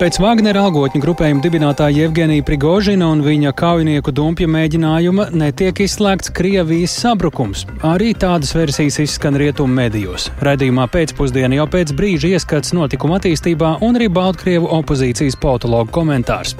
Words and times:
Pēc 0.00 0.16
Wagnera 0.16 0.62
algotņu 0.64 0.96
grupējuma 1.02 1.42
dibinātāja 1.44 2.06
Jevgenija 2.06 2.40
Prigožina 2.48 3.10
un 3.12 3.20
viņa 3.20 3.50
kaujinieku 3.52 4.14
dumpja 4.16 4.46
mēģinājuma 4.48 5.26
netiek 5.36 5.82
izslēgts 5.84 6.30
Krievijas 6.32 6.94
sabrukums. 7.02 7.66
Arī 7.84 8.14
tādas 8.16 8.54
versijas 8.56 8.96
izskan 9.02 9.36
rietumu 9.36 9.76
medijos. 9.76 10.30
Radījumā 10.40 10.86
pēcpusdienā 10.94 11.58
jau 11.58 11.66
pēc 11.74 11.92
brīža 11.98 12.30
ieskats 12.30 12.72
notikuma 12.72 13.18
attīstībā 13.18 13.74
un 13.84 13.98
arī 14.00 14.08
Baltkrievu 14.08 14.70
opozīcijas 14.78 15.36
politologu 15.42 15.92
komentārs. 15.92 16.56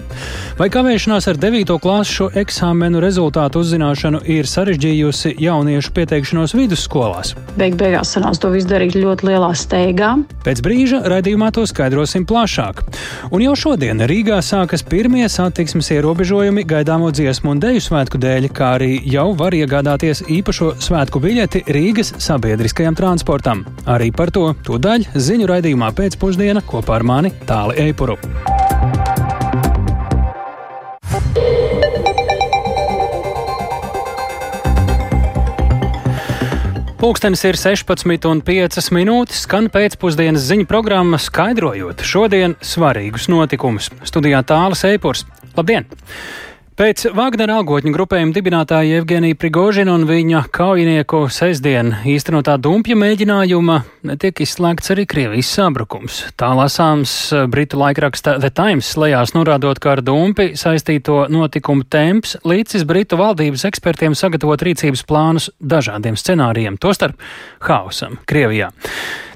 Vai 0.61 0.69
kavēšanās 0.69 1.31
ar 1.33 1.41
9. 1.41 1.73
klasu 1.81 2.29
eksāmenu 2.37 3.01
rezultātu 3.01 3.65
uzzināšanu 3.65 4.21
ir 4.37 4.53
sarežģījusi 4.53 5.39
jauniešu 5.41 5.97
pieteikšanos 5.97 6.57
vidusskolās? 6.61 7.33
Beig 7.57 7.81
beigās 7.81 8.13
sanāca 8.19 8.45
to 8.45 8.53
visu 8.53 8.69
darīt 8.75 9.01
ļoti 9.01 9.33
lielā 9.33 9.51
steigā. 9.57 10.13
Pēc 10.45 10.61
brīža 10.69 11.07
raidījumā 11.09 11.49
to 11.57 11.65
skaidrosim 11.73 12.29
plašāk. 12.29 12.85
Un 13.31 13.45
jau 13.45 13.53
šodien 13.55 14.03
Rīgā 14.11 14.41
sākas 14.43 14.83
pirmie 14.83 15.23
satiksmes 15.31 15.93
ierobežojumi 15.95 16.65
gaidāmo 16.67 17.13
dziesmu 17.15 17.53
un 17.53 17.61
deju 17.63 17.83
svētku 17.85 18.19
dēļ, 18.19 18.49
kā 18.51 18.73
arī 18.81 18.97
jau 19.07 19.29
var 19.39 19.55
iegādāties 19.55 20.25
īpašo 20.27 20.73
svētku 20.83 21.23
biļeti 21.23 21.63
Rīgas 21.71 22.11
sabiedriskajam 22.27 22.99
transportam. 22.99 23.63
Arī 23.87 24.11
par 24.11 24.35
to 24.35 24.49
tūdaļ 24.67 25.13
ziņu 25.15 25.47
raidījumā 25.47 25.93
pēcpusdiena 25.95 26.67
kopā 26.67 26.99
ar 26.99 27.07
mani 27.07 27.31
Tāli 27.47 27.79
Eipuru. 27.87 28.19
Pūkstens 37.01 37.41
ir 37.49 37.57
16,5 37.57 38.91
minūtes, 38.93 39.39
skan 39.47 39.71
pēcpusdienas 39.73 40.45
ziņu 40.51 40.67
programma, 40.69 41.17
skaidrojot 41.17 42.05
šodien 42.05 42.59
svarīgus 42.61 43.25
notikumus. 43.33 43.89
Studijā 44.05 44.43
tālāk 44.45 44.77
Eipurs. 44.91 45.25
Labdien! 45.57 45.89
Pēc 46.81 47.03
Wagnera 47.13 47.59
algotņu 47.61 47.91
grupējuma 47.93 48.33
dibinātāja 48.33 49.03
Evgenija 49.03 49.37
Prigožina 49.37 49.93
un 49.99 50.07
viņa 50.09 50.47
kaujinieku 50.49 51.27
sestdien 51.29 51.91
īstenotā 52.09 52.55
dumpja 52.57 52.97
mēģinājuma 52.97 53.77
netiek 54.09 54.41
izslēgts 54.41 54.95
arī 54.95 55.05
Krievijas 55.05 55.51
sabrukums. 55.59 56.23
Tā 56.41 56.49
lasāms 56.57 57.13
Britu 57.53 57.77
laikraksta 57.83 58.39
The 58.41 58.49
Times 58.49 58.95
lejās 58.97 59.37
norādot, 59.37 59.77
ka 59.77 59.99
ar 59.99 60.01
dumpi 60.01 60.55
saistīto 60.57 61.27
notikumu 61.29 61.85
temps 61.85 62.39
līdzis 62.49 62.89
Britu 62.89 63.21
valdības 63.21 63.69
ekspertiem 63.69 64.17
sagatavot 64.17 64.65
rīcības 64.65 65.05
plānus 65.05 65.53
dažādiem 65.61 66.17
scenārijiem, 66.17 66.81
tostarp 66.81 67.21
hausam 67.69 68.17
Krievijā. 68.25 68.73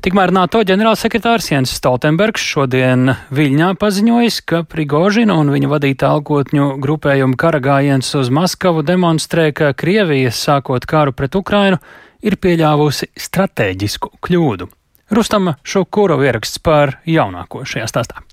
Tikmēr 0.04 0.34
NATO 0.36 0.60
ģenerālsekretārs 0.68 1.46
Jens 1.48 1.70
Stoltenbergs 1.78 2.42
šodien 2.44 3.14
Viļņā 3.32 3.70
paziņojis, 3.80 4.42
ka 4.44 4.58
Prigožina 4.68 5.38
un 5.40 5.48
viņa 5.48 5.70
vadītā 5.70 6.10
algotņu 6.12 6.74
grupējuma 6.84 7.33
karagājiens 7.40 8.08
uz 8.18 8.30
Maskavu 8.34 8.82
demonstrē, 8.86 9.50
ka 9.56 9.72
Krievija, 9.76 10.32
sākot 10.34 10.86
kāru 10.88 11.14
pret 11.16 11.36
Ukrainu, 11.38 11.78
ir 12.24 12.38
pieļāvusi 12.40 13.12
stratēģisku 13.26 14.16
kļūdu. 14.24 14.70
Rustama 15.14 15.58
Šukūrova 15.62 16.30
ieraksts 16.30 16.62
par 16.64 16.98
jaunāko 17.06 17.66
šajā 17.68 17.90
stāstā. 17.92 18.23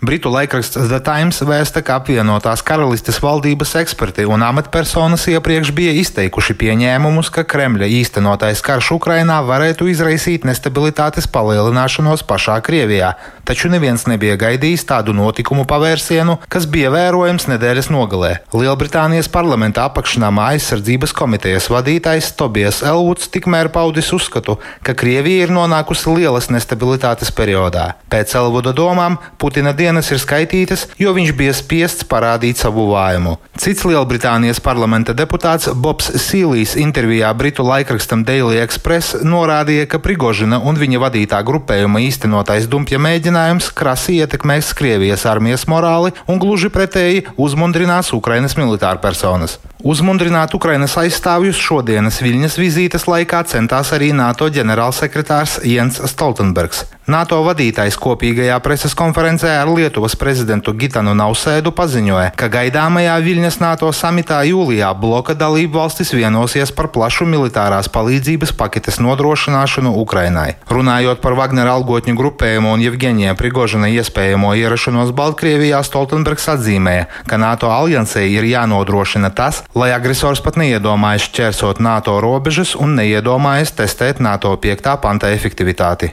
Britu 0.00 0.30
laikraksts 0.30 0.78
The 0.78 1.00
Times 1.02 1.40
vēsta, 1.42 1.80
ka 1.82 1.96
apvienotās 1.98 2.60
karalistes 2.62 3.16
valdības 3.18 3.72
eksperti 3.80 4.22
un 4.30 4.44
amatpersonas 4.46 5.24
iepriekš 5.32 5.72
bija 5.74 5.90
izteikuši 5.98 6.54
pieņēmumus, 6.60 7.32
ka 7.34 7.42
Kremļa 7.42 7.88
īstenotais 7.96 8.62
karš 8.62 8.92
Ukrainā 8.94 9.40
varētu 9.42 9.88
izraisīt 9.90 10.46
nestabilitātes 10.46 11.26
palielināšanos 11.34 12.22
pašā 12.30 12.60
Krievijā, 12.62 13.16
taču 13.42 13.72
neviens 13.72 14.06
nebija 14.06 14.36
gaidījis 14.38 14.86
tādu 14.86 15.16
notikumu 15.18 15.64
pavērsienu, 15.66 16.38
kas 16.46 16.70
bija 16.70 16.94
vērojams 16.94 17.48
nedēļas 17.50 17.90
nogalē. 17.90 18.30
Lielbritānijas 18.54 19.26
parlamenta 19.34 19.88
apakšnāmā 19.90 20.52
aizsardzības 20.52 21.16
komitejas 21.18 21.66
vadītājs 21.74 22.30
Tobijas 22.38 22.84
Elvuds 22.86 23.32
tikmēr 23.34 23.72
paudis 23.74 24.12
uzskatu, 24.14 24.60
ka 24.86 24.94
Krievija 24.94 25.48
ir 25.48 25.56
nonākusi 25.58 26.14
lielas 26.20 26.52
nestabilitātes 26.54 27.34
periodā. 27.34 27.96
Pēc 28.06 28.38
Elvuda 28.38 28.70
domām 28.70 29.18
Putina 29.42 29.74
dienas 29.74 29.87
dienas 29.88 30.10
ir 30.12 30.20
skaitītas, 30.20 30.84
jo 31.00 31.14
viņš 31.16 31.32
bija 31.36 31.54
spiests 31.56 32.04
parādīt 32.08 32.60
savu 32.60 32.90
vājumu. 32.92 33.38
Cits 33.58 33.86
Lielbritānijas 33.88 34.60
parlamenta 34.60 35.14
deputāts 35.16 35.70
Bobs 35.72 36.10
Sīlijs 36.20 36.76
intervijā 36.78 37.30
Britu 37.38 37.64
laikrakstam 37.64 38.24
Daily 38.28 38.60
Express 38.60 39.16
norādīja, 39.24 39.88
ka 39.88 40.02
Prigožina 40.04 40.60
un 40.60 40.76
viņa 40.78 41.00
vadītā 41.06 41.40
grupējuma 41.48 42.02
īstenotais 42.04 42.68
dumpja 42.68 43.00
mēģinājums 43.00 43.72
krasi 43.78 44.20
ietekmēs 44.20 44.74
Krievijas 44.76 45.24
armijas 45.30 45.64
morāli 45.70 46.12
un 46.28 46.42
gluži 46.42 46.70
pretēji 46.74 47.24
uzmundrinās 47.40 48.12
Ukrainas 48.16 48.58
militārpersonas. 48.60 49.58
Uzmundrināt 49.78 50.50
Ukrainas 50.58 50.96
aizstāvjus 50.98 51.58
šodienas 51.62 52.16
Viļņas 52.18 52.56
vizītes 52.58 53.04
laikā 53.06 53.44
centās 53.46 53.92
arī 53.94 54.10
NATO 54.10 54.48
ģenerālsekretārs 54.50 55.60
Jens 55.62 56.00
Stoltenbergs. 56.10 56.82
NATO 57.08 57.38
vadītājs 57.46 57.94
kopīgajā 57.96 58.56
preses 58.60 58.92
konferencē 58.98 59.52
ar 59.60 59.70
Lietuvas 59.70 60.16
prezidentu 60.18 60.74
Gitanu 60.76 61.14
Nausēdu 61.16 61.70
paziņoja, 61.78 62.32
ka 62.36 62.48
gaidāmajā 62.52 63.14
Viļņas 63.24 63.60
NATO 63.62 63.92
samitā 63.96 64.42
jūlijā 64.44 64.90
bloka 64.98 65.36
dalību 65.38 65.78
valstis 65.78 66.10
vienosies 66.12 66.74
par 66.74 66.90
plašu 66.92 67.24
militārās 67.30 67.88
palīdzības 67.94 68.52
paketes 68.58 68.98
nodrošināšanu 69.00 69.94
Ukrainai. 70.02 70.58
Runājot 70.68 71.22
par 71.22 71.38
Wagner 71.38 71.70
algotņu 71.70 72.16
grupējumu 72.18 72.74
un 72.74 72.82
Jevgenija 72.82 73.38
Prigožina 73.38 73.88
iespējamo 73.94 74.52
ierašanos 74.58 75.14
Baltkrievijā, 75.16 75.80
Stoltenbergs 75.86 76.50
atzīmēja, 76.58 77.08
ka 77.30 77.40
NATO 77.40 77.70
aliansei 77.72 78.26
ir 78.34 78.50
jānodrošina 78.50 79.32
tas, 79.32 79.62
lai 79.76 79.90
agresors 79.92 80.40
pat 80.42 80.56
neiedomājas 80.58 81.28
šķērsot 81.28 81.80
NATO 81.84 82.16
robežas 82.24 82.74
un 82.78 82.96
neiedomājas 82.98 83.74
testēt 83.76 84.22
NATO 84.24 84.54
5. 84.56 84.94
panta 85.02 85.30
efektivitāti. 85.34 86.10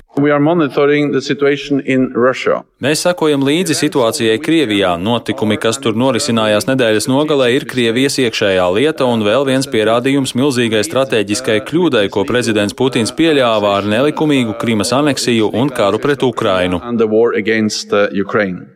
Mēs 2.86 3.02
sekojam 3.06 3.44
līdzi 3.48 3.78
situācijai 3.80 4.38
Krievijā. 4.44 4.94
Notikumi, 5.02 5.58
kas 5.62 5.80
tur 5.82 5.98
norisinājās 5.98 6.68
nedēļas 6.70 7.10
nogalē, 7.10 7.50
ir 7.56 7.66
Krievijas 7.70 8.20
iekšējā 8.22 8.68
lieta 8.76 9.08
un 9.10 9.26
vēl 9.26 9.48
viens 9.48 9.70
pierādījums 9.72 10.36
milzīgai 10.38 10.84
strateģiskai 10.86 11.62
kļūdai, 11.66 12.06
ko 12.14 12.26
prezidents 12.28 12.76
Putins 12.78 13.16
pieļāva 13.16 13.78
ar 13.80 13.90
nelikumīgu 13.90 14.60
Krimas 14.62 14.94
aneksiju 14.96 15.52
un 15.56 15.72
karu 15.74 16.02
pret 16.04 16.24
Ukrainu. 16.28 16.84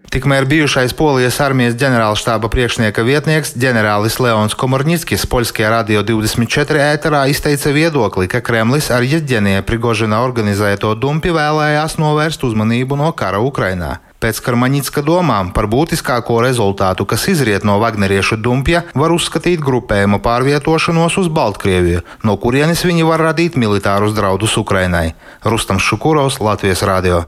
Tikmēr 0.10 0.48
bijušais 0.50 0.96
Polijas 0.98 1.36
armijas 1.46 1.76
ģenerālštāba 1.78 2.50
priekšnieka 2.50 3.04
vietnieks 3.06 3.52
ģenerālis 3.62 4.16
Leons 4.18 4.56
Komorņickis 4.58 5.28
Poļskajā 5.30 5.70
radio 5.70 6.02
24 6.02 6.82
ēterā 6.96 7.20
izteica 7.30 7.70
viedokli, 7.76 8.26
ka 8.26 8.42
Kremlis 8.42 8.90
ar 8.90 9.06
Jeģenija 9.06 9.62
Prigožina 9.70 10.24
organizēto 10.26 10.96
dumpi 10.98 11.30
vēlējās 11.30 12.00
novērst 12.02 12.48
uzmanību 12.50 12.98
no 12.98 13.14
kara 13.14 13.44
Ukrainā. 13.46 14.00
Pēc 14.18 14.42
Karmaņicka 14.50 15.06
domām 15.06 15.54
par 15.54 15.70
būtiskāko 15.70 16.42
rezultātu, 16.42 17.06
kas 17.06 17.30
izriet 17.30 17.62
no 17.62 17.78
Wagneriešu 17.78 18.42
dumpja, 18.42 18.88
var 18.98 19.14
uzskatīt 19.14 19.62
grupējuma 19.62 20.24
pārvietošanos 20.26 21.22
uz 21.22 21.30
Baltkrieviju, 21.30 22.02
no 22.26 22.42
kurienes 22.42 22.82
viņi 22.82 23.06
var 23.06 23.30
radīt 23.30 23.62
militārus 23.62 24.18
draudus 24.18 24.58
Ukrainai. 24.58 25.12
Rustams 25.46 25.86
Šukurovs, 25.86 26.42
Latvijas 26.42 26.82
radio. 26.82 27.28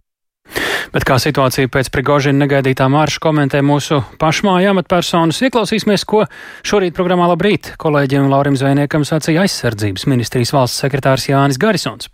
Bet 0.94 1.06
kā 1.08 1.18
situācija 1.22 1.70
pēc 1.72 1.92
Prigožina 1.94 2.44
negaidītā 2.46 2.88
marša 2.92 3.22
komentē 3.24 3.62
mūsu 3.66 4.02
pašmāja 4.22 4.74
amatpersonas, 4.76 5.42
ieklausīsimies, 5.48 6.06
ko 6.10 6.26
šorīt 6.68 6.98
programmā 6.98 7.30
Labrīt 7.32 7.74
kolēģiem 7.82 8.32
Laurim 8.32 8.58
Zvejniekam 8.60 9.06
sacīja 9.08 9.46
aizsardzības 9.46 10.08
ministrijas 10.12 10.56
valsts 10.56 10.84
sekretārs 10.86 11.30
Jānis 11.32 11.62
Garisons. 11.62 12.12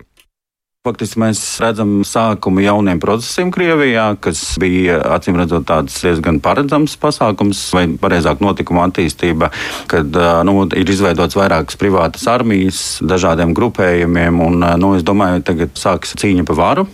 Faktiski 0.86 1.18
mēs 1.18 1.40
redzam 1.58 2.04
sākumu 2.06 2.62
jauniem 2.62 3.00
procesiem 3.02 3.48
Krievijā, 3.50 4.04
kas 4.22 4.54
bija 4.62 5.00
acīm 5.16 5.34
redzot 5.36 5.64
tāds 5.66 5.96
diezgan 6.06 6.38
paredzams 6.38 6.94
pasākums, 7.02 7.64
vai 7.74 7.82
pareizāk 7.98 8.38
notikuma 8.38 8.84
attīstība, 8.86 9.50
kad 9.90 10.14
nu, 10.46 10.54
ir 10.78 10.92
izveidots 10.94 11.34
vairākas 11.34 11.76
privātas 11.80 12.28
armijas 12.30 12.82
dažādiem 13.02 13.56
grupējumiem, 13.58 14.38
un 14.46 14.62
nu, 14.78 14.92
es 14.94 15.02
domāju, 15.02 15.42
tagad 15.50 15.74
sāks 15.76 16.14
cīņa 16.22 16.46
par 16.46 16.60
varu. 16.62 16.86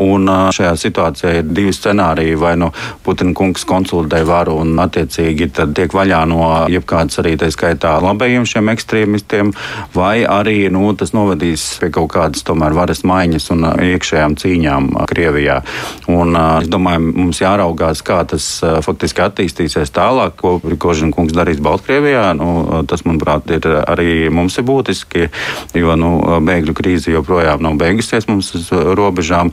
Un 0.00 0.24
šajā 0.26 0.72
situācijā 0.80 1.32
ir 1.38 1.48
divi 1.52 1.74
scenāriji. 1.76 2.38
Vai 2.40 2.54
nu 2.56 2.70
Putina 3.04 3.34
kungs 3.36 3.66
konsolidē 3.68 4.22
varu 4.24 4.54
un 4.62 4.72
attiecīgi 4.80 5.50
tiek 5.76 5.92
vaļā 5.94 6.22
no 6.30 6.40
jebkādas 6.72 7.20
arī 7.20 7.34
tā 7.40 7.50
skaitā 7.52 7.98
labējiem 8.00 8.46
šiem 8.48 8.72
ekstrēmistiem, 8.72 9.52
vai 9.94 10.22
arī 10.24 10.70
nu, 10.72 10.86
tas 10.96 11.12
novedīs 11.16 11.66
pie 11.82 11.92
kaut 11.94 12.10
kādas 12.16 12.46
tomēr 12.48 12.76
varas 12.76 13.04
maiņas 13.04 13.37
izmaiņas 13.38 13.50
un 13.54 13.64
iekšējām 13.94 14.36
cīņām 14.38 14.88
Krievijā. 15.08 15.62
Un, 16.08 16.34
es 16.62 16.68
domāju, 16.68 17.12
mums 17.14 17.40
jāraugās, 17.40 18.02
kā 18.02 18.24
tas 18.26 18.60
faktiski 18.84 19.22
attīstīsies 19.22 19.92
tālāk, 19.92 20.36
ko 20.38 20.58
Kožina 20.78 21.12
kungs 21.12 21.32
darīs 21.32 21.60
Baltkrievijā. 21.60 22.34
Nu, 22.34 22.82
tas, 22.88 23.04
manuprāt, 23.04 23.48
ir 23.50 23.66
arī 23.86 24.28
mums 24.30 24.58
ir 24.58 24.64
būtiski, 24.64 25.28
jo 25.74 25.96
nu, 25.96 26.40
bēgļu 26.44 26.74
krīze 26.74 27.12
joprojām 27.12 27.62
nav 27.62 27.78
beigusies 27.78 28.28
mums 28.28 28.52
uz 28.54 28.70
robežām. 28.72 29.52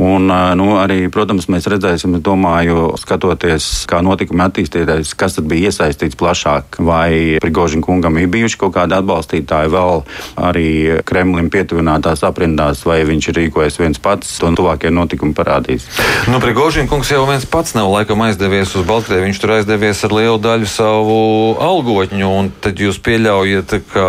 Un, 0.00 0.30
nu, 0.56 0.68
arī, 0.80 1.08
protams, 1.12 1.48
mēs 1.48 1.68
redzēsim, 1.70 2.18
domāju, 2.20 2.94
skatoties, 3.00 3.86
kā 3.88 4.02
notikumi 4.04 4.46
attīstīties, 4.46 5.14
kas 5.18 5.38
tad 5.38 5.48
bija 5.50 5.70
iesaistīts 5.70 6.18
plašāk. 6.18 6.80
Vai 6.86 7.38
Prigožina 7.42 7.84
kungam 7.84 8.18
ir 8.20 8.30
bijuši 8.30 8.60
kaut 8.60 8.76
kādi 8.76 8.96
atbalstītāji 8.96 9.72
vēl 9.72 10.02
arī 10.48 10.68
Kremlim 11.06 11.50
pietuvinātās 11.52 12.22
aprindās, 12.26 12.84
vai 12.86 13.02
viņš 13.16 13.30
ir 13.32 13.38
rīkojies 13.40 13.80
viens 13.80 14.02
pats, 14.02 14.36
un 14.46 14.58
tuvākie 14.58 14.92
notikumi 14.94 15.34
parādīs. 15.36 15.88
Nu, 16.30 16.40
Prigožina 16.42 16.90
kungs 16.90 17.10
jau 17.10 17.24
viens 17.28 17.46
pats 17.48 17.74
nav 17.76 17.90
laikam 17.92 18.22
aizdevies 18.26 18.76
uz 18.78 18.86
Baltkrievi, 18.86 19.26
viņš 19.28 19.42
tur 19.42 19.56
aizdevies 19.58 20.04
ar 20.06 20.14
lielu 20.16 20.38
daļu 20.42 20.70
savu 20.70 21.18
algotņu, 21.62 22.28
un 22.40 22.52
tad 22.62 22.80
jūs 22.82 23.00
pieļaujat, 23.02 23.78
ka 23.92 24.06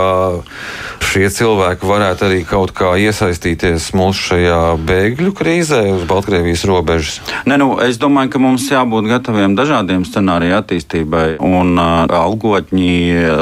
šie 1.07 1.29
cilvēki 1.31 1.87
varētu 1.87 2.25
arī 2.27 2.41
kaut 2.47 2.73
kā 2.75 2.91
iesaistīties 2.99 3.91
mūsu 3.97 4.33
šajā 4.33 4.59
bēgļu 4.87 5.31
krīzē 5.37 5.79
uz 5.95 6.03
Baltkrievijas 6.09 6.65
robežas? 6.67 7.19
Ne, 7.47 7.57
nu, 7.61 7.71
es 7.83 7.99
domāju, 8.01 8.33
ka 8.33 8.41
mums 8.43 8.67
jābūt 8.69 9.07
gataviem 9.09 9.55
dažādiem 9.57 10.03
scenāriju 10.07 10.57
attīstībai. 10.59 11.25
Un 11.47 11.79
uh, 11.79 12.05
algotņi 12.11 12.91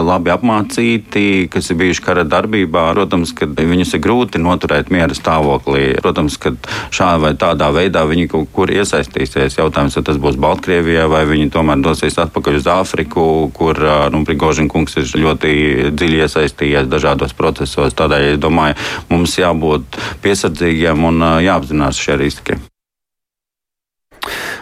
labi 0.06 0.34
apmācīti, 0.36 1.26
kas 1.52 1.72
ir 1.72 1.80
bijuši 1.82 2.06
kara 2.06 2.26
darbībā, 2.28 2.88
protams, 2.96 3.34
ka 3.36 3.50
viņus 3.50 3.96
ir 3.98 4.04
grūti 4.06 4.42
noturēt 4.42 4.94
miera 4.94 5.18
stāvoklī. 5.18 5.55
Protams, 5.64 6.38
ka 6.42 6.54
šādā 6.94 7.22
vai 7.22 7.34
tādā 7.40 7.70
veidā 7.76 8.04
viņi 8.08 8.28
kaut 8.32 8.52
kur 8.56 8.72
iesaistīsies. 8.74 9.58
Jautājums, 9.60 9.98
vai 9.98 10.06
tas 10.08 10.20
būs 10.22 10.40
Baltkrievijā, 10.42 11.08
vai 11.12 11.24
viņi 11.30 11.52
tomēr 11.54 11.82
dosies 11.86 12.20
atpakaļ 12.22 12.60
uz 12.60 12.70
Āfriku, 12.72 13.26
kur 13.56 13.80
nu, 14.14 14.24
Prigožina 14.28 14.72
kungs 14.72 14.98
ir 15.00 15.10
ļoti 15.26 15.56
dziļi 15.96 16.22
iesaistījies 16.26 16.92
dažādos 16.92 17.36
procesos. 17.38 17.96
Tādēļ, 17.98 18.30
es 18.36 18.44
domāju, 18.44 18.78
mums 19.12 19.38
jābūt 19.40 20.00
piesardzīgiem 20.26 21.10
un 21.12 21.28
jāapzinās 21.46 22.00
šie 22.02 22.20
riski. 22.22 22.60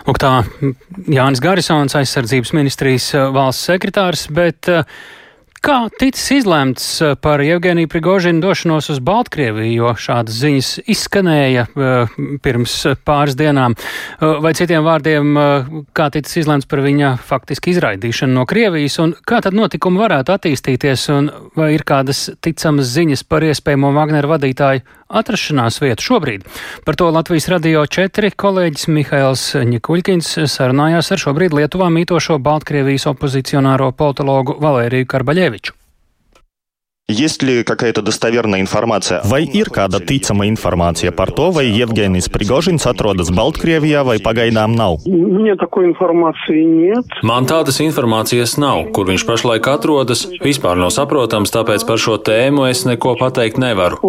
Lūk, 0.04 0.19
tā 0.19 0.42
Jānis 1.07 1.40
Garisons, 1.44 1.95
aizsardzības 1.95 2.51
ministrijas 2.57 3.06
valsts 3.31 3.69
sekretārs, 3.69 4.25
bet 4.36 4.68
uh, 4.72 4.84
Kā 5.63 5.86
ticis 5.95 6.42
izlemts 6.42 6.86
eh, 7.00 7.13
par 7.15 7.39
Jevgeniju 7.39 7.88
Prigožinu 7.88 8.42
došanos 8.44 8.89
uz 8.92 8.98
Baltkrieviju, 9.00 9.71
jo 9.77 9.92
šādas 9.95 10.36
ziņas 10.42 10.71
izskanēja 10.92 11.63
uh, 11.71 12.18
pirms 12.44 12.74
pāris 13.07 13.38
dienām, 13.39 13.71
uh, 13.71 14.42
vai 14.44 14.51
citiem 14.60 14.83
vārdiem, 14.83 15.30
kā 15.95 16.10
ticis 16.12 16.42
izlemts 16.42 16.68
par 16.68 16.81
viņa 16.83 17.13
faktiski 17.30 17.71
izraidīšanu 17.71 18.36
no 18.36 18.44
Krievijas, 18.50 18.98
un 19.00 19.13
kā 19.24 19.39
tad 19.45 19.56
notikumi 19.56 20.04
varētu 20.04 20.36
attīstīties, 20.36 21.06
un 21.15 21.31
vai 21.56 21.69
ir 21.77 21.88
kādas 21.88 22.25
ticamas 22.44 22.92
ziņas 22.92 23.24
par 23.24 23.48
iespējamo 23.48 23.94
Wagner 23.95 24.27
vadītāju 24.27 24.83
atrašanās 25.13 25.80
vietu 25.80 26.09
šobrīd? 26.09 26.44
Par 26.83 27.00
to 27.00 27.07
Latvijas 27.13 27.48
radio 27.54 27.86
4 27.88 28.33
kolēģis 28.36 28.89
Mihails 28.92 29.48
Ņikuļkins 29.71 30.36
sarunājās 30.57 31.13
ar 31.16 31.24
šobrīd 31.24 31.56
Lietuvā 31.56 31.88
mītošo 31.94 32.42
Baltkrievijas 32.44 33.07
opozicionāro 33.16 33.94
politologu 33.95 34.59
Valēriju 34.59 35.07
Karbaļevu. 35.07 35.52
Adamoviču. 35.53 35.73
Vai 39.27 39.44
ir 39.44 39.67
kāda 39.75 40.00
ticama 40.00 40.47
informācija 40.47 41.11
par 41.11 41.33
to, 41.35 41.50
vai 41.51 41.65
Jevģēnis 41.67 42.29
Prigožins 42.31 42.88
atrodas 42.88 43.29
Baltkrievijā 43.35 44.05
vai 44.07 44.17
pagaidām 44.23 44.71
nav? 44.73 45.03
Man 47.27 47.45
tādas 47.45 47.81
informācijas 47.83 48.55
nav, 48.57 48.88
kur 48.95 49.11
viņš 49.11 49.27
pašlaik 49.27 49.67
atrodas. 49.67 50.23
Vispār 50.41 50.79
nav 50.79 50.95
saprotams, 50.95 51.51
tāpēc 51.51 51.83
par 51.85 51.99
šo 51.99 52.17
tēmu 52.23 52.69
es 52.71 52.85
neko 52.88 53.17
pateikt 53.19 53.59
nevaru. 53.59 53.99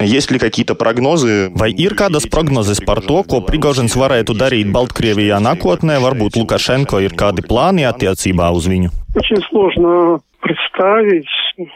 Есть 0.00 0.30
ли 0.30 0.38
какие-то 0.38 0.74
прогнозы? 0.74 1.50
Vai 1.54 1.70
ir 1.70 1.94
kādas 1.94 2.26
prognozes 2.26 2.80
par 2.80 3.00
to, 3.00 3.22
ko 3.22 3.40
Prigožins 3.40 3.94
varētu 3.94 4.34
darīt 4.34 4.72
Baltkrievijā 4.74 5.38
nākotnē? 5.38 6.00
Varbūt 6.02 6.40
Lukašenko 6.40 6.98
ir 7.04 7.14
kādi 7.14 7.44
plāni 7.46 7.86
attiecībā 7.86 8.50
uz 8.50 8.66
viņu? 8.66 8.90
Очень 9.14 9.42
сложно 9.50 10.20
представить. 10.42 11.30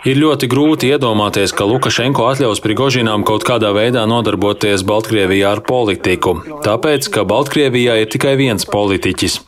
Ir 0.08 0.16
ļoti 0.19 0.48
grūti 0.50 0.88
iedomāties, 0.90 1.52
ka 1.54 1.69
Lukašenko 1.69 2.26
atļaus 2.32 2.62
Prigožinām 2.64 3.26
kaut 3.28 3.44
kādā 3.46 3.70
veidā 3.76 4.06
nodarboties 4.08 4.82
Baltkrievijā 4.88 5.52
ar 5.52 5.62
politiku, 5.62 6.38
tāpēc, 6.64 7.10
ka 7.12 7.26
Baltkrievijā 7.28 8.00
ir 8.00 8.08
tikai 8.10 8.34
viens 8.40 8.66
politiķis. 8.66 9.38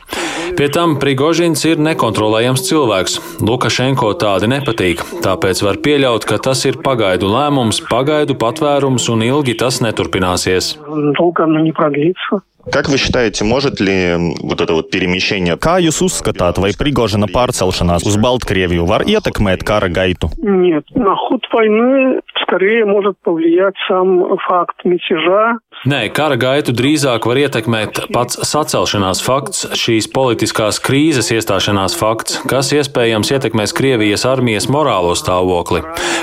Pie 0.57 0.67
tam 0.75 0.97
Prigožins 0.99 1.63
ir 1.69 1.79
nekontrolējams 1.79 2.65
cilvēks. 2.67 3.19
Lukašenko 3.45 4.11
tādi 4.19 4.49
nepatīk, 4.51 5.05
tāpēc 5.23 5.63
var 5.63 5.79
pieļaut, 5.85 6.27
ka 6.27 6.41
tas 6.49 6.65
ir 6.67 6.81
pagaidu 6.83 7.29
lēmums, 7.31 7.79
pagaidu 7.87 8.35
patvērums 8.39 9.07
un 9.13 9.23
ilgi 9.23 9.55
tas 9.59 9.79
neturpināsies. 9.85 10.77
Долго 11.17 11.43
оно 11.43 11.59
не 11.59 11.71
продлится. 11.71 12.41
Как 12.71 12.89
вы 12.89 12.97
считаете, 12.97 13.43
может 13.45 13.79
ли 13.79 14.15
вот 14.43 14.61
это 14.61 14.73
вот 14.73 14.91
перемещение... 14.91 15.55
Kā 15.55 15.79
jūs 15.79 16.03
uzskatāt, 16.05 16.59
vai 16.59 16.69
Prigožina 16.77 17.25
pārcelšanās 17.31 18.05
uz 18.05 18.17
Baltkrieviju 18.19 18.85
var 18.85 19.07
ietekmēt 19.07 19.63
kara 19.63 19.89
gaitu? 19.89 20.29
Нет, 20.37 20.83
на 20.93 21.15
ход 21.15 21.47
войны 21.51 22.21
скорее 22.43 22.85
может 22.85 23.17
повлиять 23.23 23.75
сам 23.87 24.37
факт 24.45 24.83
мятежа. 24.83 25.57
Nē, 25.84 26.06
kara 26.16 26.38
gaitu 26.40 26.72
drīzāk 26.72 27.26
var 27.28 27.36
ietekmēt 27.42 27.98
pats 28.14 28.38
sacelšanās 28.48 29.18
fakts, 29.20 29.66
šīs 29.76 30.06
politiskās 30.14 30.78
krīzes 30.80 31.28
iestāšanās 31.34 31.92
fakts, 32.00 32.38
kas 32.48 32.70
iespējams 32.72 33.28
ietekmēs 33.36 33.76
Krievijas 33.76 34.24
armijas 34.24 34.64
morālo 34.72 35.12
stāvokli. 35.12 35.82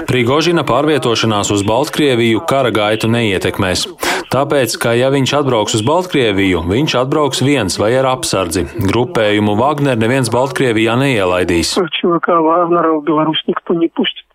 Prigožina 0.10 0.64
pārvietošanās 0.66 1.54
uz 1.54 1.62
Baltkrieviju 1.68 2.42
kara 2.50 2.74
gaitu 2.74 3.12
neietekmēs. 3.14 3.86
Tāpēc, 4.34 4.80
ka 4.82 4.96
ja 4.98 5.12
viņš 5.14 5.36
atbrauks 5.44 5.78
uz 5.78 5.86
Baltkrieviju, 5.86 6.64
viņš 6.66 6.98
atbrauks 7.04 7.46
viens 7.46 7.78
vai 7.78 7.92
ar 8.00 8.10
apsardzi. 8.16 8.66
Grupējumu 8.82 9.54
Wagner 9.62 10.02
neviens 10.02 10.34
Baltkrievijā 10.34 10.98
neielaidīs. 11.04 11.78
Cilvēkā 12.00 12.42
Vāgnera 12.50 12.98
Belarus 13.06 13.46
nikto 13.46 13.78
nepustis. 13.78 14.26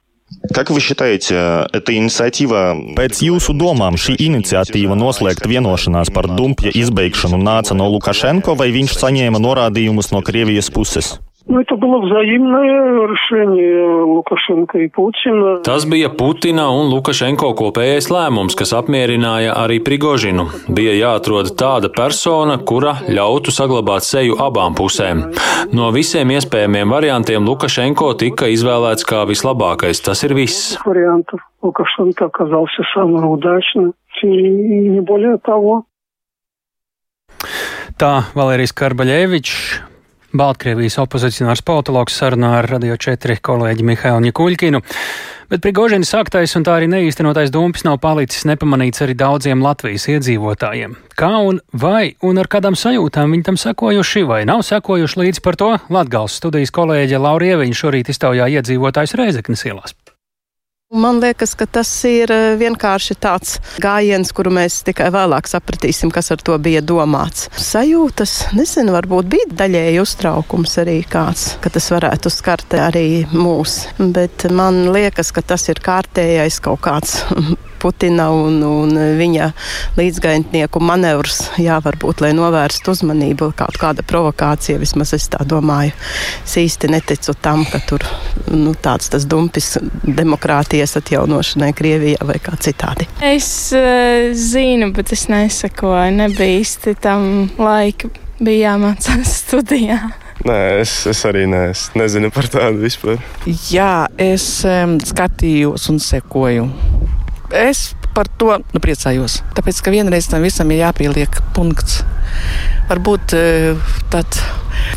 Как 0.54 0.70
вы 0.72 0.80
считаете, 0.80 1.68
эта 1.72 1.96
инициатива... 1.96 2.74
Pēc 2.98 3.22
jūsu 3.24 3.54
domām 3.54 3.98
šī 4.00 4.16
iniciatīva 4.26 4.96
noslēgt 4.98 5.46
vienošanās 5.48 6.10
par 6.14 6.28
dumpja 6.32 6.72
izbeigšanu 6.76 7.38
nāca 7.38 7.78
no 7.78 7.90
Lukašenko 7.92 8.56
vai 8.60 8.72
viņš 8.74 8.96
saņēma 8.98 9.42
norādījumus 9.44 10.12
no 10.16 10.24
Krievijas 10.26 10.72
puses? 10.74 11.18
Ну, 11.48 11.60
это 11.60 11.76
было 11.76 12.00
взаимное 12.00 13.08
решение 13.08 14.04
Лукашенко 14.04 14.78
и 14.78 14.88
Путина. 14.88 15.62
Tas 15.64 15.86
bija 15.86 16.10
Putina 16.10 16.70
un 16.70 16.94
Lukašenko 16.94 17.56
kopējais 17.58 18.12
lēmums, 18.14 18.54
kas 18.56 18.72
apmierināja 18.78 19.56
arī 19.58 19.80
Prigožinu. 19.82 20.46
Bija 20.70 20.94
jāatrod 20.94 21.50
tāda 21.58 21.90
persona, 21.90 22.60
kura 22.62 22.94
ļautu 23.10 23.50
saglabāt 23.50 24.06
seju 24.06 24.38
abām 24.38 24.78
pusēm. 24.78 25.34
No 25.74 25.90
visiem 25.92 26.30
iespējamiem 26.30 26.94
variantiem 26.94 27.44
Lukašenko 27.50 28.14
tika 28.22 28.46
izvēlēts 28.54 29.04
kā 29.04 29.26
vislabākais. 29.26 30.06
Tas 30.06 30.22
ir 30.24 30.38
viss. 30.38 30.78
Вариантов 30.86 31.42
Лукашенко 31.62 32.26
оказался 32.26 32.84
самым 32.94 33.26
удачным. 33.28 33.94
И 34.22 34.28
не 34.28 35.02
более 35.02 35.38
того. 35.40 35.86
Tā 37.98 38.30
Valērijas 38.36 38.74
Karbaļevičs. 38.78 39.90
Baltkrievijas 40.37 40.99
opozicionārs 41.03 41.63
politologs 41.67 42.17
sarunā 42.21 42.57
ar 42.61 42.69
Radio 42.71 42.97
4 43.01 43.39
kolēģi 43.45 43.87
Mihālu 43.87 44.25
Ņikuļkinu. 44.29 44.81
Bet 45.51 45.63
Prigožina 45.63 46.07
sāktais 46.07 46.57
un 46.59 46.65
tā 46.67 46.75
arī 46.79 46.89
neīstenotais 46.91 47.53
dumpis 47.55 47.85
nav 47.87 48.01
palicis 48.03 48.49
nepamanīts 48.51 49.05
arī 49.05 49.15
daudziem 49.19 49.63
Latvijas 49.63 50.09
iedzīvotājiem. 50.11 50.97
Kā 51.19 51.31
un 51.47 51.61
vai 51.71 52.17
un 52.27 52.43
ar 52.43 52.51
kādām 52.51 52.75
sajūtām 52.79 53.37
viņi 53.37 53.47
tam 53.51 53.61
sekojuši 53.61 54.27
vai 54.27 54.43
nav 54.49 54.65
sekojuši 54.67 55.23
līdzi 55.23 55.45
par 55.47 55.61
to 55.61 55.71
Latgals 55.93 56.41
studijas 56.41 56.75
kolēģe 56.75 57.23
Laurieviņa 57.23 57.81
šorīt 57.85 58.11
iztaujā 58.11 58.51
iedzīvotājs 58.59 59.15
Reizeknas 59.21 59.67
ielās. 59.71 59.95
Man 60.95 61.17
liekas, 61.19 61.57
ka 61.59 61.67
tas 61.67 61.89
ir 62.07 62.31
vienkārši 62.61 63.17
tāds 63.19 63.57
gājiens, 63.83 64.31
kuru 64.31 64.53
mēs 64.55 64.85
tikai 64.87 65.09
vēlāk 65.11 65.49
sapratīsim, 65.51 66.13
kas 66.15 66.31
ar 66.31 66.45
to 66.47 66.55
bija 66.63 66.79
domāts. 66.79 67.49
Sajūtas, 67.59 68.37
nezinu, 68.55 68.95
varbūt 68.95 69.27
bija 69.33 69.51
daļēji 69.65 69.99
uztraukums 70.05 70.79
arī 70.85 71.01
kāds, 71.11 71.57
ka 71.59 71.75
tas 71.75 71.91
varētu 71.91 72.31
skart 72.31 72.79
arī 72.79 73.27
mūs, 73.35 73.81
bet 73.99 74.47
man 74.55 74.85
liekas, 74.95 75.35
ka 75.35 75.43
tas 75.43 75.67
ir 75.75 75.83
kārtējais 75.83 76.63
kaut 76.63 76.85
kāds 76.87 77.19
Putina 77.81 78.29
un, 78.35 78.59
un 78.65 78.97
viņa 79.19 79.51
līdzgaitnieku 79.99 80.81
manevrus, 80.83 81.43
jā, 81.63 81.79
varbūt, 81.85 82.23
lai 82.25 82.33
novērstu 82.37 82.95
uzmanību, 82.95 83.51
kaut 83.59 83.79
kāda 83.81 84.05
provokācija, 84.07 84.81
vismaz 84.83 85.15
es 85.17 85.29
tā 85.33 85.43
domāju. 85.49 85.95
Es 86.45 86.57
īsti 86.61 86.91
neticu 86.93 87.37
tam, 87.43 87.65
ka 87.71 87.81
tur 87.89 88.05
nu, 88.53 88.75
tāds 88.75 89.11
tas 89.13 89.27
dumpis 89.29 89.77
demokrātijas 90.07 90.97
atjaunošanai 91.01 91.73
Krievijā 91.77 92.27
vai 92.27 92.39
kā 92.43 92.57
citādi. 92.61 93.09
Es 93.25 93.49
uh, 93.77 94.33
zinu, 94.37 94.93
bet 94.97 95.13
es 95.17 95.27
nesakoju, 95.33 96.13
nebija 96.21 96.61
īsti 96.61 96.97
tam 97.03 97.51
laika, 97.61 98.13
bija 98.41 98.73
jāmācās 98.73 99.37
studijā. 99.43 100.05
Nē, 100.47 100.57
es, 100.83 100.93
es 101.09 101.23
arī 101.27 101.47
ne, 101.49 101.71
es 101.73 101.89
nezinu 101.97 102.29
par 102.35 102.47
tādu 102.53 102.85
vispār. 102.85 103.17
Jā, 103.73 104.07
es 104.21 104.45
um, 104.69 104.99
skatījos 105.01 105.89
un 105.91 105.99
sekoju. 106.03 106.69
Es 107.55 107.95
par 108.17 108.29
to 108.41 108.59
nu, 108.73 108.81
priecājos. 108.83 109.41
Tāpēc, 109.57 109.81
ka 109.85 109.93
vienreiz 109.95 110.29
tam 110.31 110.47
visam 110.47 110.71
ir 110.73 110.83
jāpieliek 110.87 111.41
punkts. 111.57 112.01
Varbūt 112.91 113.35
tad 114.13 114.39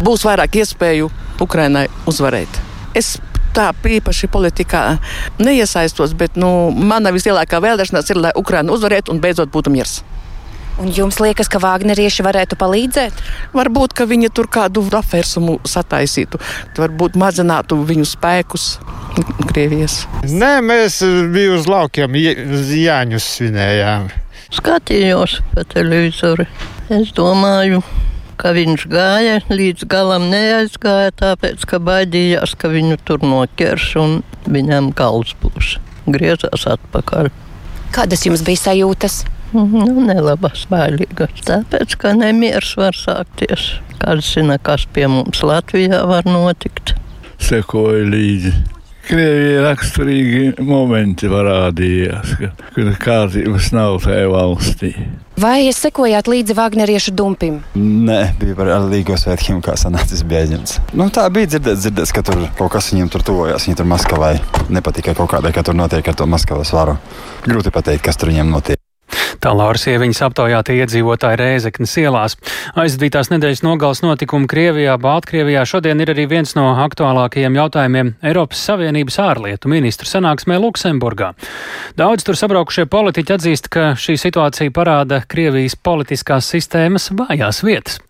būs 0.06 0.26
vairāk 0.28 0.60
iespēju 0.62 1.10
Ukrainai 1.44 1.88
uzvarēt. 2.10 2.62
Es 2.98 3.18
tā 3.56 3.72
īpaši 3.74 4.30
politikā 4.32 4.84
neiesaistos, 5.42 6.14
bet 6.18 6.38
nu, 6.40 6.70
mana 6.72 7.14
vislielākā 7.16 7.62
vēlēšanās 7.64 8.14
ir, 8.14 8.22
lai 8.28 8.34
Ukraina 8.38 8.74
uzvarētu 8.76 9.14
un 9.14 9.22
beidzot 9.24 9.52
būtu 9.54 9.74
miers. 9.74 10.00
Un 10.80 10.94
jums 10.96 11.18
liekas, 11.20 11.50
ka 11.52 11.60
Vāgnerieši 11.60 12.24
varētu 12.24 12.56
palīdzēt? 12.60 13.18
Varbūt, 13.52 13.94
ka 13.98 14.08
viņi 14.08 14.30
tur 14.32 14.48
kādu 14.48 14.86
apvērsumu 14.96 15.58
sataisītu, 15.68 16.40
varbūt 16.80 17.18
mazinātu 17.20 17.82
viņu 17.84 18.08
spēkus 18.08 18.68
Krievijas. 19.50 20.06
Nē, 20.24 20.60
mēs 20.64 21.02
bijām 21.34 21.58
uz 21.58 21.68
laukiem, 21.68 22.16
Jāņus 22.16 23.28
svinējām. 23.36 24.08
Skatījos 24.56 25.40
pa 25.52 25.66
televizoru. 25.68 26.46
Es 26.90 27.12
domāju, 27.18 27.84
ka 28.40 28.54
viņš 28.56 28.86
gāja 28.90 29.42
līdz 29.52 29.84
galam, 29.92 30.30
neaizgāja, 30.32 31.12
tāpēc, 31.20 31.66
ka 31.68 31.82
baidījās, 31.84 32.56
ka 32.56 32.72
viņu 32.72 33.02
tur 33.04 33.26
noķers 33.26 33.92
un 34.00 34.22
viņam 34.48 34.94
gals 34.98 35.36
būs. 35.44 35.76
Griezās 36.10 36.66
atpakaļ. 36.72 37.30
Kādas 37.94 38.24
jums 38.26 38.46
bija 38.48 38.64
sajūtas? 38.64 39.26
Nu, 39.54 40.04
nelabas, 40.06 40.66
bailīgas. 40.70 41.44
Tāpēc, 41.48 41.96
ka 42.02 42.14
nemieris 42.18 42.76
var 42.80 42.98
sākties. 42.98 43.72
Kāds 44.00 44.34
zina, 44.36 44.60
kas 44.62 44.86
pie 44.94 45.08
mums 45.12 45.42
Latvijā 45.44 46.04
var 46.08 46.28
notikt. 46.30 46.94
Sekoju 47.42 48.06
līdzi. 48.12 48.54
Krievijai 49.10 49.62
raksturīgi 49.66 50.42
momenti 50.62 51.26
parādījās, 51.32 52.36
ka, 52.38 52.52
kad 52.76 52.90
kārtības 53.02 53.72
nav 53.74 53.96
tajā 54.04 54.28
valstī. 54.30 54.92
Vai 55.40 55.64
jūs 55.64 55.80
sekojāt 55.82 56.30
līdzi 56.30 56.54
Vāģneriešu 56.54 57.16
dumpim? 57.18 57.58
Nē, 57.80 58.20
bija 58.38 58.58
par 58.60 58.70
Līgo 58.86 59.18
svētkiem, 59.18 59.64
kā 59.66 59.74
sanācis 59.82 60.22
aizņemts. 60.22 60.78
Nu, 60.94 61.08
tā 61.16 61.26
bija 61.34 61.56
dzirdēts, 61.56 61.88
dzirdēts, 61.88 62.14
ka 62.14 62.22
tur 62.28 62.44
kaut 62.60 62.70
kas 62.76 62.92
viņiem 62.94 63.10
tur 63.10 63.26
tuvojās. 63.26 63.66
Viņi 63.66 63.80
tur 63.80 63.90
Maskavai 63.90 64.36
nepatika 64.70 65.18
kaut 65.18 65.32
kādai, 65.34 65.56
ka 65.58 65.66
tur 65.66 65.80
notiek 65.80 66.06
ar 66.06 66.20
to 66.20 66.30
Maskavas 66.30 66.76
varu. 66.76 67.00
Grūti 67.48 67.74
pateikt, 67.74 68.06
kas 68.06 68.20
tur 68.20 68.30
viņiem 68.30 68.54
notiek. 68.54 68.79
Tā 69.40 69.54
Lauras 69.56 69.86
ieviņas 69.88 70.20
aptaujātie 70.26 70.74
iedzīvotāji 70.82 71.38
Rēzeknes 71.40 71.94
ielās. 72.02 72.36
Aizdītās 72.80 73.30
nedēļas 73.32 73.62
nogals 73.64 74.02
notikumi 74.04 74.50
Krievijā, 74.52 74.98
Baltkrievijā 75.00 75.62
šodien 75.70 76.04
ir 76.04 76.12
arī 76.12 76.26
viens 76.28 76.52
no 76.58 76.66
aktuālākajiem 76.84 77.56
jautājumiem 77.56 78.10
Eiropas 78.20 78.66
Savienības 78.68 79.20
ārlietu 79.24 79.72
ministru 79.72 80.10
sanāksmē 80.12 80.60
Luksemburgā. 80.60 81.32
Daudz 82.00 82.28
tur 82.28 82.36
sabraukušie 82.40 82.90
politiķi 82.92 83.36
atzīst, 83.38 83.70
ka 83.72 83.94
šī 83.96 84.18
situācija 84.20 84.76
parāda 84.76 85.22
Krievijas 85.32 85.78
politiskās 85.80 86.50
sistēmas 86.52 87.08
vājās 87.16 87.64
vietas. 87.64 88.02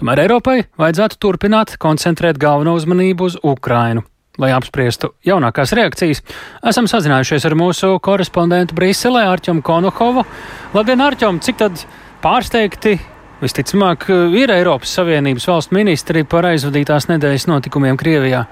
Tomēr 0.00 0.24
Eiropai 0.24 0.62
vajadzētu 0.80 1.20
turpināt 1.20 1.76
koncentrēt 1.82 2.40
galveno 2.40 2.78
uzmanību 2.80 3.28
uz 3.28 3.36
Ukrainu. 3.44 4.06
Lai 4.40 4.54
apspriestu 4.56 5.12
jaunākās 5.26 5.74
reakcijas, 5.76 6.22
esam 6.70 6.86
sazinājušies 6.88 7.44
ar 7.44 7.56
mūsu 7.60 7.98
korespondentu 8.00 8.76
Briselē, 8.78 9.26
Arčumu 9.28 9.60
Konohovu. 9.64 10.24
Labdien, 10.72 11.02
Arčum! 11.04 11.42
Cik 11.44 11.58
tad 11.60 11.82
pārsteigti 12.24 12.96
visticamāk 13.42 14.08
ir 14.40 14.52
Eiropas 14.54 14.96
Savienības 14.96 15.48
valstu 15.50 15.76
ministri 15.76 16.24
par 16.24 16.48
aizvadītās 16.54 17.10
nedēļas 17.12 17.50
notikumiem 17.52 18.00
Krievijā? 18.00 18.46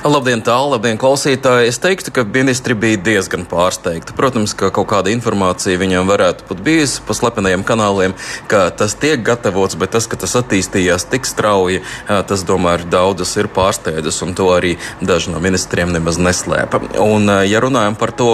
Labdien, 0.00 0.40
tālu, 0.40 0.70
labdien, 0.72 0.96
klausītāji. 0.96 1.68
Es 1.68 1.78
teiktu, 1.82 2.12
ka 2.14 2.22
ministri 2.24 2.72
bija 2.78 2.96
diezgan 3.04 3.42
pārsteigti. 3.48 4.14
Protams, 4.16 4.54
ka 4.56 4.70
kaut 4.72 4.88
kāda 4.88 5.12
informācija 5.12 5.76
viņam 5.80 6.08
varētu 6.08 6.46
būt 6.48 6.62
bijusi 6.64 7.02
pa 7.04 7.16
slepenajiem 7.18 7.64
kanāliem, 7.68 8.14
ka 8.48 8.62
tas 8.72 8.94
tiek 8.96 9.20
gatavots, 9.26 9.76
bet 9.80 9.92
tas, 9.92 10.08
ka 10.08 10.16
tas 10.20 10.38
attīstījās 10.40 11.04
tik 11.12 11.28
strauji, 11.28 11.82
tas, 12.08 12.44
domāju, 12.48 12.88
daudzus 12.90 13.34
ir 13.36 13.50
pārsteidzus, 13.52 14.22
un 14.24 14.32
to 14.38 14.48
arī 14.54 14.76
daži 15.04 15.34
no 15.34 15.42
ministriem 15.42 15.92
nemaz 15.92 16.16
neslēpa. 16.16 16.80
Un, 17.04 17.28
ja 17.44 17.60
runājam 17.60 17.98
par 18.00 18.14
to, 18.16 18.30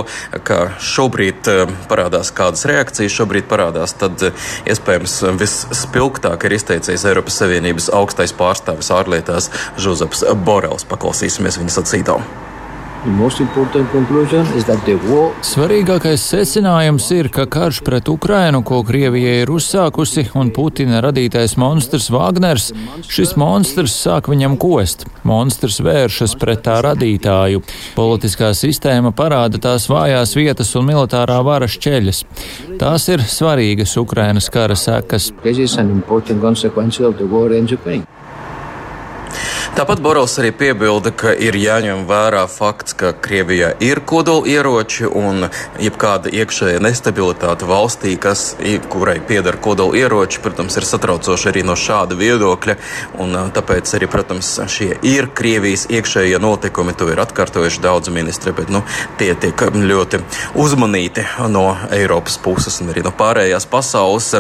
ka 0.47 0.77
šobrīd 0.79 1.51
parādās 1.91 2.31
kādas 2.37 2.63
reakcijas, 2.71 3.17
šobrīd 3.19 3.51
parādās, 3.51 3.97
tad 3.99 4.23
iespējams 4.71 5.19
visspilgtāk 5.43 6.47
ir 6.47 6.57
izteicies 6.61 7.09
Eiropas 7.11 7.43
Savienības 7.43 7.91
augstais 7.91 8.35
pārstāvis 8.37 8.93
ārlietās 8.95 9.51
Žuzaps 9.83 10.23
Borels. 10.47 10.87
Paklausīsimies 11.27 11.57
viņa 11.59 11.73
sacīto. 11.75 12.21
Svarīgākais 15.47 16.23
secinājums 16.27 17.07
ir, 17.15 17.29
ka 17.35 17.45
karš 17.51 17.81
pret 17.87 18.09
Ukrainu, 18.11 18.63
ko 18.67 18.81
Krievija 18.87 19.43
ir 19.43 19.51
uzsākusi, 19.55 20.25
un 20.39 20.51
Putina 20.55 21.01
radītais 21.05 21.55
monstrs 21.59 22.09
Wagners, 22.11 22.73
šis 23.07 23.37
monstrs 23.39 23.95
sāk 24.07 24.31
viņam 24.31 24.57
kost. 24.59 25.07
Monstrs 25.27 25.79
vēršas 25.87 26.35
pret 26.41 26.65
tā 26.67 26.81
radītāju. 26.87 27.63
Politiskā 27.99 28.51
sistēma 28.59 29.15
parāda 29.15 29.63
tās 29.63 29.87
vājās 29.91 30.35
vietas 30.39 30.75
un 30.79 30.91
militārā 30.91 31.39
vara 31.47 31.71
šķeļas. 31.71 32.25
Tās 32.83 33.09
ir 33.11 33.23
svarīgas 33.23 33.99
Ukrainas 34.03 34.51
kara 34.51 34.79
sekas. 34.79 35.33
Tāpat 39.77 40.01
Borovs 40.01 40.39
arī 40.41 40.55
piebilda, 40.57 41.11
ka 41.13 41.35
ir 41.37 41.53
jāņem 41.61 42.07
vērā 42.09 42.47
fakts, 42.49 42.95
ka 42.97 43.11
Krievijā 43.13 43.75
ir 43.85 43.99
kodolieroči 44.09 45.05
un 45.05 45.51
jebkāda 45.77 46.31
iekšējā 46.33 46.79
nestabilitāte 46.81 47.69
valstī, 47.69 48.15
kas, 48.17 48.55
kurai 48.89 49.19
pieder 49.21 49.59
kodolieroči, 49.61 50.41
protams, 50.41 50.79
ir 50.81 50.87
satraucoši 50.89 51.51
arī 51.51 51.65
no 51.69 51.75
šāda 51.77 52.17
viedokļa. 52.17 52.77
Un, 53.21 53.37
tāpēc 53.53 53.93
arī, 53.99 54.09
protams, 54.09 54.55
šie 54.73 54.95
ir 55.05 55.29
Krievijas 55.37 55.85
iekšējie 55.93 56.41
notikumi. 56.41 56.97
To 56.97 57.11
ir 57.13 57.21
atkārtojuši 57.27 57.85
daudzi 57.85 58.17
ministri, 58.17 58.57
bet 58.57 58.73
nu, 58.73 58.81
tie 59.21 59.35
tiek 59.37 59.67
ļoti 59.77 60.23
uzmanīti 60.57 61.27
no 61.53 61.67
Eiropas 61.93 62.41
puses 62.41 62.81
un 62.81 62.95
arī 62.95 63.05
no 63.05 63.13
pārējās 63.13 63.69
pasaules. 63.69 64.33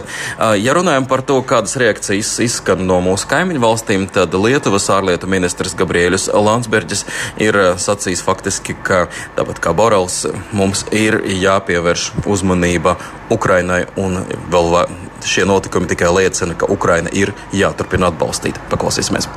Ja 0.64 0.80
runājam 0.80 1.04
par 1.12 1.26
to, 1.28 1.42
kādas 1.44 1.76
reakcijas 1.76 2.38
izskan 2.48 2.88
no 2.88 3.02
mūsu 3.04 3.28
kaimiņu 3.28 3.66
valstīm, 3.68 4.08
tad 4.08 4.32
Lietuvas 4.32 4.88
ārlietu 4.96 5.25
ministrs 5.26 5.76
Gabriēļus 5.78 6.28
Landsbergis 6.34 7.04
ir 7.42 7.58
sacījis 7.82 8.24
faktiski, 8.26 8.76
ka 8.86 9.06
tāpat 9.38 9.60
kā 9.62 9.74
Borels, 9.76 10.22
mums 10.56 10.86
ir 10.94 11.20
jāpievērš 11.26 12.08
uzmanība 12.26 12.96
Ukrainai 13.34 13.84
un 14.00 14.22
vēl 14.52 14.80
šie 15.26 15.46
notikumi 15.48 15.90
tikai 15.90 16.12
liecina, 16.20 16.54
ka 16.58 16.70
Ukraina 16.70 17.12
ir 17.12 17.34
jāturpina 17.56 18.12
atbalstīt. 18.12 18.60
Paklausīsimies! 18.70 19.30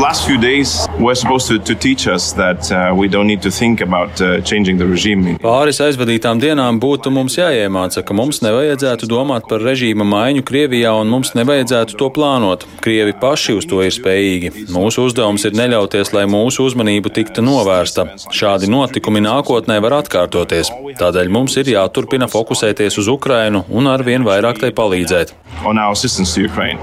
Last 0.00 0.26
few 0.26 0.38
days 0.38 0.88
were 0.98 1.14
supposed 1.14 1.46
to, 1.48 1.58
to 1.58 1.74
teach 1.74 2.06
us 2.08 2.32
that 2.32 2.72
uh, 2.72 2.94
we 2.94 3.06
don't 3.06 3.26
need 3.26 3.42
to 3.42 3.50
think 3.50 3.80
about 3.80 4.20
uh, 4.20 4.40
changing 4.40 4.78
the 4.78 4.86
regime. 4.86 5.36
Pāris 5.42 5.80
aizvadītām 5.84 6.40
dienām 6.40 6.80
būtu 6.80 7.12
mums 7.12 7.36
jāiemāca, 7.36 8.02
ka 8.06 8.16
mums 8.16 8.40
nevajadzētu 8.44 9.08
domāt 9.10 9.48
par 9.50 9.60
režīma 9.60 10.06
maiņu 10.08 10.44
Krievijā 10.48 10.94
un 10.96 11.10
mums 11.12 11.34
nevajadzētu 11.36 11.98
to 12.00 12.08
plānot. 12.16 12.64
Krievi 12.84 13.14
paši 13.20 13.58
uz 13.60 13.68
to 13.68 13.82
ir 13.84 13.92
spējīgi. 13.94 14.66
Mūsu 14.72 15.04
uzdevums 15.10 15.44
ir 15.44 15.58
neļauties, 15.60 16.14
lai 16.16 16.24
mūsu 16.30 16.64
uzmanība 16.70 17.12
tiktu 17.12 17.44
novērsta. 17.44 18.06
Šādi 18.32 18.70
notikumi 18.72 19.20
nākotnē 19.26 19.80
var 19.84 19.98
atkārtoties. 20.00 20.72
Tādēļ 21.00 21.34
mums 21.36 21.58
ir 21.60 21.74
jāturpina 21.74 22.30
fokusēties 22.30 23.02
uz 23.02 23.12
Ukrainu 23.12 23.66
un 23.68 23.90
arvien 23.92 24.24
vairāk 24.24 24.64
tai 24.64 24.72
palīdzēt. 24.72 25.36
On 25.66 25.76
our 25.76 25.92
assistance 25.92 26.34
to 26.34 26.48
Ukraine. 26.48 26.80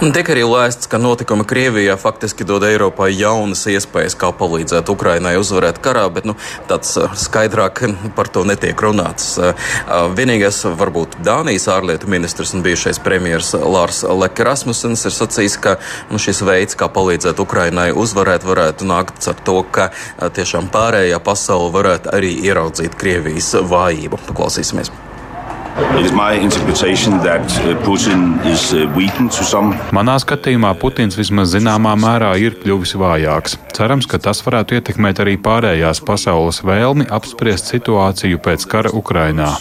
Tiek 0.00 0.30
arī 0.32 0.46
lēsts, 0.48 0.88
ka 0.88 0.96
notikumi 0.96 1.44
Krievijā 1.44 1.92
faktiski 2.00 2.46
dod 2.48 2.64
Eiropai 2.64 3.10
jaunas 3.12 3.66
iespējas, 3.68 4.14
kā 4.16 4.30
palīdzēt 4.32 4.88
Ukrainai 4.88 5.34
uzvarēt 5.36 5.76
karā, 5.84 6.06
bet 6.08 6.24
nu, 6.24 6.32
tāds 6.70 6.94
skaidrāk 7.20 7.82
par 8.16 8.30
to 8.32 8.46
netiek 8.48 8.80
runāts. 8.80 9.34
Vienīgais, 10.16 10.62
varbūt 10.80 11.18
Dānijas 11.26 11.68
ārlietu 11.74 12.08
ministrs 12.08 12.54
un 12.56 12.64
bijušais 12.64 13.02
premjeras 13.04 13.52
Lārs 13.60 14.00
Leke 14.22 14.48
Rasmussens 14.48 15.04
ir 15.04 15.16
sacījis, 15.18 15.58
ka 15.60 15.76
nu, 16.08 16.16
šis 16.16 16.40
veids, 16.48 16.80
kā 16.80 16.88
palīdzēt 16.88 17.44
Ukrainai 17.44 17.90
uzvarēt, 17.92 18.48
varētu 18.48 18.88
nākt 18.88 19.28
ar 19.28 19.44
to, 19.44 19.60
ka 19.68 19.90
tiešām 20.16 20.72
pārējā 20.72 21.20
pasaule 21.28 21.68
varētu 21.76 22.16
arī 22.16 22.32
ieraudzīt 22.48 22.96
Krievijas 22.96 23.52
vājību. 23.68 24.24
Paklausīsimies! 24.32 25.09
Uh, 25.70 25.82
uh, 28.74 28.96
Manā 29.94 30.16
skatījumā 30.18 30.72
Putins 30.82 31.18
vismaz 31.18 31.54
zināmā 31.54 31.94
mērā 32.00 32.32
ir 32.42 32.58
kļuvis 32.58 32.96
vājāks. 32.98 33.54
Cerams, 33.76 34.10
ka 34.10 34.18
tas 34.18 34.42
varētu 34.46 34.80
ietekmēt 34.80 35.22
arī 35.22 35.38
pārējās 35.38 36.02
pasaules 36.02 36.62
vēlmi 36.66 37.06
apspriest 37.06 37.70
situāciju 37.70 38.42
pēc 38.42 38.66
kara 38.66 38.90
Ukrainā. 38.90 39.54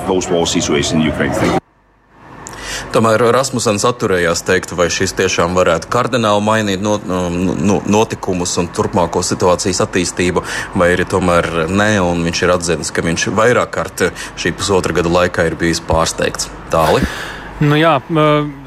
Tomēr 2.90 3.22
Rasmussens 3.36 3.84
atturējās 3.86 4.42
teikt, 4.48 4.72
vai 4.74 4.88
šis 4.90 5.14
tiešām 5.18 5.54
varētu 5.58 5.92
kardināli 5.94 6.42
mainīt 6.42 6.82
no, 6.82 6.96
no, 7.06 7.78
notikumus 7.86 8.56
un 8.58 8.70
turpmāko 8.74 9.22
situācijas 9.26 9.84
attīstību, 9.86 10.42
vai 10.74 10.92
arī 10.96 11.06
tomēr 11.10 11.68
nē, 11.70 11.92
un 12.02 12.24
viņš 12.26 12.42
ir 12.46 12.54
atzinis, 12.56 12.90
ka 12.90 13.06
viņš 13.06 13.28
vairāk 13.38 13.76
kārt 13.76 14.08
šī 14.42 14.56
pusotra 14.58 14.96
gada 14.98 15.12
laikā 15.20 15.46
ir 15.52 15.58
bijis 15.60 15.84
pārsteigts. 15.86 16.50
Tāli. 16.74 17.06
Nu 17.60 17.76
jā, 17.76 17.98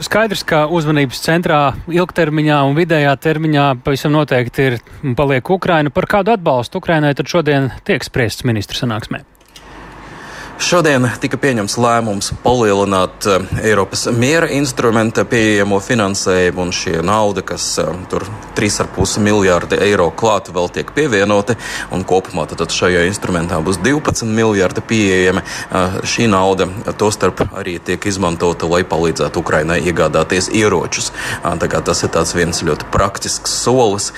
skaidrs, 0.04 0.42
ka 0.44 0.66
uzmanības 0.68 1.22
centrā 1.24 1.60
ilgtermiņā 1.90 2.58
un 2.68 2.76
vidējā 2.76 3.16
termiņā 3.24 3.66
pavisam 3.82 4.12
noteikti 4.14 4.66
ir 4.68 4.80
paliek 5.16 5.50
Ukraina. 5.50 5.90
Par 5.90 6.06
kādu 6.10 6.36
atbalstu 6.36 6.78
Ukrainai 6.78 7.14
tad 7.16 7.32
šodien 7.32 7.70
tiek 7.88 8.04
spriests 8.04 8.44
ministru 8.44 8.76
sanāksmē? 8.84 9.24
Šodien 10.62 11.08
tika 11.18 11.38
pieņemts 11.42 11.74
lēmums 11.80 12.28
palielināt 12.44 13.26
uh, 13.26 13.42
Eiropas 13.66 14.04
miera 14.14 14.46
instrumenta 14.54 15.24
pieejamo 15.26 15.80
finansējumu, 15.82 16.62
un 16.62 16.70
šie 16.76 17.00
nauda, 17.02 17.42
kas 17.42 17.64
uh, 17.82 17.88
tur 18.12 18.22
3,5 18.54 19.18
miljārdi 19.24 19.80
eiro 19.82 20.06
klāt 20.14 20.52
vēl 20.54 20.70
tiek 20.70 20.92
pievienoti, 20.94 21.56
un 21.90 22.04
kopumā 22.06 22.44
tad 22.46 22.70
šajā 22.70 23.02
instrumentā 23.08 23.58
būs 23.64 23.80
12 23.82 24.28
miljārdi 24.30 24.84
pieejami. 24.86 25.42
Uh, 25.42 25.96
šī 26.06 26.28
nauda 26.30 26.68
tostarp 27.00 27.42
arī 27.48 27.80
tiek 27.82 28.06
izmantota, 28.06 28.70
lai 28.70 28.84
palīdzētu 28.86 29.42
Ukrainai 29.42 29.80
iegādāties 29.82 30.52
ieročus. 30.54 31.10
Tas 31.42 32.04
ir 32.06 32.38
viens 32.38 32.62
ļoti 32.62 32.86
praktisks 32.94 33.58
solis, 33.64 34.12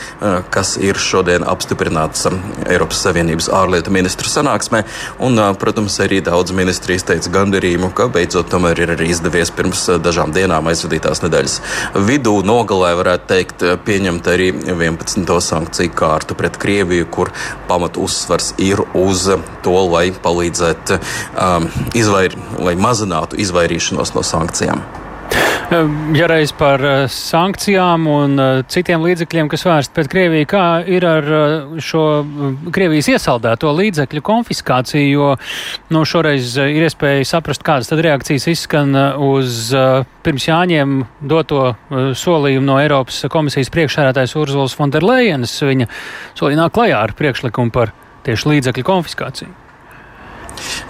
kas 0.53 0.75
ir 0.77 0.99
šodien 1.01 1.47
apstiprināts 1.49 2.29
Eiropas 2.69 3.01
Savienības 3.07 3.49
ārlietu 3.55 3.95
ministru 3.95 4.29
sanāksmē, 4.29 4.85
un, 5.25 5.41
protams, 5.61 5.97
arī 6.05 6.21
daudz 6.25 6.34
daudz 6.35 6.55
ministri 6.57 6.97
izteica 6.99 7.31
gandarījumu, 7.31 7.93
ka 7.95 8.09
beidzot 8.13 8.49
tomēr 8.51 8.81
ir 8.83 8.95
arī 8.97 9.11
izdevies 9.13 9.53
pirms 9.55 9.85
eh, 9.93 10.01
dažām 10.03 10.35
dienām 10.35 10.67
aizvadītās 10.73 11.23
nedēļas 11.25 11.57
vidū 12.09 12.35
nogalē, 12.47 12.95
varētu 12.99 13.31
teikt, 13.31 13.63
eh, 13.63 13.77
pieņemt 13.87 14.31
arī 14.33 14.51
11. 14.73 15.39
sankciju 15.45 15.95
kārtu 15.95 16.39
pret 16.39 16.59
Krieviju, 16.61 17.07
kur 17.15 17.31
pamat 17.71 18.01
uzsvars 18.01 18.55
ir 18.59 18.83
uz 18.99 19.29
to, 19.63 19.79
lai 19.93 20.09
palīdzētu 20.25 20.99
um, 20.99 21.71
izvair, 21.97 22.35
lai 22.59 22.75
mazinātu 22.81 23.39
izvairīšanos 23.45 24.15
no 24.17 24.27
sankcijām. 24.27 24.83
Ja 26.15 26.27
reiz 26.29 26.53
par 26.55 26.83
eh, 26.85 27.05
sankcijām 27.11 28.05
un 28.11 28.41
eh, 28.41 28.59
citiem 28.71 29.03
līdzekļiem, 29.03 29.49
kas 29.51 29.65
vērsti 29.67 29.95
pret 29.97 30.11
Krieviju, 30.13 30.47
kā 30.51 30.65
ir 30.87 31.07
ar 31.09 31.31
eh, 31.39 31.55
šo 31.83 32.03
Krievijas 32.75 33.09
iesaldēto 33.15 33.73
līdzekļu 33.75 34.23
konfiskāciju, 34.25 35.09
jo 35.09 35.31
nu, 35.95 36.05
šoreiz 36.07 36.55
ir 36.61 36.85
iespēja 36.85 37.25
saprast, 37.33 37.65
kādas 37.67 37.91
tad 37.91 38.05
reakcijas 38.05 38.47
izskan 38.53 38.95
uz 39.25 39.73
pirms 40.25 40.49
Jāņiem 40.51 41.01
doto 41.25 41.75
solījumu 41.91 42.69
no 42.69 42.79
Eiropas 42.83 43.25
komisijas 43.33 43.73
priekšsēdētājs 43.75 44.37
Urzuls 44.39 44.77
Fonderlejenes. 44.79 45.57
Viņa 45.65 45.91
solīja 46.39 46.63
nāk 46.63 46.77
klajā 46.77 47.03
ar 47.09 47.17
priekšlikumu 47.19 47.75
par 47.75 47.97
tieši 48.29 48.53
līdzekļu 48.53 48.91
konfiskāciju. 48.93 49.64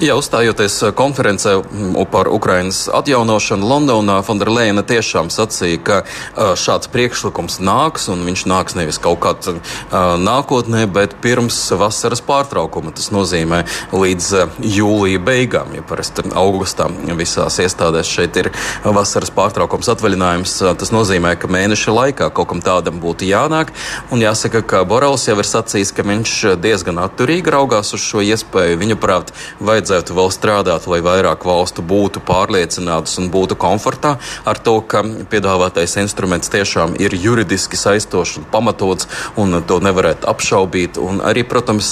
Jā, 0.03 0.17
uzstājoties 0.19 0.77
uh, 0.83 0.93
konferencē 0.97 1.57
mm, 1.61 1.97
par 2.13 2.29
Ukrainas 2.33 2.85
atjaunošanu 2.93 3.69
Londonā, 3.69 4.19
Fonderleina 4.27 4.85
tiešām 4.87 5.31
sacīja, 5.33 5.81
ka 5.87 5.99
uh, 6.05 6.53
šāds 6.59 6.91
priekšlikums 6.93 7.61
nāks, 7.65 8.09
un 8.13 8.25
viņš 8.27 8.45
nāks 8.51 8.77
nevis 8.79 9.01
kaut 9.03 9.21
kādā 9.25 9.57
uh, 9.57 10.15
nākotnē, 10.21 10.85
bet 10.91 11.17
pirms 11.25 11.59
vasaras 11.79 12.23
pārtraukuma. 12.25 12.95
Tas 12.95 13.11
nozīmē 13.15 13.63
līdz 13.95 14.31
jūlija 14.61 15.23
beigām, 15.25 15.75
ja 15.77 15.85
parasti 15.87 16.27
augustā 16.35 16.89
visās 17.19 17.59
iestādēs 17.63 18.11
šeit 18.11 18.37
ir 18.41 18.51
vasaras 18.85 19.33
pārtraukums 19.35 19.91
atvaļinājums. 19.95 20.57
Tas 20.81 20.93
nozīmē, 20.95 21.35
ka 21.41 21.51
mēneša 21.51 21.95
laikā 21.95 22.31
kaut 22.35 22.51
kam 22.53 22.63
tādam 22.65 23.01
būtu 23.03 23.29
jānāk, 23.29 23.73
un 24.15 24.23
jāsaka, 24.23 24.63
ka 24.67 24.85
Borels 24.89 25.27
jau 25.29 25.39
ir 25.41 25.49
sacījis, 25.49 25.95
ka 25.95 26.07
viņš 26.07 26.37
diezgan 26.63 27.01
atturīgi 27.03 27.53
raugās 27.55 27.95
uz 27.97 28.03
šo 28.05 28.23
iespēju. 28.25 28.81
Viņuprāt, 28.83 29.33
vajadzētu 29.65 30.17
vēl 30.17 30.31
strādāt, 30.35 30.89
lai 30.91 31.01
vairāk 31.05 31.45
valstu 31.49 31.85
būtu 31.85 32.23
pārliecinātas 32.27 33.19
un 33.23 33.31
būtu 33.33 33.57
komfortā 33.61 34.17
ar 34.45 34.61
to, 34.61 34.79
ka 34.81 35.03
piedāvātais 35.31 35.97
instruments 36.03 36.53
tiešām 36.53 36.97
ir 37.01 37.17
juridiski 37.17 37.79
saistošs 37.81 38.39
un 38.41 38.49
pamatots, 38.53 39.09
un 39.41 39.61
to 39.67 39.81
nevarētu 39.85 40.29
apšaubīt. 40.31 41.01
Un 41.01 41.23
arī, 41.25 41.45
protams, 41.49 41.91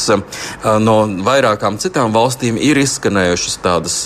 no 0.62 0.96
vairākām 1.26 1.78
citām 1.82 2.14
valstīm 2.14 2.60
ir 2.60 2.80
izskanējušas 2.82 3.60
tādas 3.64 3.98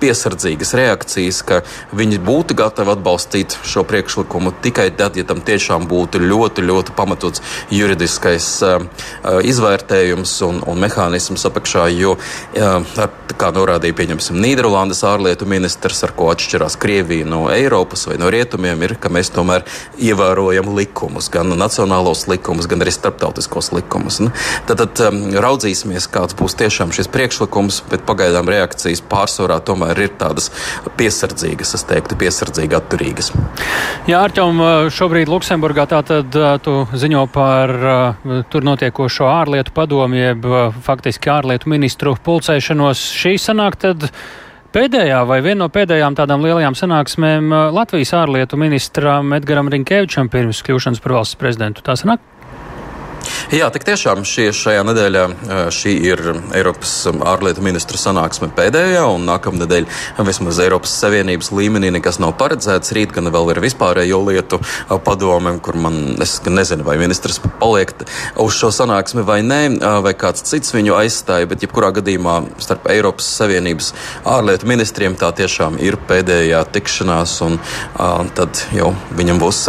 piesardzīgas 0.00 0.72
reakcijas, 0.78 1.42
ka 1.46 1.60
viņi 1.96 2.20
būtu 2.24 2.56
gatavi 2.58 2.94
atbalstīt 2.94 3.56
šo 3.66 3.84
priekšlikumu 3.88 4.54
tikai 4.64 4.88
tad, 4.96 5.18
ja 5.20 5.26
tam 5.28 5.42
tiešām 5.44 5.86
būtu 5.90 6.22
ļoti, 6.24 6.64
ļoti 6.64 6.94
pamatots 6.96 7.42
juridiskais 7.74 8.48
uh, 8.64 8.86
izvērtējums 9.44 10.36
un, 10.48 10.62
un 10.70 10.80
mehānisms 10.80 11.44
apakšā. 11.50 11.88
Jo 11.92 12.16
uh, 13.00 13.30
kā 13.40 13.50
norādīja 13.54 13.96
pieņemsim 13.96 14.38
Nīderlandes 14.40 15.00
ārlietu 15.06 15.46
ministrs, 15.48 16.02
ar 16.04 16.12
ko 16.16 16.28
atšķirās 16.32 16.76
Krievija 16.80 17.28
no 17.28 17.46
Eiropas 17.52 18.06
vai 18.08 18.18
no 18.20 18.28
rietumiem, 18.32 18.82
ir, 18.84 18.96
ka 19.00 19.12
mēs 19.12 19.32
tomēr 19.34 19.64
ievērojam 20.00 20.68
likumus, 20.76 21.30
gan 21.32 21.52
nacionālos 21.60 22.26
likumus, 22.30 22.68
gan 22.70 22.84
arī 22.84 22.92
starptautiskos 22.94 23.72
likumus. 23.76 24.20
Nu, 24.24 24.32
tad, 24.68 24.82
tad 24.82 25.02
um, 25.08 25.22
raudzīsimies, 25.40 26.08
kāds 26.12 26.36
būs 26.36 26.56
tiešām 26.60 26.92
šis 26.96 27.08
priekšlikums, 27.12 27.82
bet 27.90 28.04
pagaidām 28.08 28.50
reakcijas 28.50 29.02
pārsvarā 29.10 29.60
tomēr 29.64 30.04
ir 30.04 30.12
tādas 30.20 30.50
piesardzīgas, 31.00 31.74
es 31.78 31.86
teiktu, 31.88 32.18
piesardzīgi 32.20 32.76
atturīgas. 32.76 33.32
Jā, 34.10 34.20
Arķom, 34.26 34.60
šobrīd 34.92 35.30
Luksemburgā 35.32 35.86
tātad 35.90 36.36
tu 36.64 36.76
ziņo 36.92 37.24
par 37.32 37.72
tur 38.52 38.66
notiekošo 38.66 39.28
ārlietu 39.30 39.72
padomu, 39.76 40.18
jeb 40.18 40.46
faktiski 40.84 41.32
ārlietu 41.32 41.70
ministru 41.72 42.16
pulcēšanu 42.24 42.79
tikšanos 42.80 43.00
šī 43.12 43.34
sanāk 43.36 43.76
tad 43.76 44.08
pēdējā 44.72 45.20
vai 45.28 45.40
viena 45.44 45.64
no 45.64 45.68
pēdējām 45.68 46.16
tādām 46.16 46.40
lielajām 46.40 46.74
sanāksmēm 46.74 47.52
uh, 47.52 47.68
Latvijas 47.74 48.14
ārlietu 48.16 48.56
ministram 48.56 49.34
Edgaram 49.36 49.68
Rinkevičam 49.68 50.30
pirms 50.32 50.62
kļūšanas 50.64 51.02
par 51.04 51.18
valsts 51.18 51.36
prezidentu. 51.36 51.82
Tā 51.84 51.98
sanāk? 51.98 52.20
Jā, 53.50 53.66
tik 53.74 53.82
tiešām 53.82 54.20
šie, 54.22 54.52
šajā 54.54 54.84
nedēļā 54.86 55.22
šī 55.74 55.90
ir 56.06 56.20
Eiropas 56.54 56.92
ārlietu 57.10 57.64
ministru 57.66 57.98
sanāksme 57.98 58.46
pēdējā, 58.54 59.00
un 59.10 59.24
nākamnedēļ 59.26 59.88
vismaz 60.22 60.60
Eiropas 60.62 60.92
Savienības 61.00 61.48
līmenī 61.58 61.88
nekas 61.96 62.20
nav 62.22 62.36
paredzēts. 62.38 62.92
Rīt 62.94 63.10
gan 63.16 63.26
vēl 63.34 63.50
ir 63.50 63.58
vispārējo 63.64 64.20
lietu 64.28 64.60
padome, 65.02 65.56
kur 65.66 65.74
man 65.82 65.98
es 66.22 66.36
nezinu, 66.46 66.86
vai 66.86 66.94
ministrs 67.00 67.40
paliek 67.58 67.90
uz 68.38 68.54
šo 68.54 68.70
sanāksmi 68.76 69.24
vai 69.26 69.40
nē, 69.42 69.58
vai 70.04 70.12
kāds 70.14 70.46
cits 70.46 70.70
viņu 70.76 70.94
aizstāja, 71.00 71.48
bet 71.50 71.66
jebkurā 71.66 71.90
gadījumā 71.96 72.36
starp 72.62 72.86
Eiropas 72.94 73.32
Savienības 73.40 73.90
ārlietu 74.30 74.70
ministriem 74.70 75.18
tā 75.18 75.32
tiešām 75.40 75.80
ir 75.82 75.98
pēdējā 76.06 76.62
tikšanās, 76.70 77.34
un 77.48 77.58
tad 78.38 78.62
jau 78.78 78.92
viņam 79.18 79.42
būs 79.42 79.64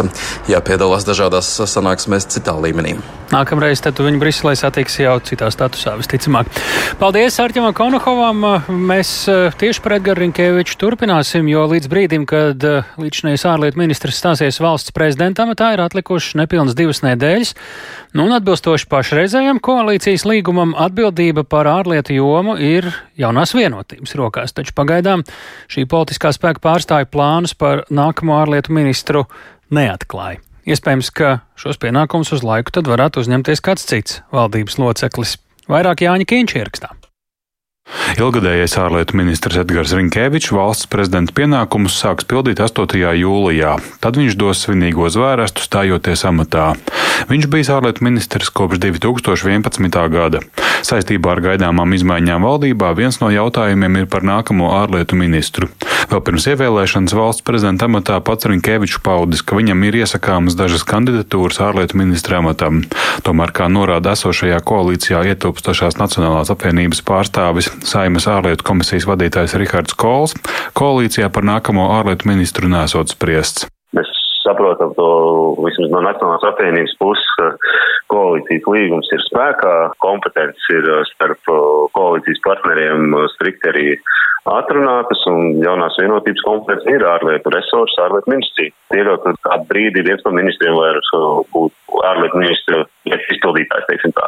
jāpiedalās 0.54 1.08
dažādās 1.10 1.50
sanāksmēs 1.66 2.30
citā 2.30 2.54
līmenī. 2.62 2.94
Nākamreiz 3.32 3.71
tad 3.80 4.00
viņu 4.02 4.20
Briselē 4.20 4.52
satiks 4.58 4.98
jau 5.00 5.14
citā 5.24 5.48
statusā, 5.54 5.94
visticamāk. 5.96 6.50
Paldies 7.00 7.38
Arķemam 7.40 7.72
Konohovam. 7.76 8.44
Mēs 8.68 9.12
eh, 9.32 9.54
tieši 9.58 9.80
par 9.84 9.96
Edgars 9.96 10.20
Rinkēviču 10.20 10.76
turpināsim, 10.80 11.48
jo 11.48 11.64
līdz 11.70 11.88
brīdim, 11.88 12.26
kad 12.28 12.66
eh, 12.68 12.92
līdzinājais 13.00 13.46
ārlietu 13.48 13.80
ministrs 13.80 14.20
stāsies 14.20 14.60
valsts 14.62 14.92
prezidenta 14.92 15.46
amatā, 15.46 15.72
ir 15.72 15.84
atlikušas 15.86 16.36
nepilnas 16.42 16.76
divas 16.76 17.00
nedēļas. 17.06 17.54
Nu, 18.12 18.26
un 18.26 18.36
atbilstoši 18.36 18.90
pašreizējam 18.92 19.62
koalīcijas 19.64 20.26
līgumam, 20.28 20.76
atbildība 20.76 21.46
par 21.48 21.70
ārlietu 21.70 22.18
jomu 22.18 22.58
ir 22.60 22.90
jaunās 23.16 23.56
vienotības 23.56 24.16
rokās. 24.20 24.52
Taču 24.52 24.76
pagaidām 24.76 25.24
šī 25.72 25.88
politiskā 25.88 26.34
spēka 26.36 26.60
pārstāja 26.60 27.08
plānus 27.08 27.56
par 27.56 27.86
nākamo 27.88 28.36
ārlietu 28.42 28.76
ministru 28.76 29.24
neatklāja. 29.72 30.42
Iespējams, 30.62 31.10
ka 31.10 31.40
šos 31.58 31.80
pienākumus 31.82 32.30
uz 32.36 32.44
laiku 32.46 32.74
tad 32.74 32.86
varētu 32.90 33.24
uzņemties 33.24 33.64
kāds 33.66 33.86
cits 33.88 34.20
valdības 34.30 34.78
loceklis. 34.78 35.36
Vairāk 35.70 36.04
Jāņa 36.06 36.28
Kīņš 36.30 36.58
ierakstā. 36.60 36.94
Ilgadējais 38.22 38.76
ārlietu 38.78 39.16
ministrs 39.18 39.56
Edgars 39.58 39.94
Rinkevičs 39.96 40.52
valsts 40.54 40.86
prezidenta 40.92 41.32
pienākumus 41.34 41.96
sāks 41.98 42.26
pildīt 42.28 42.60
8. 42.62 43.00
jūlijā. 43.18 43.72
Tad 44.04 44.18
viņš 44.20 44.36
dos 44.38 44.60
svinīgo 44.62 45.08
zvērestu 45.10 45.64
stājoties 45.64 46.22
amatā. 46.28 46.68
Viņš 47.32 47.48
bijis 47.50 47.70
ārlietu 47.74 48.04
ministrs 48.06 48.52
kopš 48.54 48.78
2011. 48.84 49.98
gada. 50.12 50.42
Saistībā 50.86 51.34
ar 51.34 51.42
gaidāmām 51.42 51.96
izmaiņām 51.96 52.46
valdībā 52.46 52.92
viens 52.98 53.18
no 53.22 53.30
jautājumiem 53.32 54.02
ir 54.02 54.06
par 54.12 54.26
nākamo 54.26 54.70
ārlietu 54.76 55.18
ministru. 55.18 55.70
Vēl 56.12 56.22
pirms 56.26 56.46
ievēlēšanas 56.52 57.14
valsts 57.16 57.44
prezidenta 57.46 57.88
amatā 57.88 58.18
pats 58.24 58.46
Rinkevičs 58.50 59.00
paudis, 59.02 59.42
ka 59.42 59.56
viņam 59.58 59.82
ir 59.88 60.02
iesakāmas 60.02 60.58
dažas 60.58 60.84
kandidatūras 60.86 61.62
ārlietu 61.64 61.98
ministra 61.98 62.42
amatam. 62.42 62.82
Tomēr, 63.26 63.54
kā 63.56 63.70
norāda 63.72 64.12
esošajā 64.14 64.60
koalīcijā 64.66 65.22
ietilpstošās 65.32 65.96
Nacionālās 66.02 66.52
apvienības 66.52 67.00
pārstāvis 67.08 67.71
Saimas 67.86 68.28
ārlietu 68.30 68.66
komisijas 68.66 69.06
vadītājs 69.08 69.56
Rihards 69.60 69.96
Kols, 69.98 70.36
koalīcijā 70.78 71.28
par 71.32 71.46
nākamo 71.48 71.88
ārlietu 71.98 72.28
ministru 72.30 72.70
nesot 72.72 73.12
spriests. 73.12 73.66
Mēs 73.96 74.10
saprotam 74.42 74.94
to 74.96 75.08
vismaz 75.62 75.92
no 75.92 76.02
Nacionālās 76.06 76.46
apvienības 76.52 76.94
puses, 77.00 77.28
ka 77.38 77.50
koalīcijas 78.12 78.68
līgums 78.74 79.10
ir 79.14 79.22
spēkā, 79.28 79.74
kompetences 80.04 80.72
ir 80.74 80.88
starp 81.12 81.52
koalīcijas 81.96 82.42
partneriem 82.46 83.14
strikti 83.36 83.72
arī 83.72 83.86
atrunātas, 84.50 85.22
un 85.30 85.62
jaunās 85.62 85.96
vienotības 86.00 86.42
kompetences 86.46 86.96
ir 86.96 87.04
ārlietu 87.06 87.52
resursi, 87.54 88.00
ārlietu 88.02 88.32
ministrija. 88.32 88.74
Pieļaut, 88.90 89.22
ka 89.26 89.50
kādu 89.50 89.68
brīdi 89.70 90.06
viens 90.08 90.24
no 90.26 90.34
ministriem 90.34 90.74
vairs 90.78 91.12
būtu 91.54 92.02
ārlietu 92.10 92.42
ministra 92.42 92.82
izpildītājs, 93.06 93.86
teiksim 93.90 94.16
tā 94.18 94.26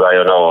tā 0.00 0.12
jau 0.16 0.24
nav, 0.28 0.44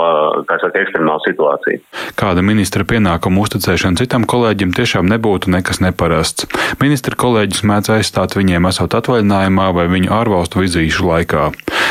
kā 0.50 0.58
saka, 0.62 0.84
ekstremāla 0.84 1.24
situācija. 1.26 1.82
Kāda 2.20 2.44
ministra 2.46 2.86
pienākuma 2.88 3.44
uzticēšana 3.44 4.00
citam 4.00 4.26
kolēģim 4.30 4.74
tiešām 4.78 5.10
nebūtu 5.10 5.52
nekas 5.54 5.82
neparasts. 5.84 6.48
Ministra 6.82 7.18
kolēģis 7.20 7.66
mēdz 7.70 7.94
aizstāt 7.98 8.38
viņiem 8.38 8.70
esot 8.70 8.96
atvaļinājumā 9.00 9.70
vai 9.76 9.88
viņu 9.92 10.14
ārvalstu 10.16 10.64
vizīšu 10.64 11.08
laikā. 11.10 11.50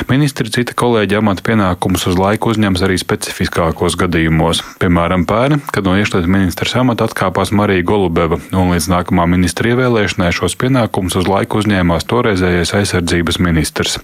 Ministri 0.08 0.50
cita 0.54 0.76
kolēģi 0.78 1.18
amata 1.18 1.42
pienākumus 1.46 2.06
uz 2.10 2.18
laiku 2.18 2.52
uzņems 2.52 2.84
arī 2.86 2.98
specifiskākos 3.00 3.96
gadījumos. 3.98 4.62
Piemēram, 4.82 5.24
pērn, 5.28 5.62
kad 5.74 5.88
no 5.88 5.96
iekšlietu 5.98 6.30
ministrs 6.30 6.76
amata 6.78 7.08
atkāpās 7.08 7.50
Marija 7.50 7.86
Golubeva 7.86 8.38
un 8.54 8.70
līdz 8.74 8.90
nākamā 8.92 9.26
ministra 9.30 9.72
ievēlēšanai 9.72 10.30
šos 10.36 10.54
pienākumus 10.60 11.18
uz 11.18 11.26
laiku 11.30 11.62
uzņēmās 11.62 12.06
toreizējais 12.08 12.74
aizsardzības 12.78 13.40
ministrs. 13.42 13.98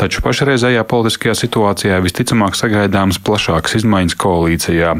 Taču 0.00 0.22
pašreizējā 0.24 0.82
politiskajā 0.88 1.34
situācijā 1.38 1.98
visticamāk 2.04 2.56
sagaidāmas 2.58 3.20
plašākas 3.24 3.78
izmaiņas 3.80 4.16
koalīcijā. 4.20 4.94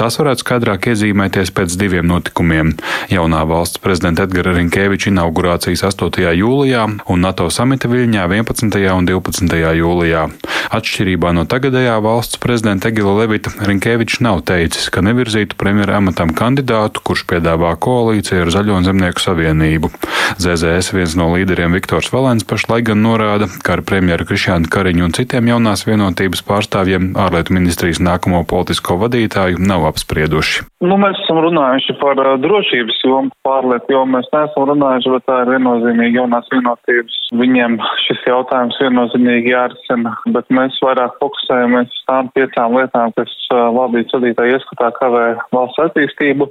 Tās 0.00 0.18
varētu 0.20 0.44
skaidrāk 0.44 0.90
iezīmēties 0.92 1.52
pēc 1.54 1.76
diviem 1.80 2.08
notikumiem- 2.10 2.74
jaunā 3.16 3.42
valsts 3.46 3.82
prezidenta 3.82 4.24
Edgara 4.26 4.54
Rinkēviča 4.56 5.10
inaugurācijas 5.12 5.84
8. 5.90 6.34
jūlijā 6.40 6.86
un 7.06 7.20
NATO 7.20 7.50
samita 7.50 7.88
Viļņā 7.88 8.26
11. 8.28 8.94
un 8.96 9.06
12. 9.06 9.74
jūlijā. 9.76 10.30
Atšķirībā 10.70 11.32
no 11.34 11.44
tagadējā 11.44 11.96
valsts 12.02 12.38
prezidenta 12.38 12.88
Egila 12.88 13.16
Levita 13.18 13.50
Rinkēvičs 13.50 14.20
nav 14.20 14.42
teicis, 14.46 14.88
ka 14.90 15.02
nevirzītu 15.02 15.58
premjera 15.58 15.98
amatam 15.98 16.30
kandidātu, 16.30 17.02
kurš 17.02 17.26
piedāvā 17.26 17.74
koalīciju 17.76 18.44
ar 18.44 18.52
Zaļo 18.54 18.76
un 18.78 18.86
Zemnieku 18.86 19.20
savienību. 19.20 19.90
ZZS 20.38 20.92
viens 20.94 21.16
no 21.18 21.30
līderiem 21.34 21.74
Viktors 21.74 22.12
Valens 22.14 22.46
pašlaik 22.46 22.86
gan 22.92 23.02
norāda, 23.02 23.50
ka 23.66 23.78
ar 23.78 23.82
premjeru 23.82 24.29
Krišānu 24.30 24.68
Kariņu 24.70 25.02
un 25.08 25.14
citiem 25.16 25.48
jaunās 25.50 25.80
vienotības 25.88 26.44
pārstāvjiem 26.46 27.16
ārlietu 27.18 27.54
ministrijas 27.56 27.98
nākamo 27.98 28.44
politisko 28.46 28.94
vadītāju 29.00 29.58
nav 29.58 29.88
apsprieduši. 29.88 30.68
Nu, 30.86 30.94
mēs 31.02 31.18
esam 31.24 31.40
runājuši 31.42 31.96
par 31.98 32.20
drošības 32.38 33.00
jomu, 33.08 33.34
pārlietu 33.42 33.96
jomu. 33.96 34.14
Mēs 34.14 34.28
neesam 34.30 34.68
runājuši, 34.70 35.10
bet 35.16 35.26
tā 35.26 35.38
ir 35.42 35.50
viennozīmīgi 35.56 36.20
jaunās 36.20 36.46
vienotības. 36.54 37.16
Viņiem 37.40 37.74
šis 38.04 38.22
jautājums 38.30 38.78
viennozīmīgi 38.84 39.50
jārisina, 39.50 40.14
bet 40.36 40.46
mēs 40.60 40.78
vairāk 40.86 41.18
fokusējamies 41.18 41.90
uz 41.90 42.06
tām 42.12 42.30
piecām 42.38 42.78
lietām, 42.78 43.10
kas 43.18 43.34
valdības 43.50 44.14
vadītāja 44.14 44.60
ieskatā 44.60 44.92
kavē 45.00 45.26
valsts 45.56 45.82
attīstību. 45.88 46.46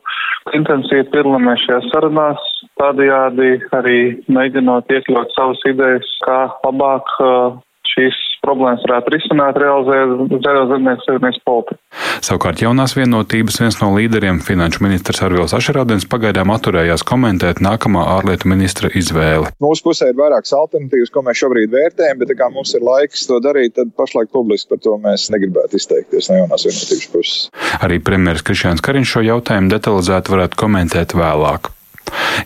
Intensīvi 0.60 1.08
piedalāmies 1.16 1.64
šajās 1.64 1.90
sarunās, 1.94 2.44
tādējādi 2.84 3.56
arī 3.80 3.98
mēģinot 4.28 4.92
iekļaut 5.00 5.34
savas 5.40 5.66
idejas, 5.72 6.14
kā 6.28 6.42
labāk 6.68 7.18
uh, 7.24 7.60
šīs 7.96 8.18
problēmas 8.44 8.84
varētu 8.88 9.14
risināt, 9.14 9.58
realizēt 9.60 10.34
zaļo 10.46 10.66
zemnieku 10.72 11.06
savienības 11.06 11.42
politiku. 11.48 11.80
Savukārt 12.26 12.62
jaunās 12.64 12.96
vienotības 12.98 13.60
viens 13.62 13.80
no 13.82 13.90
līderiem, 13.96 14.42
finanšu 14.44 14.84
ministrs 14.86 15.22
Arvils 15.26 15.56
Ašerādens, 15.58 16.08
pagaidām 16.10 16.52
atturējās 16.54 17.04
komentēt 17.08 17.62
nākamā 17.64 18.06
ārlietu 18.18 18.50
ministra 18.52 18.92
izvēli. 19.02 19.52
Mūsu 19.64 19.88
pusē 19.88 20.12
ir 20.12 20.20
vairākas 20.20 20.56
alternatīvas, 20.56 21.14
ko 21.14 21.24
mēs 21.28 21.42
šobrīd 21.44 21.76
vērtējam, 21.76 22.22
bet 22.24 22.36
kā 22.40 22.50
mums 22.54 22.74
ir 22.78 22.86
laiks 22.86 23.28
to 23.30 23.42
darīt, 23.44 23.76
tad 23.80 23.94
pašlaik 24.00 24.32
publiski 24.36 24.74
par 24.74 24.84
to 24.86 24.96
mēs 25.04 25.30
negribētu 25.34 25.80
izteikties 25.80 26.32
no 26.32 26.42
jaunās 26.42 26.68
vienotības 26.70 27.12
puses. 27.14 27.46
Arī 27.84 28.02
premjeras 28.04 28.46
Krišjāns 28.48 28.84
Kariņš 28.86 29.16
šo 29.16 29.26
jautājumu 29.28 29.72
detalizēti 29.76 30.36
varētu 30.36 30.60
komentēt 30.60 31.16
vēlāk. 31.20 31.72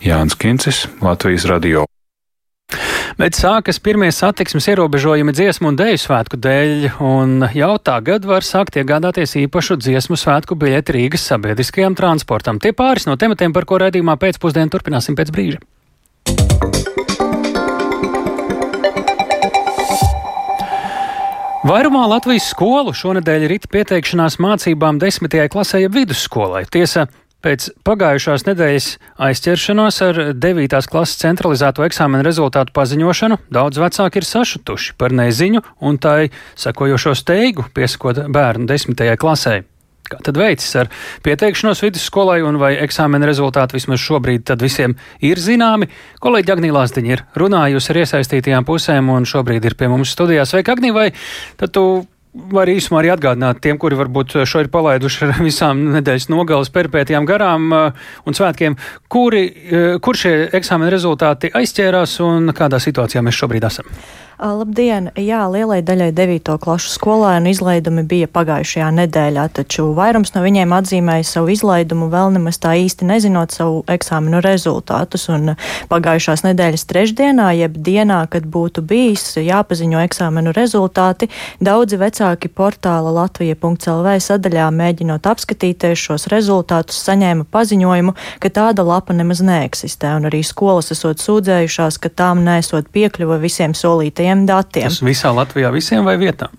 Jānis 0.04 0.38
Kincis, 0.38 0.84
Latvijas 1.02 1.48
radio. 1.50 1.88
Bet 3.14 3.36
sākas 3.38 3.78
pirmie 3.78 4.08
satiksmes 4.10 4.66
ierobežojumi 4.72 5.30
dziesmu 5.36 5.70
un 5.70 5.76
dēļu 5.78 6.00
svētku 6.02 6.38
dēļ, 6.42 6.72
un 7.06 7.44
jau 7.54 7.76
tagad 7.78 8.26
var 8.26 8.42
sākt 8.42 8.74
iegādāties 8.80 9.36
īpašu 9.44 9.76
dziesmu 9.78 10.18
svētku 10.18 10.58
biļeti 10.58 10.96
Rīgas 10.96 11.28
sabiedriskajam 11.30 11.94
transportam. 11.94 12.58
Tie 12.58 12.74
pāris 12.74 13.06
no 13.06 13.14
tematiem, 13.14 13.54
par 13.54 13.68
ko 13.70 13.78
raidījumā 13.84 14.18
pēcpusdienā 14.18 14.72
turpināsim 14.74 15.14
pēc 15.14 15.30
brīža. 15.30 15.62
Vairumā 21.64 22.02
Latvijas 22.10 22.50
skolu 22.50 22.92
šonadēļ 22.98 23.46
rīt 23.48 23.70
pieteikšanās 23.72 24.40
mācībām 24.42 24.98
desmitajai 25.00 25.46
klasē 25.54 25.86
vidusskolai. 25.86 26.66
Tiesa, 26.66 27.06
Pēc 27.44 27.66
pagājušās 27.84 28.46
nedēļas 28.46 28.86
aizķeršanās 29.26 29.98
ar 30.06 30.20
9. 30.40 30.78
klases 30.88 31.18
centralizēto 31.20 31.84
eksāmenu 31.84 32.24
rezultātu 32.24 32.72
paziņošanu 32.72 33.36
daudz 33.52 33.82
vecāki 33.82 34.22
ir 34.22 34.28
sašutuši 34.28 34.94
par 34.96 35.12
neziņu 35.12 35.60
un 35.84 36.00
tai 36.00 36.30
sekojošo 36.56 37.12
steigu 37.20 37.66
piesakot 37.76 38.22
bērnu 38.32 38.64
10. 38.70 39.04
klasē. 39.20 39.58
Kā 40.08 40.18
tad 40.24 40.36
veids 40.40 40.66
ar 40.76 40.88
pieteikšanos 41.24 41.80
vidusskolai 41.84 42.40
un 42.44 42.56
vai 42.60 42.74
eksāmena 42.84 43.28
rezultāti 43.28 43.76
vismaz 43.76 44.00
šobrīd 44.04 44.44
tad 44.48 44.64
visiem 44.64 44.96
ir 45.24 45.40
zināmi? 45.40 45.90
Kolēģi 46.24 46.56
Agnī 46.56 46.72
Lāsdiņa 46.72 47.12
ir 47.12 47.26
runājusi 47.40 47.92
ar 47.92 48.00
iesaistītajām 48.02 48.68
pusēm 48.68 49.12
un 49.12 49.28
šobrīd 49.28 49.64
ir 49.68 49.76
pie 49.80 49.88
mums 49.92 50.16
studijā. 50.16 50.44
Sveika, 50.48 50.76
Agnī, 50.76 50.92
vai 50.96 51.10
tad 51.60 51.76
tu 51.76 51.84
Var 52.34 52.70
īsumā 52.72 52.98
arī 52.98 53.12
atgādināt 53.14 53.60
tiem, 53.62 53.78
kuri 53.78 53.94
varbūt 53.94 54.32
šo 54.48 54.64
ir 54.64 54.70
palaiduši 54.72 55.28
ar 55.28 55.36
visām 55.48 55.84
nedēļas 55.94 56.26
nogalas 56.32 56.72
perpētījām 56.74 57.28
garām 57.30 57.70
uh, 57.70 58.04
un 58.26 58.34
svētkiem, 58.34 58.74
kuri, 59.12 59.46
uh, 59.46 59.88
kur 60.02 60.18
šie 60.18 60.34
eksāmena 60.58 60.90
rezultāti 60.94 61.52
aizķērās 61.54 62.18
un 62.26 62.50
kādā 62.56 62.82
situācijā 62.82 63.22
mēs 63.22 63.38
šobrīd 63.38 63.70
esam. 63.70 63.90
Labdien! 64.34 65.12
Jā, 65.14 65.44
lielai 65.46 65.78
daļai 65.86 66.08
9. 66.10 66.56
klašu 66.58 66.88
skolēnu 66.90 67.52
izlaidumi 67.52 68.02
bija 68.02 68.26
pagājušajā 68.26 68.88
nedēļā, 68.96 69.44
taču 69.54 69.92
vairums 69.94 70.32
no 70.34 70.40
viņiem 70.42 70.72
atzīmēja 70.74 71.26
savu 71.28 71.52
izlaidumu 71.54 72.08
vēl 72.10 72.32
nemaz 72.34 72.58
tā 72.58 72.72
īsti 72.82 73.06
nezinot 73.06 73.54
savu 73.54 73.84
eksāmenu 73.94 74.40
rezultātus. 74.42 75.28
Un 75.30 75.52
pagājušās 75.86 76.42
nedēļas 76.48 76.86
trešdienā, 76.90 77.52
jeb 77.60 77.76
dienā, 77.78 78.24
kad 78.32 78.48
būtu 78.50 78.82
bijis 78.82 79.36
jāpaziņo 79.38 80.02
eksāmenu 80.02 80.50
rezultāti, 80.56 81.30
daudzi 81.62 82.00
vecāki 82.02 82.50
portāla 82.50 83.14
Latvija.lv 83.14 84.16
sadaļā 84.18 84.66
mēģinot 84.74 85.30
apskatīties 85.30 86.08
šos 86.08 86.26
rezultātus, 86.34 86.98
saņēma 87.06 87.46
paziņojumu, 87.54 88.16
ka 88.42 88.50
tāda 88.50 88.82
lapa 88.82 89.14
nemaz 89.14 89.46
neeksistē, 89.46 90.16
un 90.18 90.26
arī 90.32 90.42
skolas 90.42 90.90
esot 90.90 91.22
sūdzējušās, 91.22 92.02
ka 92.02 92.10
tām 92.10 92.42
nesot 92.42 92.90
piekļuva 92.90 93.38
visiem 93.46 93.78
solītajiem 93.78 94.23
datiem. 94.48 94.90
Tas 94.90 95.02
visā 95.04 95.32
Latvijā 95.36 95.72
visiem 95.74 96.06
vai 96.06 96.16
vietām? 96.20 96.52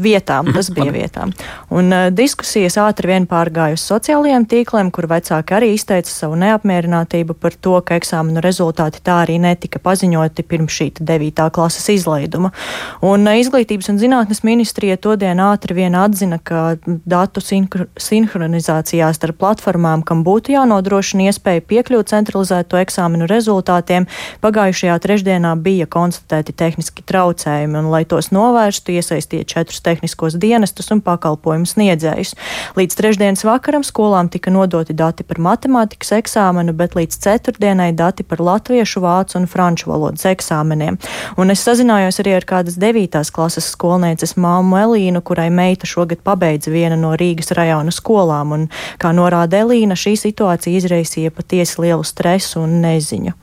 Vietām, 0.00 0.50
tas 0.54 0.70
bija 0.74 0.92
vietām. 0.94 1.32
Un 1.70 1.92
uh, 1.92 2.08
diskusijas 2.14 2.78
ātri 2.80 3.10
vien 3.12 3.26
pārgāja 3.30 3.76
uz 3.76 3.84
sociālajiem 3.84 4.46
tīkliem, 4.48 4.90
kur 4.94 5.08
vecāki 5.10 5.56
arī 5.56 5.72
izteica 5.76 6.10
savu 6.10 6.38
neapmierinātību 6.40 7.36
par 7.38 7.54
to, 7.54 7.76
ka 7.84 7.98
eksāmenu 8.00 8.42
rezultāti 8.44 9.02
tā 9.04 9.20
arī 9.24 9.38
netika 9.42 9.80
paziņoti 9.82 10.46
pirms 10.48 10.76
šī 10.76 10.88
9. 11.00 11.44
klases 11.54 11.88
izlaiduma. 11.92 12.52
Un 13.04 13.28
uh, 13.28 13.36
izglītības 13.40 13.92
un 13.92 14.00
zinātnes 14.00 14.42
ministrija 14.46 14.96
todien 15.00 15.42
ātri 15.44 15.76
vien 15.76 15.96
atzina, 15.98 16.40
ka 16.40 16.76
datu 16.86 17.42
sinhronizācijā 17.44 19.12
starp 19.16 19.40
platformām, 19.40 20.04
kam 20.06 20.24
būtu 20.26 20.54
jānodrošina 20.56 21.28
iespēja 21.30 21.64
piekļūt 21.68 22.14
centralizēto 22.14 22.80
eksāmenu 22.80 23.28
rezultātiem, 23.30 24.08
pagājušajā 24.44 24.96
trešdienā 25.04 25.54
bija 25.60 25.88
konstatēti 25.90 26.56
tehniski 26.56 27.04
traucējumi, 27.06 27.78
un, 27.80 27.90
lai 27.92 28.04
tos 28.08 28.30
novērstu, 28.34 28.94
iesaistīja 28.96 29.49
četrus 29.50 29.82
tehniskos 29.84 30.36
dienestus 30.40 30.90
un 30.94 31.02
pakalpojumu 31.04 31.68
sniedzējus. 31.68 32.34
Līdz 32.78 32.96
trešdienas 32.98 33.44
vakaram 33.46 33.84
skolām 33.86 34.30
tika 34.32 34.52
nodoti 34.54 34.94
dati 34.96 35.26
par 35.26 35.40
matemātikas 35.42 36.14
eksāmenu, 36.20 36.74
bet 36.76 36.96
līdz 36.98 37.18
ceturtdienai 37.24 37.90
dati 37.96 38.26
par 38.26 38.42
latviešu, 38.44 39.02
vācu 39.04 39.40
un 39.40 39.48
franču 39.50 39.90
valodas 39.90 40.26
eksāmeniem. 40.30 41.00
Un 41.40 41.54
es 41.54 41.64
sazinājos 41.66 42.22
arī 42.22 42.36
ar 42.38 42.46
kādas 42.48 42.78
devītās 42.80 43.32
klases 43.34 43.68
skolnieces 43.74 44.36
māmu 44.40 44.78
Elīnu, 44.80 45.22
kurai 45.26 45.50
meita 45.54 45.88
šogad 45.90 46.22
pabeidza 46.26 46.72
viena 46.72 46.98
no 47.00 47.12
Rīgas 47.18 47.54
rajona 47.56 47.94
skolām, 47.94 48.56
un, 48.56 48.66
kā 49.02 49.12
norāda 49.16 49.64
Elīna, 49.64 49.98
šī 49.98 50.16
situācija 50.20 50.80
izraisīja 50.80 51.34
patiesi 51.34 51.82
lielu 51.82 52.06
stresu 52.06 52.64
un 52.64 52.80
neziņu. 52.84 53.36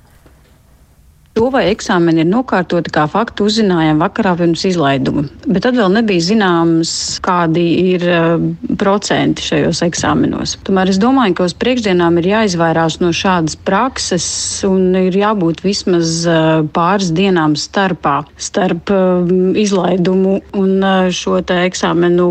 To, 1.37 1.51
vai 1.53 1.67
eksāmeni 1.69 2.23
ir 2.23 2.29
nokārtoti, 2.31 2.89
kā 2.89 3.03
faktu 3.11 3.45
uzzinājām 3.45 3.99
vakarā 4.01 4.31
pirms 4.39 4.63
izlaiduma. 4.65 5.27
Bet 5.45 5.67
tad 5.67 5.75
vēl 5.77 5.91
nebija 5.93 6.23
zināms, 6.25 6.91
kādi 7.21 7.65
ir 7.93 8.05
uh, 8.09 8.47
procenti 8.81 9.45
šajos 9.45 9.83
eksāmenos. 9.85 10.55
Tomēr 10.65 10.89
es 10.89 10.97
domāju, 10.97 11.35
ka 11.37 11.45
uz 11.45 11.53
priekšdienām 11.61 12.17
ir 12.17 12.31
jāizvairās 12.31 12.97
no 13.03 13.11
šādas 13.13 13.53
prakses 13.69 14.25
un 14.65 14.97
ir 14.97 15.13
jābūt 15.19 15.61
vismaz 15.61 16.23
uh, 16.25 16.63
pāris 16.73 17.13
dienām 17.13 17.53
starpā, 17.53 18.15
starp 18.41 18.89
uh, 18.95 19.29
izlaidumu 19.61 20.39
un 20.57 20.81
šo 21.13 21.37
eksāmenu 21.53 22.27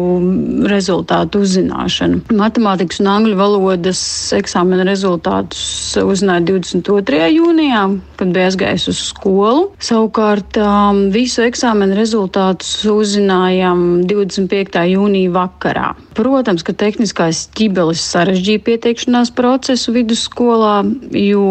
rezultātu 0.66 1.44
uzzināšanu. 1.46 2.24
Matemātikas 2.34 2.98
un 3.04 3.12
angļu 3.14 3.38
valodas 3.38 4.02
eksāmena 4.34 4.82
rezultātus 4.90 5.94
uzzināja 6.02 6.48
22. 6.50 7.22
jūnijā, 7.36 7.86
kad 8.18 8.34
bija 8.34 8.50
aizgājis 8.50 8.90
uz 8.90 8.95
uz 8.96 9.04
skolu. 9.12 9.68
Savukārt 9.82 10.56
um, 10.60 11.06
visu 11.14 11.44
eksāmenu 11.44 11.96
rezultātus 11.98 12.72
uzzinājām 12.88 14.06
25. 14.08 14.82
jūnija 14.92 15.32
vakarā. 15.36 15.92
Protams, 16.16 16.64
ka 16.66 16.74
tehniskais 16.76 17.46
ķibelis 17.56 18.02
sarežģīja 18.14 18.64
pieteikšanās 18.66 19.32
procesu 19.36 19.94
vidusskolā, 19.96 20.78
jo 21.12 21.46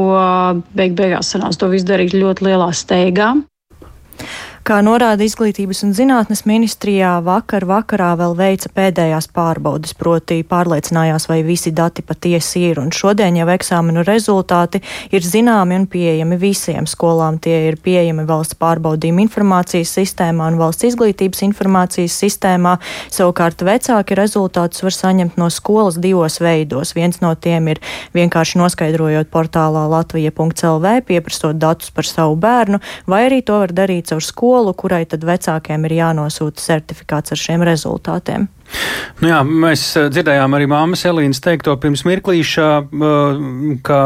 beig 0.75 0.97
beigās 0.97 1.35
sanās 1.35 1.61
to 1.61 1.69
visu 1.71 1.89
darīt 1.93 2.17
ļoti 2.17 2.49
lielā 2.49 2.71
steigā. 2.75 3.35
Kā 4.65 4.79
norāda 4.81 5.21
Izglītības 5.21 5.83
un 5.85 5.91
zinātnes 5.93 6.39
ministrijā, 6.49 7.11
vakar 7.21 7.67
vakarā 7.69 8.07
vēl 8.17 8.31
veica 8.33 8.71
pēdējās 8.73 9.27
pārbaudes, 9.29 9.91
proti 9.93 10.39
pārliecinājās, 10.41 11.27
vai 11.29 11.43
visi 11.45 11.69
dati 11.69 12.01
patiesi 12.01 12.63
ir, 12.71 12.79
un 12.81 12.89
šodien 12.89 13.37
jau 13.37 13.45
eksāmenu 13.53 14.01
rezultāti 14.07 14.81
ir 15.13 15.21
zināmi 15.21 15.77
un 15.77 15.85
pieejami 15.85 16.39
visiem 16.41 16.87
skolām. 16.89 17.37
Tie 17.37 17.59
ir 17.67 17.77
pieejami 17.77 18.25
valsts 18.25 18.57
pārbaudījuma 18.57 19.21
informācijas 19.27 19.91
sistēmā 19.99 20.47
un 20.49 20.57
valsts 20.57 20.89
izglītības 20.89 21.45
informācijas 21.45 22.17
sistēmā. 22.25 22.73
Savukārt 23.13 23.61
vecāki 23.69 24.17
rezultātus 24.17 24.81
var 24.81 24.97
saņemt 24.97 25.37
no 25.37 25.51
skolas 25.53 26.01
divos 26.01 26.39
veidos. 26.41 26.95
Viens 26.97 27.21
no 27.21 27.35
tiem 27.37 27.69
ir 27.75 27.83
vienkārši 28.17 28.63
noskaidrojot 28.63 29.29
portālā 29.29 29.85
latvija.lv, 29.93 30.97
pieprasot 31.05 31.61
datus 31.61 31.93
par 31.93 32.09
savu 32.09 32.33
bērnu, 32.41 32.81
vai 33.05 33.27
arī 33.29 33.43
to 33.45 33.61
var 33.61 33.77
darīt 33.83 34.09
caur 34.09 34.25
skolu 34.25 34.54
skolu, 34.55 34.73
kurai 34.73 35.03
tad 35.05 35.23
vecākiem 35.27 35.83
ir 35.85 35.97
jānosūta 35.99 36.61
certifikāts 36.63 37.33
ar 37.33 37.39
šiem 37.39 37.63
rezultātiem. 37.65 38.47
Nu 39.19 39.29
jā, 39.29 39.41
mēs 39.43 39.83
eh, 39.99 40.07
dzirdējām 40.09 40.55
arī 40.55 40.67
māmas 40.71 41.03
Elīnas 41.05 41.41
teikto 41.43 41.75
pirms 41.77 42.05
mirklīša, 42.07 42.69
eh, 42.81 43.41
ka 43.85 43.99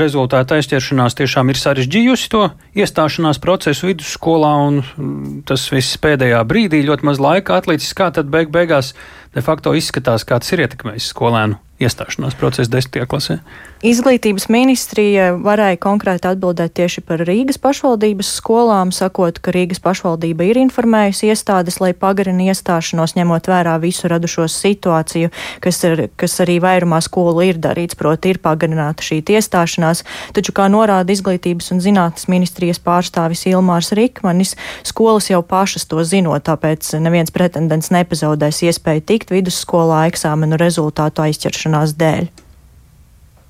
rezultāta 0.00 0.56
aizķeršanās 0.56 1.18
tiešām 1.20 1.52
ir 1.52 1.60
sarežģījusi 1.60 2.30
to 2.32 2.48
iestāšanās 2.80 3.40
procesu 3.44 3.90
vidusskolā, 3.92 4.52
un 4.70 4.82
mm, 4.82 5.40
tas 5.46 5.68
viss 5.70 6.00
pēdējā 6.00 6.42
brīdī 6.48 6.82
ļoti 6.88 7.06
maz 7.06 7.20
laika 7.20 7.60
atlicis. 7.60 7.92
Kā 7.94 8.10
tad 8.14 8.32
beig 8.32 8.48
beigās 8.50 8.94
de 9.36 9.44
facto 9.44 9.76
izskatās, 9.76 10.24
kā 10.24 10.40
tas 10.40 10.56
ir 10.56 10.64
ietekmējis 10.64 11.12
skolēnu 11.12 11.60
iestāšanās 11.80 12.36
procesu 12.38 12.70
desmitajā 12.72 13.08
klasē? 13.10 13.40
Izglītības 13.80 14.50
ministrija 14.52 15.30
varēja 15.40 15.78
konkrēti 15.80 16.28
atbildēt 16.28 16.74
tieši 16.76 17.00
par 17.08 17.22
Rīgas 17.24 17.56
pašvaldības 17.62 18.28
skolām, 18.36 18.90
sakot, 18.92 19.38
ka 19.40 19.54
Rīgas 19.56 19.80
pašvaldība 19.80 20.44
ir 20.50 20.60
informējusi 20.60 21.30
iestādes, 21.32 21.78
lai 21.80 21.94
pagarina 21.96 22.50
iestāšanos, 22.52 23.14
ņemot 23.16 23.48
vērā 23.48 23.78
visu 23.80 24.10
radušo 24.12 24.44
situāciju, 24.52 25.30
kas, 25.64 25.80
ir, 25.88 26.02
kas 26.20 26.36
arī 26.44 26.58
vairumā 26.60 27.00
skolu 27.00 27.46
ir 27.48 27.60
darīts, 27.62 27.96
proti 27.96 28.34
ir 28.34 28.42
pagarināta 28.44 29.06
šī 29.06 29.22
iestāšanās. 29.38 30.04
Taču, 30.36 30.52
kā 30.52 30.68
norāda 30.68 31.16
Izglītības 31.16 31.72
un 31.72 31.80
zinātnes 31.80 32.28
ministrijas 32.28 32.82
pārstāvis 32.84 33.46
Ilmārs 33.48 33.94
Rikmanis, 33.96 34.56
skolas 34.84 35.30
jau 35.32 35.40
pašas 35.40 35.88
to 35.88 36.04
zinot, 36.04 36.44
tāpēc 36.50 36.92
neviens 37.00 37.32
pretendents 37.32 37.88
nepazaudēs 37.96 38.60
iespēju 38.68 39.06
tikt 39.08 39.32
vidusskolā 39.32 40.04
eksāmenu 40.12 40.60
rezultātu 40.60 41.24
aizķeršanās 41.70 41.98
dēļ 42.00 42.30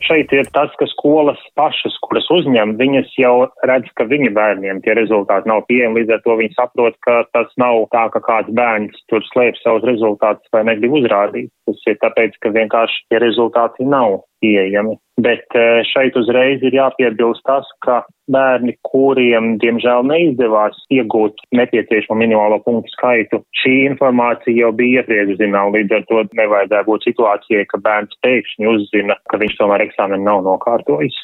šeit 0.00 0.32
ir 0.32 0.48
tas, 0.50 0.72
ka 0.80 0.86
skolas 0.90 1.38
pašas, 1.54 1.94
kuras 2.02 2.24
uzņem, 2.32 2.72
viņas 2.80 3.12
jau 3.20 3.44
redz, 3.68 3.86
ka 3.94 4.08
viņu 4.08 4.32
bērniem 4.34 4.80
tie 4.82 4.94
rezultāti 4.96 5.46
nav 5.46 5.60
pieejami, 5.68 6.00
līdz 6.00 6.14
ar 6.16 6.22
to 6.24 6.34
viņi 6.40 6.56
saprot, 6.56 6.96
ka 7.04 7.20
tas 7.36 7.52
nav 7.60 7.84
tā, 7.92 8.08
ka 8.10 8.22
kāds 8.24 8.50
bērns 8.56 8.96
tur 9.12 9.22
slēp 9.28 9.60
savus 9.60 9.84
rezultātus 9.86 10.50
vai 10.56 10.64
negrib 10.66 10.96
uzrādīt. 11.02 11.52
Tas 11.68 11.84
ir 11.86 12.00
tāpēc, 12.00 12.40
ka 12.42 12.50
vienkārši 12.56 13.04
tie 13.12 13.20
rezultāti 13.22 13.86
nav 13.86 14.24
pieejami. 14.42 14.96
Bet 15.20 15.44
eh, 15.58 15.82
šeit 15.90 16.16
uzreiz 16.16 16.62
ir 16.64 16.76
jāpiebilst 16.76 17.44
tas, 17.48 17.68
ka 17.84 18.00
bērni, 18.32 18.76
kuriem 18.86 19.56
diemžēl 19.60 20.06
neizdevās 20.08 20.78
iegūt 20.94 21.42
nepieciešamo 21.56 22.18
minimālo 22.22 22.60
punktu 22.64 22.92
skaitu, 22.94 23.42
šī 23.62 23.74
informācija 23.90 24.56
jau 24.64 24.70
bija 24.76 25.02
iepriekš 25.02 25.40
zināma, 25.42 25.74
līdz 25.76 25.98
ar 25.98 26.06
to 26.08 26.22
nevajadzētu 26.40 26.88
būt 26.88 27.08
situācijai, 27.08 27.66
ka 27.68 27.82
bērns 27.84 28.22
pēkšņi 28.24 28.70
uzzina, 28.74 29.18
ka 29.32 29.42
viņš 29.42 29.58
tomēr 29.60 29.86
eksāmenu 29.88 30.24
nav 30.24 30.44
nokārtojis. 30.46 31.18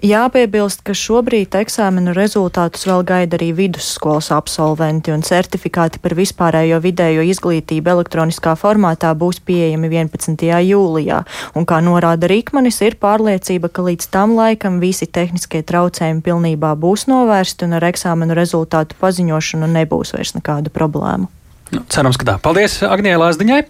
Jāpiebilst, 0.00 0.80
ka 0.86 0.94
šobrīd 0.96 1.52
eksāmenu 1.58 2.14
rezultātus 2.16 2.86
vēl 2.88 3.04
gaida 3.04 3.36
arī 3.36 3.50
vidusskolas 3.56 4.30
absolventi, 4.32 5.12
un 5.12 5.20
certifikāti 5.26 6.00
par 6.00 6.16
vispārējo 6.16 6.78
vidējo 6.80 7.26
izglītību 7.28 7.92
elektroniskā 7.92 8.54
formātā 8.56 9.12
būs 9.18 9.42
pieejami 9.44 9.90
11. 9.92 10.46
jūlijā. 10.70 11.20
Un, 11.52 11.68
kā 11.68 11.82
norāda 11.84 12.30
Rīkmanis, 12.32 12.80
ir 12.86 12.96
pārliecība, 13.02 13.68
ka 13.68 13.84
līdz 13.90 14.08
tam 14.14 14.38
laikam 14.38 14.80
visi 14.80 15.06
tehniskie 15.06 15.60
traucējumi 15.60 16.24
pilnībā 16.24 16.72
būs 16.80 17.06
novērsti 17.12 17.68
un 17.68 17.76
ar 17.76 17.90
eksāmenu 17.92 18.38
rezultātu 18.38 18.96
paziņošanu 19.02 19.68
nebūs 19.76 20.16
vairs 20.16 20.36
nekādu 20.38 20.72
problēmu. 20.72 21.28
Nu, 21.72 21.80
cerams, 21.88 22.18
ka 22.20 22.26
tā. 22.28 22.34
Paldies 22.42 22.74
Agnijai 22.84 23.16
Lāsdiņai. 23.16 23.60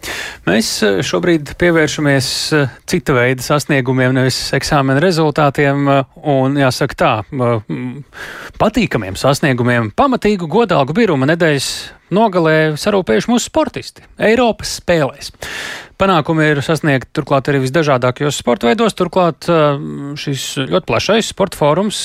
Mēs 0.48 0.70
eh, 0.82 0.96
šobrīd 1.06 1.52
pievēršamies 1.60 2.28
eh, 2.58 2.72
cita 2.90 3.14
veida 3.14 3.44
sasniegumiem, 3.46 4.16
nevis 4.16 4.40
eksāmena 4.58 4.98
rezultātiem, 5.02 5.86
eh, 5.86 6.18
un 6.34 6.58
jāsaka 6.58 6.98
tā, 6.98 7.12
patīkamiem 8.58 9.18
sasniegumiem. 9.18 9.92
Pamatīgu 9.94 10.50
godalgu 10.50 10.96
biruma 10.98 11.30
nedēļas 11.30 11.68
nogalē 12.14 12.74
sarūpējuši 12.80 13.32
mūsu 13.32 13.48
sportisti 13.48 14.04
Eiropas 14.22 14.78
spēlēs. 14.80 15.32
Panākumi 16.02 16.48
ir 16.50 16.58
sasniegti 16.64 17.12
turklāt 17.14 17.46
arī 17.46 17.60
visdažādākajos 17.62 18.40
sporta 18.40 18.66
veidos. 18.66 18.94
Turklāt 18.98 19.46
šis 20.18 20.46
ļoti 20.66 20.88
plašais 20.88 21.28
sporta 21.30 21.60
fórums 21.60 21.98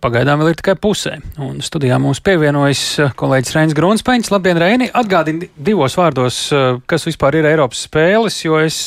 pagaidām 0.00 0.40
vēl 0.40 0.54
ir 0.54 0.60
tikai 0.60 0.74
pusē. 0.80 1.18
Un 1.42 1.58
studijā 1.64 1.98
mums 2.00 2.22
pievienojas 2.24 3.12
kolēģis 3.20 3.52
Reinis 3.58 3.76
Grunspēņš. 3.76 4.30
Labdien, 4.32 4.60
Reini! 4.62 4.88
Atgādini 4.96 5.50
divos 5.52 5.98
vārdos, 6.00 6.38
kas 6.88 7.04
vispār 7.10 7.42
ir 7.42 7.50
Eiropas 7.50 7.84
spēles, 7.90 8.40
jo 8.46 8.56
es 8.62 8.78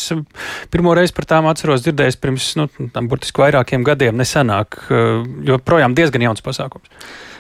pirmo 0.73 0.97
reizi 0.97 1.13
par 1.13 1.29
tām 1.29 1.51
atceros 1.51 1.85
dzirdējis 1.85 2.19
pirms, 2.23 2.49
nu, 2.57 2.65
tam 2.95 3.11
burtiski 3.11 3.45
vairākiem 3.45 3.85
gadiem 3.85 4.17
nesenāk, 4.17 4.81
jo 5.45 5.61
projām 5.61 5.93
diezgan 5.93 6.25
jauns 6.25 6.41
pasākums. 6.45 6.89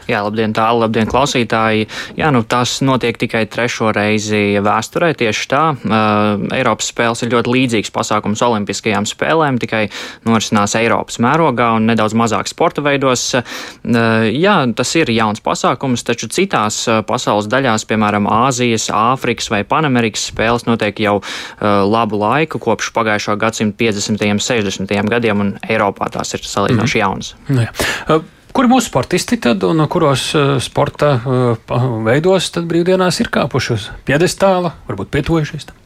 Jā, 0.05 0.19
labdien, 0.21 0.53
tālu, 0.53 0.83
labdien, 0.83 1.07
klausītāji. 1.09 1.87
Jā, 2.19 2.29
nu 2.33 2.43
tas 2.45 2.77
notiek 2.85 3.17
tikai 3.17 3.45
trešo 3.49 3.89
reizi 3.95 4.59
vēsturē. 4.61 5.11
Tieši 5.17 5.47
tā, 5.49 5.63
uh, 5.73 6.43
Eiropas 6.53 6.91
spēles 6.91 7.25
ir 7.25 7.31
ļoti 7.33 7.53
līdzīgs 7.55 7.93
pasākums 7.95 8.43
Olimpiskajām 8.45 9.07
spēlēm, 9.09 9.57
tikai 9.61 9.87
norisinās 10.27 10.77
Eiropas 10.77 11.17
mērogā 11.23 11.71
un 11.79 11.89
nedaudz 11.89 12.13
mazāk 12.17 12.51
sporta 12.51 12.83
veidos. 12.85 13.31
Uh, 13.33 14.27
jā, 14.29 14.59
tas 14.77 14.93
ir 14.99 15.09
jauns 15.15 15.41
pasākums, 15.45 16.05
taču 16.05 16.29
citās 16.29 16.83
pasaules 17.09 17.49
daļās, 17.49 17.87
piemēram, 17.89 18.29
Āzijas, 18.29 18.91
Āfrikas 18.93 19.49
vai 19.53 19.63
Panamerikas 19.65 20.29
spēles 20.29 20.67
notiek 20.69 21.01
jau 21.01 21.17
uh, 21.17 21.81
labu 21.81 22.21
laiku, 22.21 22.61
kopš 22.61 22.93
pagājušā 22.93 23.39
gadsimta 23.41 23.81
50. 23.81 24.29
un 24.37 24.45
60. 24.51 24.95
gadiem, 25.09 25.41
un 25.41 25.53
Eiropā 25.65 26.13
tās 26.13 26.37
ir 26.37 26.45
salīdzinoši 26.45 27.01
mm 27.01 27.01
-hmm. 27.01 27.05
jaunas. 27.05 27.35
Jā. 27.49 28.21
Kur 28.55 28.69
mūsu 28.71 28.87
sportisti 28.87 29.35
tad 29.43 29.65
un 29.67 29.83
kuros 29.91 30.29
uh, 30.37 30.53
sporta 30.63 31.09
uh, 31.19 31.73
veidos 32.05 32.47
tad 32.55 32.69
brīvdienās 32.69 33.19
ir 33.19 33.27
kāpuši 33.33 33.73
uz 33.75 33.87
piedestāla, 34.07 34.71
varbūt 34.87 35.11
pietuvušies? 35.11 35.67
Tam? 35.67 35.84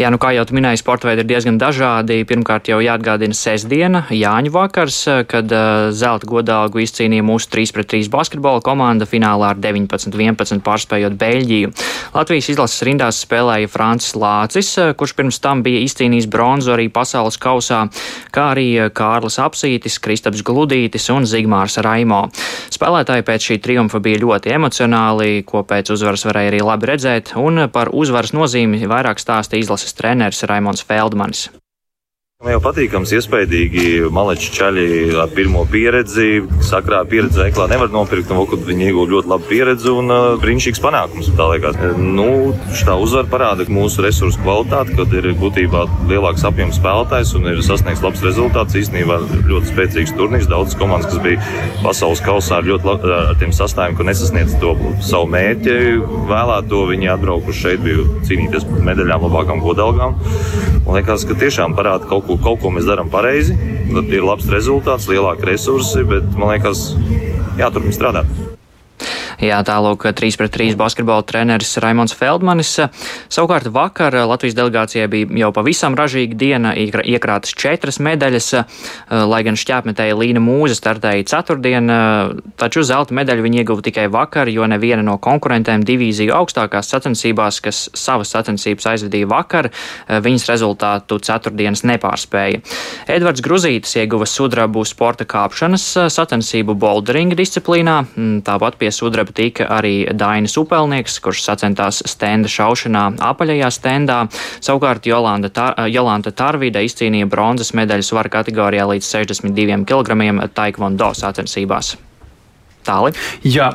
Jā, 0.00 0.08
nu 0.08 0.16
kā 0.16 0.30
jau 0.32 0.46
minēju, 0.56 0.80
sporta 0.80 1.10
veidi 1.10 1.20
ir 1.20 1.28
diezgan 1.28 1.58
dažādi. 1.60 2.22
Pirmkārt, 2.28 2.70
jau 2.70 2.78
jāatgādina 2.80 3.36
sestdiena, 3.36 4.06
Jāņu 4.12 4.52
vakars, 4.54 4.98
kad 5.28 5.52
uh, 5.52 5.90
zelta 5.92 6.28
godalgu 6.28 6.80
izcīnīja 6.80 7.24
mūsu 7.26 7.50
3-3 7.52 8.08
basketbola 8.12 8.62
komanda 8.64 9.04
finālā 9.08 9.52
ar 9.52 9.60
19-11 9.60 10.62
pārspējot 10.64 11.18
Beļģiju. 11.20 11.72
Latvijas 12.16 12.48
izlases 12.54 12.86
rindās 12.88 13.20
spēlēja 13.26 13.68
Francis 13.72 14.16
Lācis, 14.16 14.72
kurš 14.96 15.14
pirms 15.18 15.40
tam 15.44 15.60
bija 15.66 15.84
izcīnījis 15.84 16.28
bronzu 16.32 16.72
arī 16.74 16.88
pasaules 16.92 17.36
kausā, 17.40 17.84
kā 18.32 18.48
arī 18.54 18.66
Kārlis 18.96 19.38
Apsītis, 19.44 20.00
Kristaps 20.02 20.44
Gludītis 20.46 21.10
un 21.12 21.28
Zigmārs 21.28 21.78
Raimo. 21.84 22.24
Spēlētāji 22.72 23.26
pēc 23.28 23.48
šī 23.50 23.58
triumfa 23.64 24.00
bija 24.02 24.24
ļoti 24.24 24.56
emocionāli, 24.56 25.44
ko 25.48 25.62
pēc 25.68 25.92
uzvaras 25.92 26.24
varēja 26.28 26.54
arī 26.54 26.64
labi 26.64 26.90
redzēt, 26.94 27.34
un 27.36 27.66
par 27.72 27.92
uzvaras 27.92 28.32
nozīmi 28.36 28.82
vairāk 28.88 29.20
stāsta 29.42 29.58
izlases 29.58 29.94
treneris 29.98 30.44
Raimons 30.46 30.84
Feldmanis. 30.86 31.48
Jau 32.42 32.58
patīkams, 32.58 33.12
iespaidīgi. 33.14 33.82
Maleči 34.10 34.48
čaļi 34.50 34.86
ar 35.22 35.30
pirmo 35.30 35.60
pieredzi, 35.70 36.40
sakrā 36.66 37.04
pieredzi 37.06 37.38
veiklā 37.38 37.68
nevar 37.70 37.92
nopirkt, 37.94 38.32
un 38.34 38.48
kad 38.50 38.64
viņi 38.66 38.88
iegūst 38.88 39.12
ļoti 39.12 39.30
labu 39.30 39.46
pieredzi 39.46 39.92
un 39.92 40.10
uh, 40.10 40.24
brīnišķīgs 40.42 40.82
panākums. 40.82 41.28
Tā 41.38 41.46
liekas, 41.52 41.78
nu, 42.02 42.26
tā 42.82 42.96
uzvara 42.98 43.30
parāda 43.30 43.68
mūsu 43.70 44.02
resursu 44.02 44.42
kvalitāti, 44.42 44.96
kad 44.98 45.14
ir 45.20 45.30
būtībā 45.38 45.84
lielāks 46.10 46.42
apjoms 46.50 46.82
spēlētājs 46.82 47.36
un 47.38 47.46
ir 47.52 47.62
sasniegts 47.62 48.02
labs 48.02 48.26
rezultāts. 48.26 48.74
Īstenībā 48.82 49.20
ļoti 49.46 49.70
spēcīgs 49.70 50.16
turnīrs, 50.18 50.50
daudz 50.50 50.74
komandas, 50.82 51.14
kas 51.14 51.22
bija 51.22 51.38
pasaules 51.86 52.26
kausā 52.26 52.58
ar 52.58 52.66
ļoti 52.72 53.14
ar 53.20 53.38
tiem 53.38 53.54
sastāviem, 53.54 53.94
ka 53.94 54.10
nesasniedz 54.10 54.58
to 54.58 54.74
savu 54.98 55.30
mērķi 55.30 55.78
vēlēto. 56.34 56.84
Viņi 56.90 57.14
atbraukuši 57.14 57.68
šeit, 57.68 57.86
bija 57.86 58.10
cīnīties 58.26 58.66
par 58.66 58.86
medaļām, 58.90 59.30
labākām 59.30 59.62
godalgām. 59.62 60.18
Man 60.82 60.98
liekas, 60.98 61.26
ka 61.28 61.36
tiešām 61.38 61.76
parāda 61.78 62.08
kaut 62.10 62.26
ko 62.26 62.38
kaut 62.42 62.62
ko 62.64 62.72
mēs 62.74 62.88
darām 62.88 63.10
pareizi, 63.12 63.54
tad 63.92 64.10
ir 64.10 64.26
labs 64.26 64.48
rezultāts, 64.50 65.06
lielāki 65.10 65.52
resursi, 65.52 66.02
bet 66.08 66.26
man 66.34 66.56
liekas, 66.56 66.88
jāturpina 67.60 67.94
strādāt. 67.94 68.41
Jā, 69.42 69.56
tālāk 69.66 70.04
3 70.14 70.36
pret 70.38 70.52
3 70.54 70.76
basketbola 70.78 71.24
treneris 71.26 71.72
Raimons 71.82 72.12
Feldmanis. 72.14 72.76
Savukārt 73.26 73.66
vakar 73.74 74.14
Latvijas 74.30 74.54
delegācijai 74.54 75.08
bija 75.10 75.26
jau 75.40 75.48
pavisam 75.56 75.96
ražīga 75.98 76.36
diena, 76.38 76.70
iekrātas 76.78 77.50
četras 77.58 77.98
medaļas, 77.98 78.46
lai 79.10 79.40
gan 79.42 79.58
šķēpmetēja 79.58 80.14
Līna 80.14 80.38
Mūze 80.44 80.76
startēja 80.78 81.26
ceturtdien, 81.32 81.90
taču 82.54 82.84
zelta 82.86 83.16
medaļu 83.18 83.42
viņi 83.48 83.60
ieguva 83.64 83.82
tikai 83.82 84.04
vakar, 84.14 84.46
jo 84.46 84.68
neviena 84.70 85.02
no 85.02 85.16
konkurentēm 85.18 85.82
divīziju 85.90 86.36
augstākās 86.38 86.92
sacensībās, 86.94 87.58
kas 87.66 87.82
savas 87.98 88.30
sacensības 88.36 88.92
aizvedīja 88.92 89.26
vakar, 89.26 89.72
viņas 90.06 90.46
rezultātu 90.52 91.18
ceturtdienas 91.18 91.82
nepārspēja. 91.90 92.62
Edvards 93.10 93.42
Gruzītis 93.42 93.98
ieguva 93.98 94.30
sudrabu 94.30 94.86
sporta 94.86 95.26
kāpšanas 95.26 95.90
sacensību 96.14 96.78
boulderinga 96.78 97.42
disciplīnā, 97.42 97.98
tāpat 98.46 98.78
pie 98.78 98.94
sudraba 98.94 99.31
tika 99.34 99.66
arī 99.72 99.94
Dainis 100.12 100.56
Upelnieks, 100.60 101.18
kurš 101.24 101.42
sacentās 101.46 102.02
stenda 102.08 102.50
šaušanā 102.52 103.08
apaļajā 103.32 103.72
stendā. 103.72 104.20
Savukārt 104.60 105.08
Jolanta, 105.08 105.50
Tar 105.50 105.90
Jolanta 105.92 106.32
Tarvīda 106.36 106.84
izcīnīja 106.86 107.30
bronzas 107.30 107.74
medaļu 107.76 108.06
svara 108.06 108.32
kategorijā 108.32 108.88
līdz 108.94 109.12
62 109.16 109.84
kg 109.88 110.48
taekwondo 110.54 111.12
sacensībās. 111.16 111.96
Tāli. 112.82 113.12
Jā, 113.46 113.68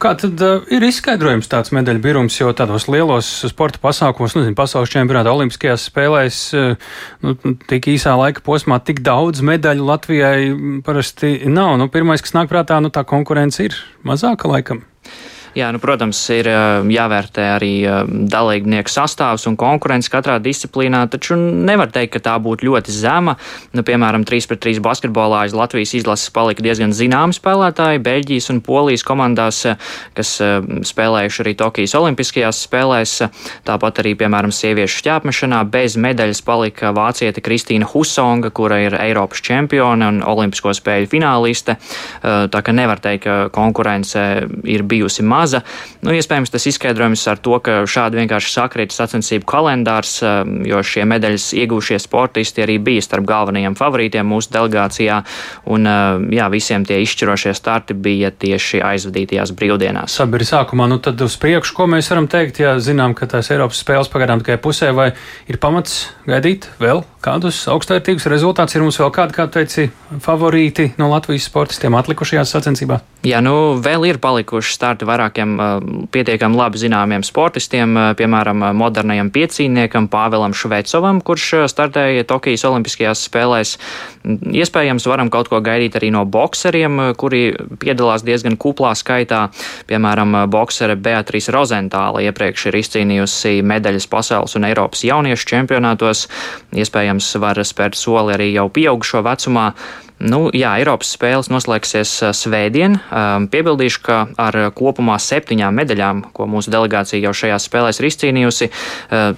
kā 0.00 0.12
tad 0.20 0.42
ir 0.72 0.86
izskaidrojums 0.88 1.50
tāds 1.52 1.72
medaļu 1.76 2.02
birums, 2.04 2.38
jo 2.40 2.52
tādos 2.56 2.88
lielos 2.88 3.28
sporta 3.50 3.80
pasākumos, 3.82 4.36
nezinu, 4.38 4.56
pasaules 4.58 4.92
čempionāta, 4.92 5.34
olimpiskajās 5.34 5.88
spēlēs, 5.90 6.42
nu, 7.24 7.36
tik 7.68 7.90
īsā 7.92 8.16
laika 8.18 8.44
posmā 8.46 8.80
tik 8.84 9.02
daudz 9.06 9.44
medaļu 9.44 9.88
Latvijai 9.88 10.52
parasti 10.86 11.36
nav. 11.48 11.76
Nu, 11.80 11.90
pirmais, 11.92 12.24
kas 12.24 12.36
nāk 12.36 12.48
prātā, 12.52 12.80
nu 12.80 12.92
tā 12.94 13.04
konkurence 13.08 13.68
ir 13.68 13.76
mazāka 14.08 14.48
laikam. 14.48 14.84
Jā, 15.56 15.70
nu, 15.72 15.80
protams, 15.80 16.18
ir 16.34 16.48
jāvērtē 16.92 17.44
arī 17.54 17.72
dalībnieku 18.28 18.90
sastāvs 18.92 19.46
un 19.48 19.56
konkurence 19.58 20.10
katrā 20.12 20.36
disciplīnā, 20.42 21.06
taču 21.08 21.38
nevar 21.38 21.88
teikt, 21.94 22.16
ka 22.16 22.20
tā 22.28 22.34
būtu 22.42 22.68
ļoti 22.68 22.92
zema. 22.92 23.38
Nu, 23.72 23.84
piemēram, 23.86 24.26
3 24.28 24.48
pret 24.50 24.60
3 24.66 24.82
basketbolā 24.84 25.46
aiz 25.46 25.56
Latvijas 25.56 25.94
izlases 25.96 26.32
palika 26.34 26.64
diezgan 26.64 26.92
zināmi 26.92 27.36
spēlētāji 27.36 28.02
Beļģijas 28.04 28.50
un 28.52 28.60
Polijas 28.66 29.06
komandās, 29.08 29.62
kas 30.18 30.34
spēlējuši 30.92 31.42
arī 31.44 31.54
Tokijas 31.58 31.96
Olimpiskajās 31.98 32.60
spēlēs. 32.68 33.16
Tāpat 33.66 34.02
arī, 34.04 34.14
piemēram, 34.20 34.52
sieviešu 34.54 35.00
šķēpmešanā 35.00 35.62
bez 35.72 35.96
medaļas 36.00 36.44
palika 36.44 36.92
vāciete 36.96 37.42
Kristīna 37.44 37.88
Husonga, 37.88 38.52
kura 38.54 38.82
ir 38.84 38.98
Eiropas 39.00 39.40
čempione 39.44 40.12
un 40.12 40.22
Olimpisko 40.26 40.76
spēļu 40.76 41.10
fināliste. 41.16 41.78
Tā 42.22 42.62
ka 42.64 42.76
nevar 42.76 43.00
teikt, 43.02 43.24
ka 43.24 43.36
konkurence 43.54 44.20
ir 44.68 44.84
bijusi 44.86 45.24
maza 45.26 45.37
maza. 45.38 45.62
Nu, 46.02 46.12
iespējams, 46.16 46.52
tas 46.52 46.66
izskaidrojums 46.70 47.24
ar 47.30 47.40
to, 47.42 47.56
ka 47.62 47.80
šādi 47.88 48.20
vienkārši 48.20 48.52
sakrīt 48.54 48.94
sacensību 48.94 49.46
kalendārs, 49.48 50.18
um, 50.26 50.58
jo 50.66 50.82
šie 50.82 51.06
medaļas 51.08 51.50
iegūšie 51.62 52.00
sportisti 52.02 52.64
arī 52.64 52.78
bija 52.82 53.04
starp 53.04 53.28
galvenajiem 53.28 53.78
favorītiem 53.78 54.28
mūsu 54.28 54.52
delegācijā, 54.54 55.20
un 55.70 55.88
uh, 55.88 56.22
jā, 56.34 56.48
visiem 56.52 56.86
tie 56.88 57.00
izšķirošie 57.04 57.54
starti 57.56 57.96
bija 57.96 58.32
tieši 58.34 58.82
aizvadītajās 58.92 59.54
brīvdienās. 59.58 60.18
Sabiri 60.18 60.48
sākumā, 60.48 60.88
nu 60.90 61.00
tad 61.02 61.20
uz 61.24 61.38
priekšu, 61.40 61.76
ko 61.78 61.88
mēs 61.90 62.10
varam 62.12 62.28
teikt, 62.30 62.62
ja 62.62 62.76
zinām, 62.82 63.14
ka 63.18 63.28
tās 63.30 63.52
Eiropas 63.54 63.82
spēles 63.84 64.10
pagaidām 64.12 64.42
tikai 64.42 64.58
pusē, 64.62 64.92
vai 64.96 65.10
ir 65.50 65.60
pamats 65.62 66.08
gaidīt 66.28 66.68
vēl 66.82 67.04
kādus 67.24 67.60
augstvērtīgus 67.70 68.28
rezultātus? 68.30 68.76
Ir 68.76 68.84
mums 68.86 68.98
vēl 69.00 69.12
kādi, 69.14 69.36
kā 69.36 69.48
teici, 69.52 69.88
favorīti 70.24 70.92
no 71.00 71.10
Latvijas 71.12 71.48
sportistiem 71.50 71.96
atlikušajās 71.98 72.54
sacensībās? 72.54 73.04
Jā, 73.26 73.40
nu 73.42 73.78
vēl 73.82 74.06
ir 74.06 74.20
palikuši 74.22 74.74
starti 74.76 75.08
vairākiem 75.28 76.08
pietiekami 76.10 76.56
labi 76.56 76.78
zināmiem 76.78 77.22
sportistiem, 77.22 78.14
piemēram, 78.16 78.72
modernajam 78.74 79.30
piecīniekam 79.30 80.08
Pāvēlam 80.08 80.54
Švecovam, 80.54 81.20
kurš 81.20 81.68
startēja 81.68 82.24
Tokijas 82.24 82.64
Olimpiskajās 82.64 83.26
spēlēs. 83.28 83.76
Iespējams, 84.24 85.06
varam 85.06 85.30
kaut 85.30 85.48
ko 85.48 85.60
gaidīt 85.60 85.96
arī 85.96 86.10
no 86.10 86.24
bokseriem, 86.24 87.14
kuri 87.16 87.54
piedalās 87.78 88.24
diezgan 88.24 88.56
kuplā 88.56 88.94
skaitā. 88.96 89.48
Piemēram, 89.88 90.48
boksere 90.48 90.96
Beatrīsa 90.96 91.52
Rozentāla 91.54 92.24
iepriekš 92.24 92.68
ir 92.70 92.80
izcīnījusi 92.80 93.62
medaļas 93.62 94.08
pasaules 94.08 94.56
un 94.56 94.68
Eiropas 94.68 95.04
jauniešu 95.04 95.48
čempionātos. 95.54 96.26
Iespējams, 96.72 97.34
var 97.42 97.60
spērt 97.64 97.98
soli 97.98 98.36
arī 98.36 98.52
jau 98.54 98.68
pieaugušo 98.72 99.24
vecumā. 99.26 99.72
Nu, 100.18 100.48
jā, 100.50 100.72
Eiropas 100.80 101.12
spēles 101.14 101.46
noslēgsies 101.52 102.10
svētdien. 102.34 102.96
Piebildīšu, 103.52 104.00
ka 104.02 104.16
ar 104.40 104.58
kopumā 104.74 105.14
septiņām 105.22 105.78
medaļām, 105.78 106.24
ko 106.34 106.48
mūsu 106.50 106.72
delegācija 106.74 107.22
jau 107.22 107.34
šajās 107.42 107.68
spēlēs 107.70 108.02
ir 108.02 108.08
izcīnījusi, 108.10 108.70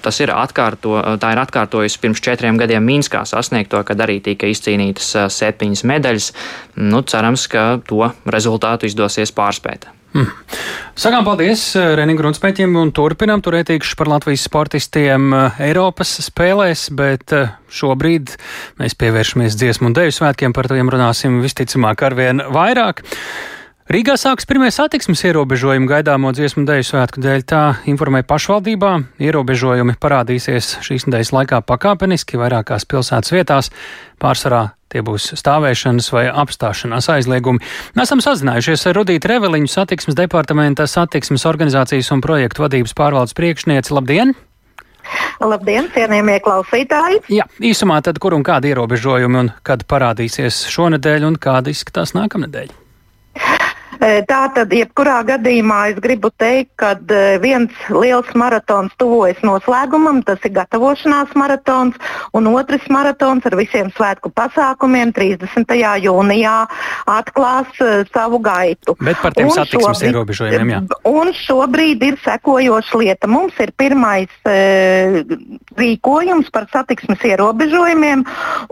tas 0.00 0.22
ir 0.24 0.32
atkārto, 0.32 0.96
ir 1.20 1.44
atkārtojusi 1.44 2.00
pirms 2.00 2.24
četriem 2.24 2.56
gadiem 2.60 2.88
Mīnskā 2.88 3.26
sasniegto, 3.28 3.84
kad 3.84 4.00
arī 4.00 4.22
tika 4.24 4.48
izcīnītas 4.48 5.12
septiņas 5.36 5.84
medaļas. 5.92 6.32
Nu, 6.80 7.04
cerams, 7.04 7.44
ka 7.52 7.70
to 7.84 8.14
rezultātu 8.24 8.88
izdosies 8.88 9.36
pārspēt. 9.36 9.90
Hmm. 10.10 10.26
Sakām 10.98 11.22
paldies 11.24 11.62
Renim 11.78 12.18
Grunspēķim 12.18 12.74
un 12.80 12.90
turpinām 12.92 13.40
turētīkšu 13.46 13.94
par 13.96 14.10
Latvijas 14.10 14.42
sportistiem 14.48 15.30
Eiropas 15.62 16.16
spēlēs, 16.26 16.88
bet 16.98 17.30
šobrīd 17.70 18.34
mēs 18.82 18.98
pievēršamies 18.98 19.56
dziesmu 19.60 19.88
un 19.90 19.96
deju 19.96 20.16
svētkiem, 20.18 20.56
par 20.56 20.68
tiem 20.72 20.90
runāsim 20.90 21.38
visticamāk 21.44 22.02
arvien 22.10 22.42
vairāk. 22.50 23.04
Rīgā 23.90 24.14
sāks 24.20 24.46
pirmie 24.46 24.68
satiksmes 24.74 25.22
ierobežojumi 25.26 25.88
gaidāmo 25.90 26.30
dziesmu 26.34 26.62
dēļu 26.66 26.84
svētku 26.86 27.22
dēļ, 27.22 27.46
tā 27.46 27.62
informēja 27.90 28.26
pašvaldībā. 28.30 28.92
Ierobežojumi 29.22 29.96
parādīsies 29.98 30.76
šīs 30.86 31.08
nedēļas 31.08 31.32
laikā 31.34 31.62
pakāpeniski 31.66 32.38
vairākās 32.38 32.86
pilsētas 32.86 33.34
vietās, 33.34 33.72
pārsvarā 34.22 34.68
Tie 34.90 35.05
būs 35.07 35.29
stāvēšanas 35.38 36.09
vai 36.11 36.24
apstāšanās 36.42 37.07
aizliegumi. 37.14 37.62
Esam 38.03 38.22
sazinājušies 38.24 38.88
ar 38.90 38.96
Rudītu 38.98 39.31
Reveliņu, 39.31 39.70
satiksmes 39.70 40.18
departamenta 40.18 40.88
satiksmes 40.90 41.46
organizācijas 41.46 42.11
un 42.11 42.24
projektu 42.24 42.64
vadības 42.66 42.96
pārvaldes 42.98 43.37
priekšnieci. 43.38 43.94
Labdien! 43.94 44.35
Labdien, 45.40 45.87
cienījamie 45.94 46.40
klausītāji! 46.44 47.22
Jā, 47.38 47.46
īsumā 47.62 48.03
tad 48.05 48.18
kur 48.20 48.35
un 48.37 48.44
kādi 48.46 48.74
ierobežojumi 48.74 49.42
un 49.44 49.55
kad 49.66 49.87
parādīsies 49.88 50.66
šonadēļ 50.74 51.31
un 51.31 51.38
kāda 51.40 51.72
izskatās 51.72 52.12
nākamnedēļ? 52.18 52.74
Tā 54.00 54.40
tad, 54.54 54.72
jebkurā 54.72 55.18
gadījumā 55.28 55.80
es 55.90 55.98
gribu 56.00 56.30
teikt, 56.40 56.70
ka 56.80 56.94
viens 57.42 57.74
liels 57.92 58.30
maratons 58.38 58.94
tuvojas 59.00 59.42
noslēgumam, 59.44 60.22
tas 60.24 60.40
ir 60.48 60.54
gatavošanās 60.56 61.34
maratons, 61.36 61.98
un 62.32 62.48
otrs 62.48 62.86
maratons 62.88 63.44
ar 63.44 63.56
visiem 63.60 63.90
svētku 63.92 64.32
pasākumiem 64.32 65.12
30. 65.16 65.76
jūnijā 66.06 66.54
atklās 67.12 67.82
savu 68.14 68.40
gaitu. 68.40 68.96
Bet 69.04 69.20
par 69.20 69.36
tiem 69.36 69.50
un 69.50 69.58
satiksmes 69.58 70.00
šobrīd, 70.00 70.14
ierobežojumiem, 70.14 70.72
jā. 70.72 70.80
Un 71.10 71.32
šobrīd 71.36 72.06
ir 72.08 72.16
sekojoša 72.24 73.02
lieta. 73.02 73.28
Mums 73.28 73.60
ir 73.60 73.74
pirmais 73.76 74.32
e, 74.48 75.26
rīkojums 75.76 76.48
par 76.54 76.70
satiksmes 76.72 77.20
ierobežojumiem, 77.34 78.24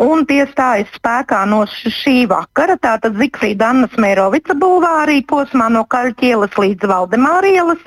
un 0.08 0.24
tie 0.30 0.40
stājas 0.54 0.88
spēkā 0.96 1.44
no 1.52 1.66
šī 1.68 2.24
vakara. 2.32 2.80
Tātad 2.80 3.20
Zikfrīda 3.20 3.74
Annas 3.74 4.00
Mērovica 4.00 4.56
bulvārī 4.56 5.17
posmā 5.26 5.68
no 5.72 5.84
Kaļķielas 5.90 6.58
līdz 6.60 6.90
Valdemārielas. 6.92 7.84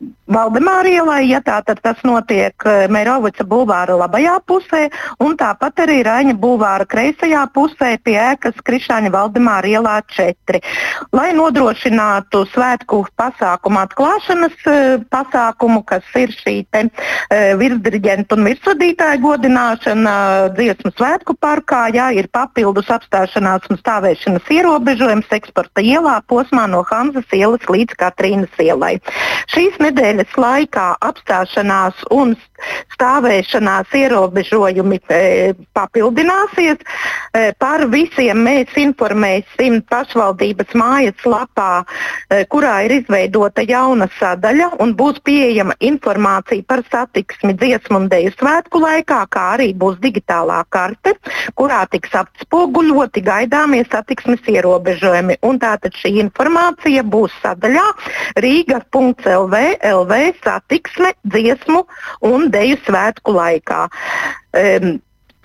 Uh, 0.00 0.20
Valdemārielai, 0.30 1.24
ja 1.26 1.40
tā 1.42 1.56
tad 1.66 1.80
tas 1.82 1.98
notiek 2.06 2.54
eh, 2.68 2.84
Mērovica 2.92 3.42
bulvāra 3.50 3.96
labajā 3.98 4.36
pusē, 4.46 4.84
un 5.18 5.34
tāpat 5.38 5.82
arī 5.82 5.96
Raņa 6.06 6.36
bulvāra 6.38 6.86
kreisajā 6.86 7.42
pusē 7.54 7.96
pie 8.06 8.14
ēkas 8.22 8.60
Krišāņa 8.66 9.10
Valdemāra 9.10 9.66
ielā 9.66 9.96
4. 10.14 10.60
Lai 11.16 11.32
nodrošinātu 11.34 12.44
svētku 12.52 13.00
pasākumu 13.18 13.82
atklāšanas 13.82 14.68
eh, 14.70 15.02
pasākumu, 15.10 15.82
kas 15.90 16.06
ir 16.22 16.30
šī 16.36 16.54
te, 16.70 16.84
eh, 16.86 17.50
virsdiriģenta 17.58 18.38
un 18.38 18.46
virsvadītāja 18.52 19.18
godināšana 19.26 20.14
dziesmu 20.54 20.94
svētku 20.94 21.34
parkā, 21.42 21.88
jā, 21.96 22.12
ir 22.14 22.30
papildus 22.30 22.92
apstāšanās 22.94 23.66
un 23.66 23.82
stāvēšanas 23.82 24.54
ierobežojums 24.60 25.34
eksporta 25.40 25.82
ielā 25.82 26.20
posmā 26.30 26.70
no 26.70 26.84
Hanzas 26.86 27.26
ielas 27.34 27.66
līdz 27.66 27.98
Katrīnas 27.98 28.62
ielai. 28.62 28.94
Šīs 29.50 29.80
nedēļas 29.90 30.38
laikā 30.38 30.86
apstāšanās 31.02 32.06
un 32.14 32.34
stāvēšanās 32.94 33.92
ierobežojumi 33.96 34.98
e, 35.08 35.20
papildināsies. 35.76 36.80
E, 37.32 37.52
par 37.60 37.86
visiem 37.92 38.42
mēs 38.44 38.74
informēsim 38.80 39.80
pašvaldības 39.90 40.74
mājas 40.78 41.24
lapā, 41.24 41.84
e, 42.28 42.44
kurā 42.52 42.74
ir 42.86 42.98
izveidota 43.00 43.64
jauna 43.66 44.10
sadaļa 44.18 44.72
un 44.84 44.94
būs 44.98 45.20
pieejama 45.24 45.76
informācija 45.80 46.66
par 46.68 46.84
satiksmi 46.90 47.56
dziesmu 47.60 48.02
un 48.02 48.08
dēļu 48.12 48.34
svētku 48.36 48.82
laikā, 48.84 49.22
kā 49.32 49.46
arī 49.56 49.70
būs 49.74 49.98
digitālā 50.04 50.60
karte, 50.68 51.16
kurā 51.58 51.82
tiks 51.90 52.14
atspoguļoti 52.22 53.24
gaidāmie 53.24 53.82
satiksmes 53.88 54.44
ierobežojumi. 54.50 55.40
Un 55.46 55.60
tātad 55.62 55.96
šī 55.96 56.18
informācija 56.26 57.06
būs 57.06 57.34
sadaļā 57.40 57.86
Rīga.lv 58.40 59.64
LV 59.84 60.42
satiksme, 60.44 61.12
dziesmu 61.32 61.84
un 62.28 62.50
deju 62.52 62.78
svētku 62.86 63.34
laikā. 63.36 63.86
Um, 64.56 64.98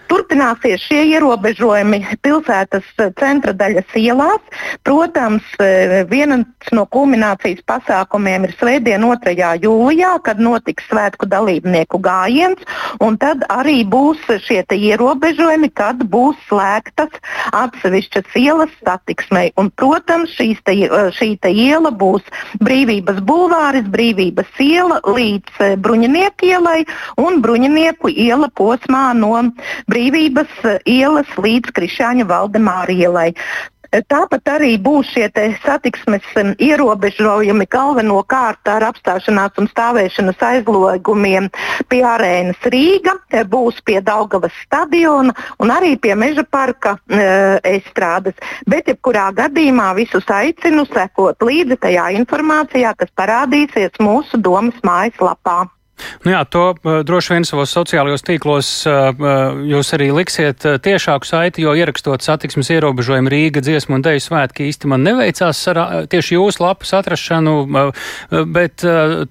Turpināsies 0.09 0.83
šie 0.85 1.01
ierobežojumi 1.15 2.01
pilsētas 2.25 2.85
centra 3.19 3.53
daļas 3.57 3.95
ielās. 3.97 4.41
Protams, 4.85 5.45
e, 5.59 6.03
viens 6.09 6.45
no 6.75 6.85
kulminācijas 6.93 7.63
pasākumiem 7.67 8.45
ir 8.47 8.53
Svētdien, 8.59 9.03
2. 9.05 9.33
jūlijā, 9.63 10.13
kad 10.25 10.39
notiks 10.41 10.85
svētku 10.89 11.27
dalībnieku 11.29 11.99
gājiens, 12.01 12.61
un 13.03 13.17
tad 13.21 13.45
arī 13.49 13.81
būs 13.85 14.21
šie 14.45 14.61
ierobežojumi, 14.65 15.69
kad 15.73 16.01
būs 16.09 16.37
slēgtas 16.49 17.13
atsevišķas 17.53 18.37
ielas 18.39 18.73
satiksmei. 18.85 19.51
Un, 19.57 19.71
protams, 19.71 20.35
te, 20.37 20.77
e, 20.77 21.03
šī 21.17 21.31
te 21.41 21.51
iela 21.51 21.91
būs 21.91 22.23
Brīvības 22.61 23.21
bulvāris, 23.25 23.89
Brīvības 23.89 24.61
iela 24.61 25.01
līdz 25.05 25.77
Bruņinieku 25.81 26.51
ielai 26.53 26.79
un 27.21 27.41
Bruņinieku 27.41 28.13
iela 28.13 28.49
posmā 28.53 29.09
no 29.17 29.33
Brīvības 29.35 29.94
Brīvības 29.95 30.55
eh, 30.67 30.79
ielas 30.91 31.29
līdz 31.39 31.71
Krišāņa 31.71 32.25
Valdemāra 32.27 32.91
ielai. 32.91 33.29
Eh, 33.95 34.01
tāpat 34.11 34.49
arī 34.51 34.73
būs 34.81 35.13
šie 35.13 35.29
satiksmes 35.63 36.25
ierobežojumi 36.59 37.67
galvenokārt 37.71 38.67
ar 38.73 38.83
apstāšanās 38.89 39.55
un 39.61 39.69
stāvēšanas 39.71 40.43
aizliegumiem 40.49 41.47
pie 41.87 42.01
arēnas 42.03 42.67
Rīga, 42.73 43.13
eh, 43.31 43.45
būs 43.47 43.79
pie 43.87 44.01
Daugavas 44.03 44.57
stadiona 44.65 45.31
un 45.63 45.71
arī 45.71 45.93
pie 45.95 46.11
Meža 46.15 46.43
parka 46.43 46.97
e, 47.07 47.59
estrādes. 47.71 48.35
Bet, 48.67 48.89
jebkurā 48.91 49.29
gadījumā, 49.35 49.93
visus 49.95 50.27
aicinu 50.27 50.85
sekot 50.91 51.39
līdzi 51.39 51.79
tajā 51.87 52.09
informācijā, 52.19 52.95
kas 52.99 53.15
parādīsies 53.15 53.95
mūsu 54.03 54.41
domas 54.41 54.75
mājaslapā. 54.83 55.65
Nu 56.25 56.33
jā, 56.33 56.41
to 56.49 56.63
uh, 56.73 56.99
droši 57.05 57.35
vien 57.35 57.45
savos 57.47 57.71
sociālajos 57.75 58.23
tīklos 58.25 58.69
uh, 58.89 59.11
jūs 59.69 59.93
arī 59.95 60.09
liksiet 60.15 60.65
uh, 60.67 60.77
tiešāku 60.81 61.27
saiti, 61.27 61.63
jo 61.65 61.75
ierakstot 61.77 62.25
satiksmes 62.25 62.71
ierobežojumu 62.73 63.31
Rīga 63.31 63.63
dziesmu 63.63 63.99
un 63.99 64.05
deju 64.05 64.23
svētki 64.23 64.67
īsti 64.71 64.89
man 64.91 65.05
neveicās 65.05 65.61
ar 65.71 65.81
tieši 66.11 66.35
jūsu 66.35 66.63
lapas 66.63 66.93
atrašanu, 66.97 67.53
bet 68.53 68.83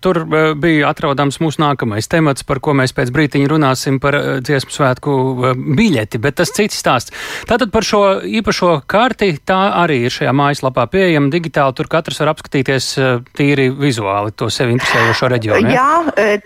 tur 0.04 0.20
bija 0.60 0.90
atrodams 0.90 1.38
mūsu 1.42 1.60
nākamais 1.62 2.08
temats, 2.10 2.44
par 2.46 2.60
ko 2.64 2.74
mēs 2.76 2.94
pēc 2.96 3.10
brītiņa 3.14 3.50
runāsim 3.50 3.98
par 4.02 4.16
dziesmu 4.44 4.74
svētku 4.74 5.14
biļeti, 5.54 6.20
bet 6.22 6.38
tas 6.40 6.52
cits 6.54 6.78
stāsts. 6.80 7.14
Tātad 7.48 7.72
par 7.74 7.86
šo 7.86 8.02
īpašo 8.24 8.76
karti 8.90 9.32
tā 9.46 9.60
arī 9.82 10.04
ir 10.06 10.14
šajā 10.14 10.34
mājaslapā 10.36 10.86
pieejama 10.92 11.32
digitāli, 11.34 11.76
tur 11.78 11.90
katrs 11.92 12.22
var 12.22 12.34
apskatīties 12.34 12.90
tīri 13.36 13.70
vizuāli 13.72 14.34
to 14.38 14.50
sevi 14.52 14.76
interesējošo 14.76 15.32
reģionu. 15.34 15.74
Jā, 15.74 15.90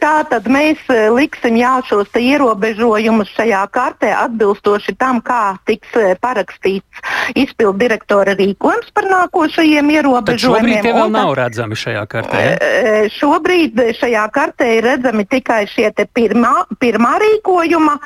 tā 0.01 0.08
Tā 0.09 0.23
tad 0.25 0.47
mēs 0.49 0.81
e, 0.89 1.11
liksim 1.13 1.59
jā, 1.61 1.75
šos 1.85 2.15
ierobežojumus 2.17 3.29
šajā 3.37 3.61
kartē 3.75 4.15
atbilstoši 4.17 4.95
tam, 4.97 5.19
kā 5.21 5.59
tiks 5.69 5.93
e, 6.01 6.15
parakstīts 6.23 7.03
izpildu 7.37 7.77
direktora 7.83 8.33
rīkojums 8.39 8.89
par 8.97 9.05
nākošajiem 9.11 9.91
ierobežojumiem. 9.99 10.79
Šobrīd 10.79 10.87
tie 10.87 10.95
vēl 10.97 11.13
nav 11.13 11.35
redzami 11.37 11.77
šajā 11.77 12.07
kartē. 12.09 12.41
Ja? 12.41 12.55
E, 12.57 12.95
šobrīd 13.19 13.83
šajā 13.99 14.25
kartē 14.33 14.71
ir 14.79 14.89
redzami 14.89 15.27
tikai 15.29 15.61
šie 15.69 15.91
pirmā, 16.17 16.55
pirmā 16.81 17.13
rīkojuma 17.21 17.99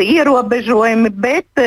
ierobežojumi, 0.00 1.12
bet 1.20 1.64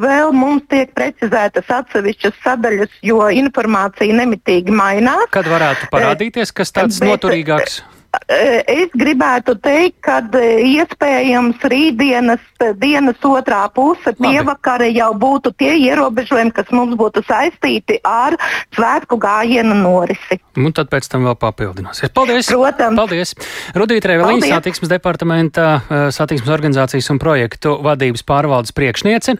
vēl 0.00 0.32
mums 0.32 0.64
tiek 0.72 0.94
precizētas 0.96 1.68
atsevišķas 1.82 2.40
sadaļas, 2.46 3.00
jo 3.04 3.20
informācija 3.36 4.16
nemitīgi 4.16 4.72
mainās. 4.72 5.28
Kad 5.34 5.50
varētu 5.52 5.92
parādīties, 5.92 6.54
kas 6.56 6.72
tāds 6.72 7.02
bet, 7.02 7.12
noturīgāks? 7.12 7.82
Eh, 8.28 8.62
es 8.70 8.92
gribētu 8.96 9.56
teikt, 9.62 9.98
ka 10.04 10.18
eh, 10.38 10.62
iespējams 10.78 11.62
rītdienas 11.70 12.42
eh, 12.62 12.72
dienas 12.78 13.20
otrā 13.26 13.64
puse 13.74 14.14
pievakare 14.18 14.88
jau 14.94 15.10
būtu 15.18 15.54
tie 15.58 15.74
ierobežojumi, 15.82 16.54
kas 16.54 16.70
mums 16.74 16.96
būtu 17.00 17.24
saistīti 17.26 17.98
ar 18.06 18.36
svētku 18.76 19.18
gājienu 19.20 19.76
norisi. 19.80 20.38
Un 20.56 20.72
tad 20.76 20.92
pēc 20.92 21.08
tam 21.12 21.26
vēl 21.28 21.38
papildināsies. 21.40 22.12
Paldies! 22.14 22.52
Protams! 22.52 23.00
Paldies! 23.00 23.34
Rudīt 23.76 24.06
Reveliņa, 24.08 24.52
satiksmes 24.56 24.92
departamenta, 24.92 25.68
satiksmes 26.14 26.52
organizācijas 26.54 27.10
un 27.12 27.20
projektu 27.22 27.76
vadības 27.84 28.24
pārvaldes 28.28 28.74
priekšniece. 28.76 29.36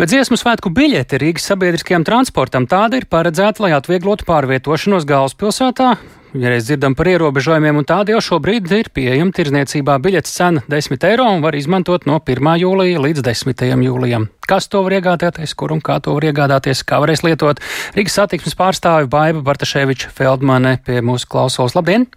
Bet 0.00 0.08
dziesmu 0.08 0.38
svētku 0.40 0.72
biļete 0.72 1.20
Rīgas 1.20 1.50
sabiedriskajam 1.50 2.06
transportam 2.08 2.66
tāda 2.70 2.96
ir 3.00 3.06
paredzēta, 3.12 3.66
lai 3.66 3.74
atvieglotu 3.76 4.24
pārvietošanos 4.28 5.04
galvaspilsētā, 5.08 5.92
Ja 6.32 6.48
reiz 6.48 6.64
dzirdam 6.64 6.94
par 6.96 7.10
ierobežojumiem, 7.10 7.76
un 7.76 7.84
tādi 7.84 8.14
jau 8.14 8.20
šobrīd 8.24 8.70
ir 8.72 8.88
pieejama 8.96 9.34
tirzniecībā. 9.36 9.98
Biļets 10.00 10.32
cena 10.32 10.62
10 10.64 11.04
eiro 11.04 11.26
un 11.28 11.44
var 11.44 11.52
izmantot 11.58 12.06
no 12.08 12.16
1. 12.24 12.48
jūlija 12.62 13.02
līdz 13.04 13.20
10. 13.26 13.64
jūlijam. 13.84 14.24
Kas 14.48 14.70
to 14.72 14.80
var 14.86 14.96
iegādāties, 14.96 15.52
kur 15.52 15.74
un 15.76 15.84
kā 15.84 15.98
to 16.00 16.16
var 16.16 16.24
iegādāties, 16.30 16.80
kā 16.88 17.02
varēs 17.04 17.20
lietot? 17.26 17.60
Rīgas 17.92 18.16
satiksmes 18.16 18.56
pārstāvi 18.56 19.12
Baiba 19.12 19.44
Bartaševiča 19.44 20.08
Feldmane 20.16 20.78
pie 20.86 21.02
mūsu 21.04 21.28
klausos. 21.28 21.76
Labdien! 21.76 22.08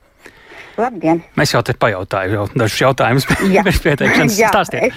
Labdien! 0.80 1.20
Mēs 1.36 1.52
jau 1.52 1.66
te 1.68 1.76
pajautāju 1.76 2.40
jau 2.40 2.50
dažus 2.56 2.86
jautājumus 2.86 3.28
pirms 3.34 3.84
pieteikšanas. 3.90 4.40
Stāstiet! 4.40 4.96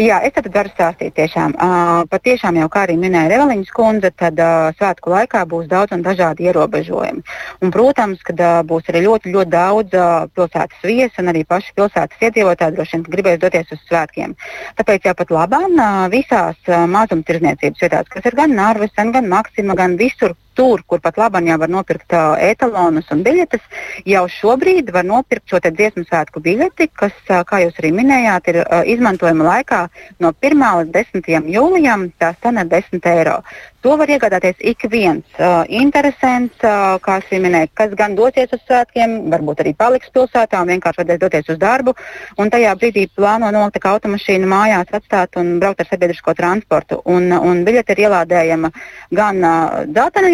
Jā, 0.00 0.18
es 0.24 0.34
tad 0.36 0.48
varu 0.52 0.70
stāstīt 0.72 1.14
tiešām. 1.16 1.54
Uh, 1.56 2.02
pat 2.10 2.22
tiešām 2.26 2.58
jau, 2.60 2.68
kā 2.72 2.84
arī 2.86 2.96
minēja 3.00 3.30
Reveliņas 3.32 3.72
kundze, 3.76 4.10
tad 4.20 4.40
uh, 4.40 4.68
svētku 4.76 5.12
laikā 5.12 5.44
būs 5.48 5.68
daudz 5.70 5.94
un 5.96 6.04
dažādi 6.04 6.48
ierobežojumi. 6.48 7.24
Un, 7.64 7.72
protams, 7.74 8.20
ka 8.26 8.34
uh, 8.36 8.60
būs 8.68 8.88
arī 8.92 9.04
ļoti, 9.06 9.32
ļoti 9.32 9.52
daudz 9.52 9.96
uh, 9.96 10.28
pilsētas 10.36 10.84
viesu 10.84 11.24
un 11.24 11.32
arī 11.32 11.44
paši 11.48 11.72
pilsētas 11.78 12.28
iedzīvotāji 12.28 12.76
droši 12.76 12.98
vien 12.98 13.06
gribēs 13.16 13.42
doties 13.42 13.72
uz 13.72 13.82
svētkiem. 13.88 14.36
Tāpēc 14.80 15.08
jau 15.08 15.16
pat 15.18 15.34
labāk 15.38 15.68
uh, 15.72 16.06
visās 16.12 16.58
uh, 16.68 16.84
mazumtirdzniecības 16.92 17.84
vietās, 17.86 18.12
kas 18.12 18.28
ir 18.28 18.38
gan 18.38 18.56
Nārvis, 18.56 18.92
gan 18.96 19.28
Maksima, 19.28 19.76
gan 19.78 19.96
visur, 20.00 20.36
tur, 20.58 20.82
kur 20.86 21.00
pat 21.00 21.18
labi 21.20 21.44
jau 21.48 21.58
var 21.58 21.72
nopirkt 21.72 22.14
uh, 22.16 22.36
etalonus 22.40 23.10
un 23.14 23.24
biļetes, 23.26 23.64
jau 24.08 24.24
šobrīd 24.28 24.92
var 24.94 25.06
nopirkt 25.08 25.50
šo 25.50 25.60
dziesmu 25.64 26.04
svētku 26.06 26.42
biļeti, 26.44 26.88
kas, 26.98 27.14
uh, 27.30 27.42
kā 27.48 27.62
jūs 27.64 27.78
arī 27.82 27.92
minējāt, 27.96 28.52
ir 28.52 28.62
uh, 28.62 28.80
izmantojama 28.94 29.48
laikā 29.48 29.82
no 30.20 30.32
1. 30.40 30.64
līdz 30.80 30.96
10. 30.96 31.52
jūlijam. 31.56 32.10
Tā 32.20 32.34
cena 32.42 32.66
ir 32.66 32.72
10 32.72 33.12
eiro. 33.12 33.40
To 33.82 33.96
var 33.98 34.06
iegādāties 34.14 34.60
ik 34.62 34.84
viens 34.90 35.26
uh, 35.42 35.64
interesants, 35.66 36.54
uh, 36.62 37.00
kā 37.02 37.16
jau 37.26 37.40
minēju, 37.42 37.72
kas 37.74 37.94
gan 37.98 38.12
dosies 38.14 38.52
uz 38.54 38.60
svētkiem, 38.62 39.16
varbūt 39.32 39.64
arī 39.64 39.72
paliks 39.74 40.12
pilsētā 40.14 40.60
un 40.62 40.70
vienkārši 40.70 41.00
varēs 41.02 41.18
doties 41.18 41.50
uz 41.50 41.58
darbu. 41.58 41.96
Un 42.38 42.52
tajā 42.52 42.76
brīdī 42.78 43.08
plāno 43.10 43.50
nolikt 43.50 43.88
automašīnu 43.90 44.46
mājās, 44.46 44.92
atstāt 44.94 45.34
un 45.40 45.56
braukt 45.58 45.82
ar 45.82 45.90
sabiedrisko 45.90 46.36
transportu. 46.38 47.00
Un, 47.10 47.26
un 47.34 47.64
biļete 47.66 47.96
ir 47.96 48.04
ielādējama 48.04 48.70
gan 49.18 49.42
uh, 49.42 49.82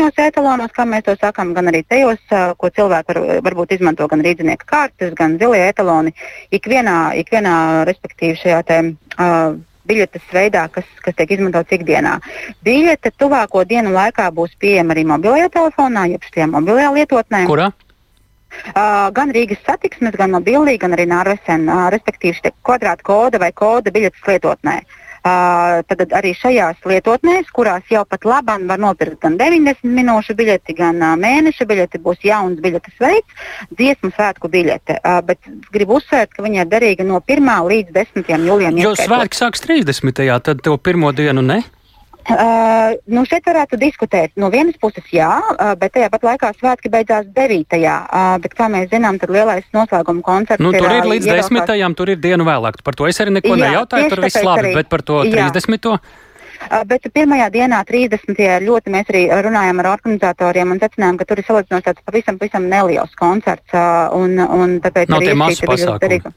dzeltenajos 0.09 0.33
etalonos, 0.33 0.73
kā 0.73 0.85
mēs 0.89 1.05
to 1.07 1.15
sakām, 1.19 1.55
gan 1.55 1.69
arī 1.71 1.83
tajos, 1.89 2.21
ko 2.57 2.71
cilvēki 2.71 3.15
var, 3.15 3.41
varbūt 3.45 3.73
izmanto 3.77 4.07
gan 4.09 4.23
rīznieka 4.25 4.67
kartes, 4.67 5.15
gan 5.15 5.39
zilie 5.39 5.69
etaloni. 5.69 6.13
Ikvienā, 6.51 7.15
ikvienā 7.23 7.85
respektīvi 7.89 8.39
šajā 8.41 8.63
te, 8.67 8.79
uh, 9.19 9.57
biļetes 9.89 10.23
veidā, 10.33 10.69
kas, 10.73 10.85
kas 11.01 11.17
tiek 11.17 11.31
izmantots 11.37 11.73
ikdienā. 11.73 12.19
Biļete 12.65 13.13
tuvāko 13.17 13.65
dienu 13.65 13.93
laikā 13.95 14.31
būs 14.35 14.57
pieejama 14.61 14.95
arī 14.95 15.05
mobilajā 15.09 15.49
telefonā, 15.55 16.07
jeb 16.13 16.25
šajā 16.29 16.49
mobilajā 16.53 16.95
lietotnē. 16.95 17.45
Kurā? 17.49 17.73
Uh, 18.73 19.11
gan 19.13 19.33
Rīgas 19.33 19.61
satiksmes, 19.67 20.17
gan 20.17 20.33
mobilī, 20.33 20.79
gan 20.81 20.97
arī 20.97 21.05
Nārvesen, 21.09 21.69
uh, 21.69 21.89
respektīvi 21.93 22.53
kvadrāta 22.65 23.05
koda 23.05 23.41
vai 23.41 23.53
koda 23.53 23.93
biļetes 23.93 24.25
lietotnē. 24.29 24.79
Uh, 24.81 25.08
tad 25.89 26.14
arī 26.18 26.35
šajās 26.39 26.85
lietotnēs, 26.89 27.51
kurās 27.55 27.87
jau 27.93 28.05
pat 28.09 28.26
labāk 28.29 28.66
var 28.68 28.83
nopirkt 28.83 29.20
gan 29.22 29.39
90 29.41 29.87
minūšu 29.99 30.37
biļeti, 30.39 30.76
gan 30.79 31.01
mēneša 31.20 31.66
biļeti, 31.68 32.03
būs 32.05 32.24
jauns 32.26 32.61
biļetes 32.64 32.99
veids, 33.03 33.49
dziesmu 33.72 34.12
svētku 34.14 34.51
biļete. 34.53 35.01
Bet 35.29 35.51
gribu 35.74 35.99
uzsvērt, 35.99 36.35
ka 36.37 36.45
viņa 36.47 36.64
ir 36.64 36.70
derīga 36.72 37.07
no 37.07 37.22
1. 37.24 37.51
līdz 37.72 37.97
10. 37.97 38.31
jūlijam. 38.51 38.79
Jo 38.83 38.95
svētki 38.99 39.39
sāks 39.39 39.64
30. 39.64 40.24
tad 40.45 40.64
to 40.64 40.76
pirmo 40.79 41.12
dienu 41.16 41.45
ne? 41.45 41.62
Uh, 42.29 42.99
nu 43.09 43.22
šeit 43.24 43.47
varētu 43.49 43.79
diskutēt. 43.81 44.35
No 44.37 44.51
vienas 44.53 44.76
puses, 44.81 45.07
jā, 45.14 45.31
uh, 45.41 45.72
bet 45.81 45.95
tajā 45.95 46.11
pat 46.12 46.26
laikā 46.26 46.53
svētki 46.59 46.91
beidzās 46.93 47.24
9. 47.33 47.79
Uh, 47.81 48.37
bet, 48.45 48.57
kā 48.59 48.68
mēs 48.72 48.91
zinām, 48.93 49.16
tad 49.22 49.33
lielais 49.33 49.64
noslēguma 49.72 50.20
koncerts 50.26 50.61
nu, 50.61 50.74
ir. 50.76 50.85
Tur 50.85 50.93
ir 50.93 51.09
līdz 51.09 51.31
10. 51.31 51.97
tur 51.97 52.12
ir 52.12 52.20
dienu 52.20 52.45
vēlāk. 52.49 52.83
Par 52.85 52.99
to 52.99 53.09
es 53.09 53.20
arī 53.24 53.39
neko 53.39 53.55
jā, 53.57 53.62
nejautāju, 53.64 54.11
tur 54.12 54.24
viss 54.26 54.43
labi, 54.45 54.66
arī, 54.66 54.74
bet 54.83 54.93
par 54.93 55.05
to 55.09 55.22
30. 55.24 55.89
Jā. 55.89 56.28
Bet 56.91 57.07
pirmajā 57.15 57.49
dienā, 57.55 57.81
30. 57.87 58.41
ļoti 58.67 58.93
mēs 58.93 59.11
arī 59.13 59.25
runājām 59.47 59.83
ar 59.83 59.91
organizatoriem 59.95 60.75
un 60.75 60.83
secinājām, 60.83 61.19
ka 61.21 61.29
tur 61.29 61.41
ir 61.41 61.47
salīdzinoši 61.49 61.87
tāds 61.87 62.05
pavisam, 62.05 62.39
pavisam 62.41 62.69
neliels 62.69 63.15
koncerts. 63.19 63.77
Un, 64.19 64.37
un 64.43 64.79
tāpēc 64.85 65.13
Nav 65.13 65.25
ir 65.25 65.39
ļoti 65.39 65.99
derīga. 66.03 66.35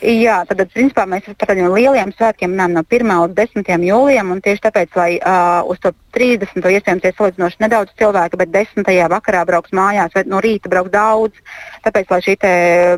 Jā, 0.00 0.38
tad 0.48 0.62
principā 0.72 1.04
mēs 1.08 1.26
par 1.36 1.50
tādiem 1.50 1.68
lieliem 1.74 2.12
svētkiem 2.14 2.54
runājam 2.54 2.78
no 2.78 2.82
1. 2.86 3.10
līdz 3.26 3.36
10. 3.36 3.84
jūlijam, 3.84 4.30
un 4.32 4.40
tieši 4.40 4.62
tāpēc, 4.64 4.94
lai 4.96 5.10
uh, 5.18 5.60
uz 5.68 5.80
to 5.82 5.92
30. 6.16 6.70
iespējams 6.76 7.06
ir 7.06 7.16
salīdzinoši 7.18 7.62
nedaudz 7.64 7.94
cilvēku, 8.00 8.40
bet 8.40 8.52
10. 8.54 8.90
vakarā 9.12 9.44
brauks 9.48 9.74
mājās, 9.76 10.14
vai 10.16 10.24
no 10.30 10.42
rīta 10.44 10.72
brauks 10.72 10.94
daudz, 10.94 11.44
tāpēc, 11.86 12.10
lai 12.10 12.20
šī 12.26 12.36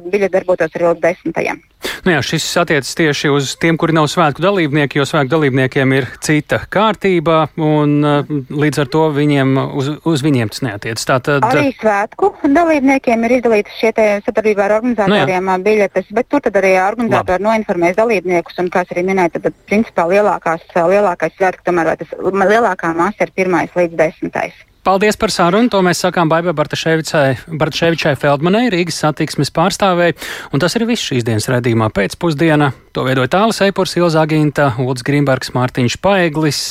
biļete 0.09 0.35
darbotos 0.39 0.75
arī 0.77 0.91
līdz 0.93 1.07
10. 1.35 1.69
Nu 2.03 2.15
jā, 2.15 2.21
šis 2.25 2.45
attiecas 2.59 2.95
tieši 2.99 3.31
uz 3.31 3.53
tiem, 3.63 3.77
kuri 3.79 3.95
nav 3.95 4.09
svētku 4.11 4.43
dalībnieki, 4.43 4.99
jo 4.99 5.07
svētku 5.07 5.33
dalībniekiem 5.35 5.95
ir 5.97 6.09
cita 6.23 6.61
kārtība, 6.71 7.45
un 7.59 7.95
uh, 8.03 8.33
līdz 8.51 8.83
ar 8.85 8.91
to 8.91 9.05
viņiem, 9.15 9.55
uz, 9.79 9.91
uz 10.09 10.25
viņiem 10.25 10.51
tas 10.53 10.65
neatiecas. 10.67 11.07
Tātad... 11.09 11.47
Arī 11.47 11.73
svētku 11.79 12.33
dalībniekiem 12.43 13.27
ir 13.27 13.37
izdalītas 13.39 13.79
šie 13.79 13.93
sadarbībā 14.27 14.67
ar 14.67 14.77
organizatoriem 14.81 15.51
nu 15.51 15.59
biļetes, 15.63 16.11
bet 16.15 16.31
tur 16.31 16.43
tad 16.45 16.59
arī 16.59 16.75
organizatori 16.83 17.47
noinformēs 17.47 17.99
dalībniekus, 17.99 18.59
un, 18.63 18.71
kā 18.73 18.85
arī 18.87 19.07
minēja, 19.07 19.37
tad, 19.39 19.51
principā 19.71 20.07
lielākās, 20.11 20.67
lielākais 20.75 21.39
svētku, 21.39 21.67
tomēr 21.67 21.95
tas 22.03 22.15
lielākā 22.19 22.93
masa 23.03 23.27
ir 23.27 23.35
1 23.47 23.81
līdz 23.83 23.99
10. 24.05 24.69
Paldies 24.83 25.15
par 25.15 25.31
sarunu. 25.31 25.71
To 25.71 25.79
mēs 25.87 26.01
sakām 26.03 26.27
Baibai 26.31 26.57
Bartaševičai 26.59 28.17
Feldmanai, 28.19 28.65
Rīgas 28.75 28.99
satiksmes 29.05 29.55
pārstāvēji. 29.55 30.17
Un 30.51 30.63
tas 30.63 30.75
ir 30.75 30.89
viss 30.89 31.07
šīs 31.07 31.23
dienas 31.29 31.47
redzījumā 31.53 31.93
pēcpusdienā. 31.95 32.73
To 32.91 33.07
veidoja 33.07 33.31
Tālis 33.31 33.63
Eipurs, 33.63 33.95
Ilza 34.01 34.27
Aginta, 34.27 34.73
Ulds 34.83 35.07
Grimbergs, 35.07 35.55
Mārtiņš 35.55 36.01
Paeglis. 36.03 36.67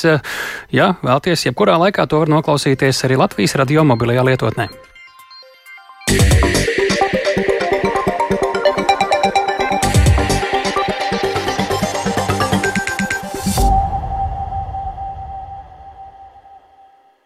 Ja 0.76 0.92
vēlties, 1.00 1.48
jebkurā 1.48 1.80
laikā 1.86 2.04
to 2.04 2.20
var 2.20 2.36
noklausīties 2.36 3.06
arī 3.08 3.16
Latvijas 3.24 3.56
radio 3.56 3.88
mobilajā 3.88 4.28
lietotnē. 4.28 4.68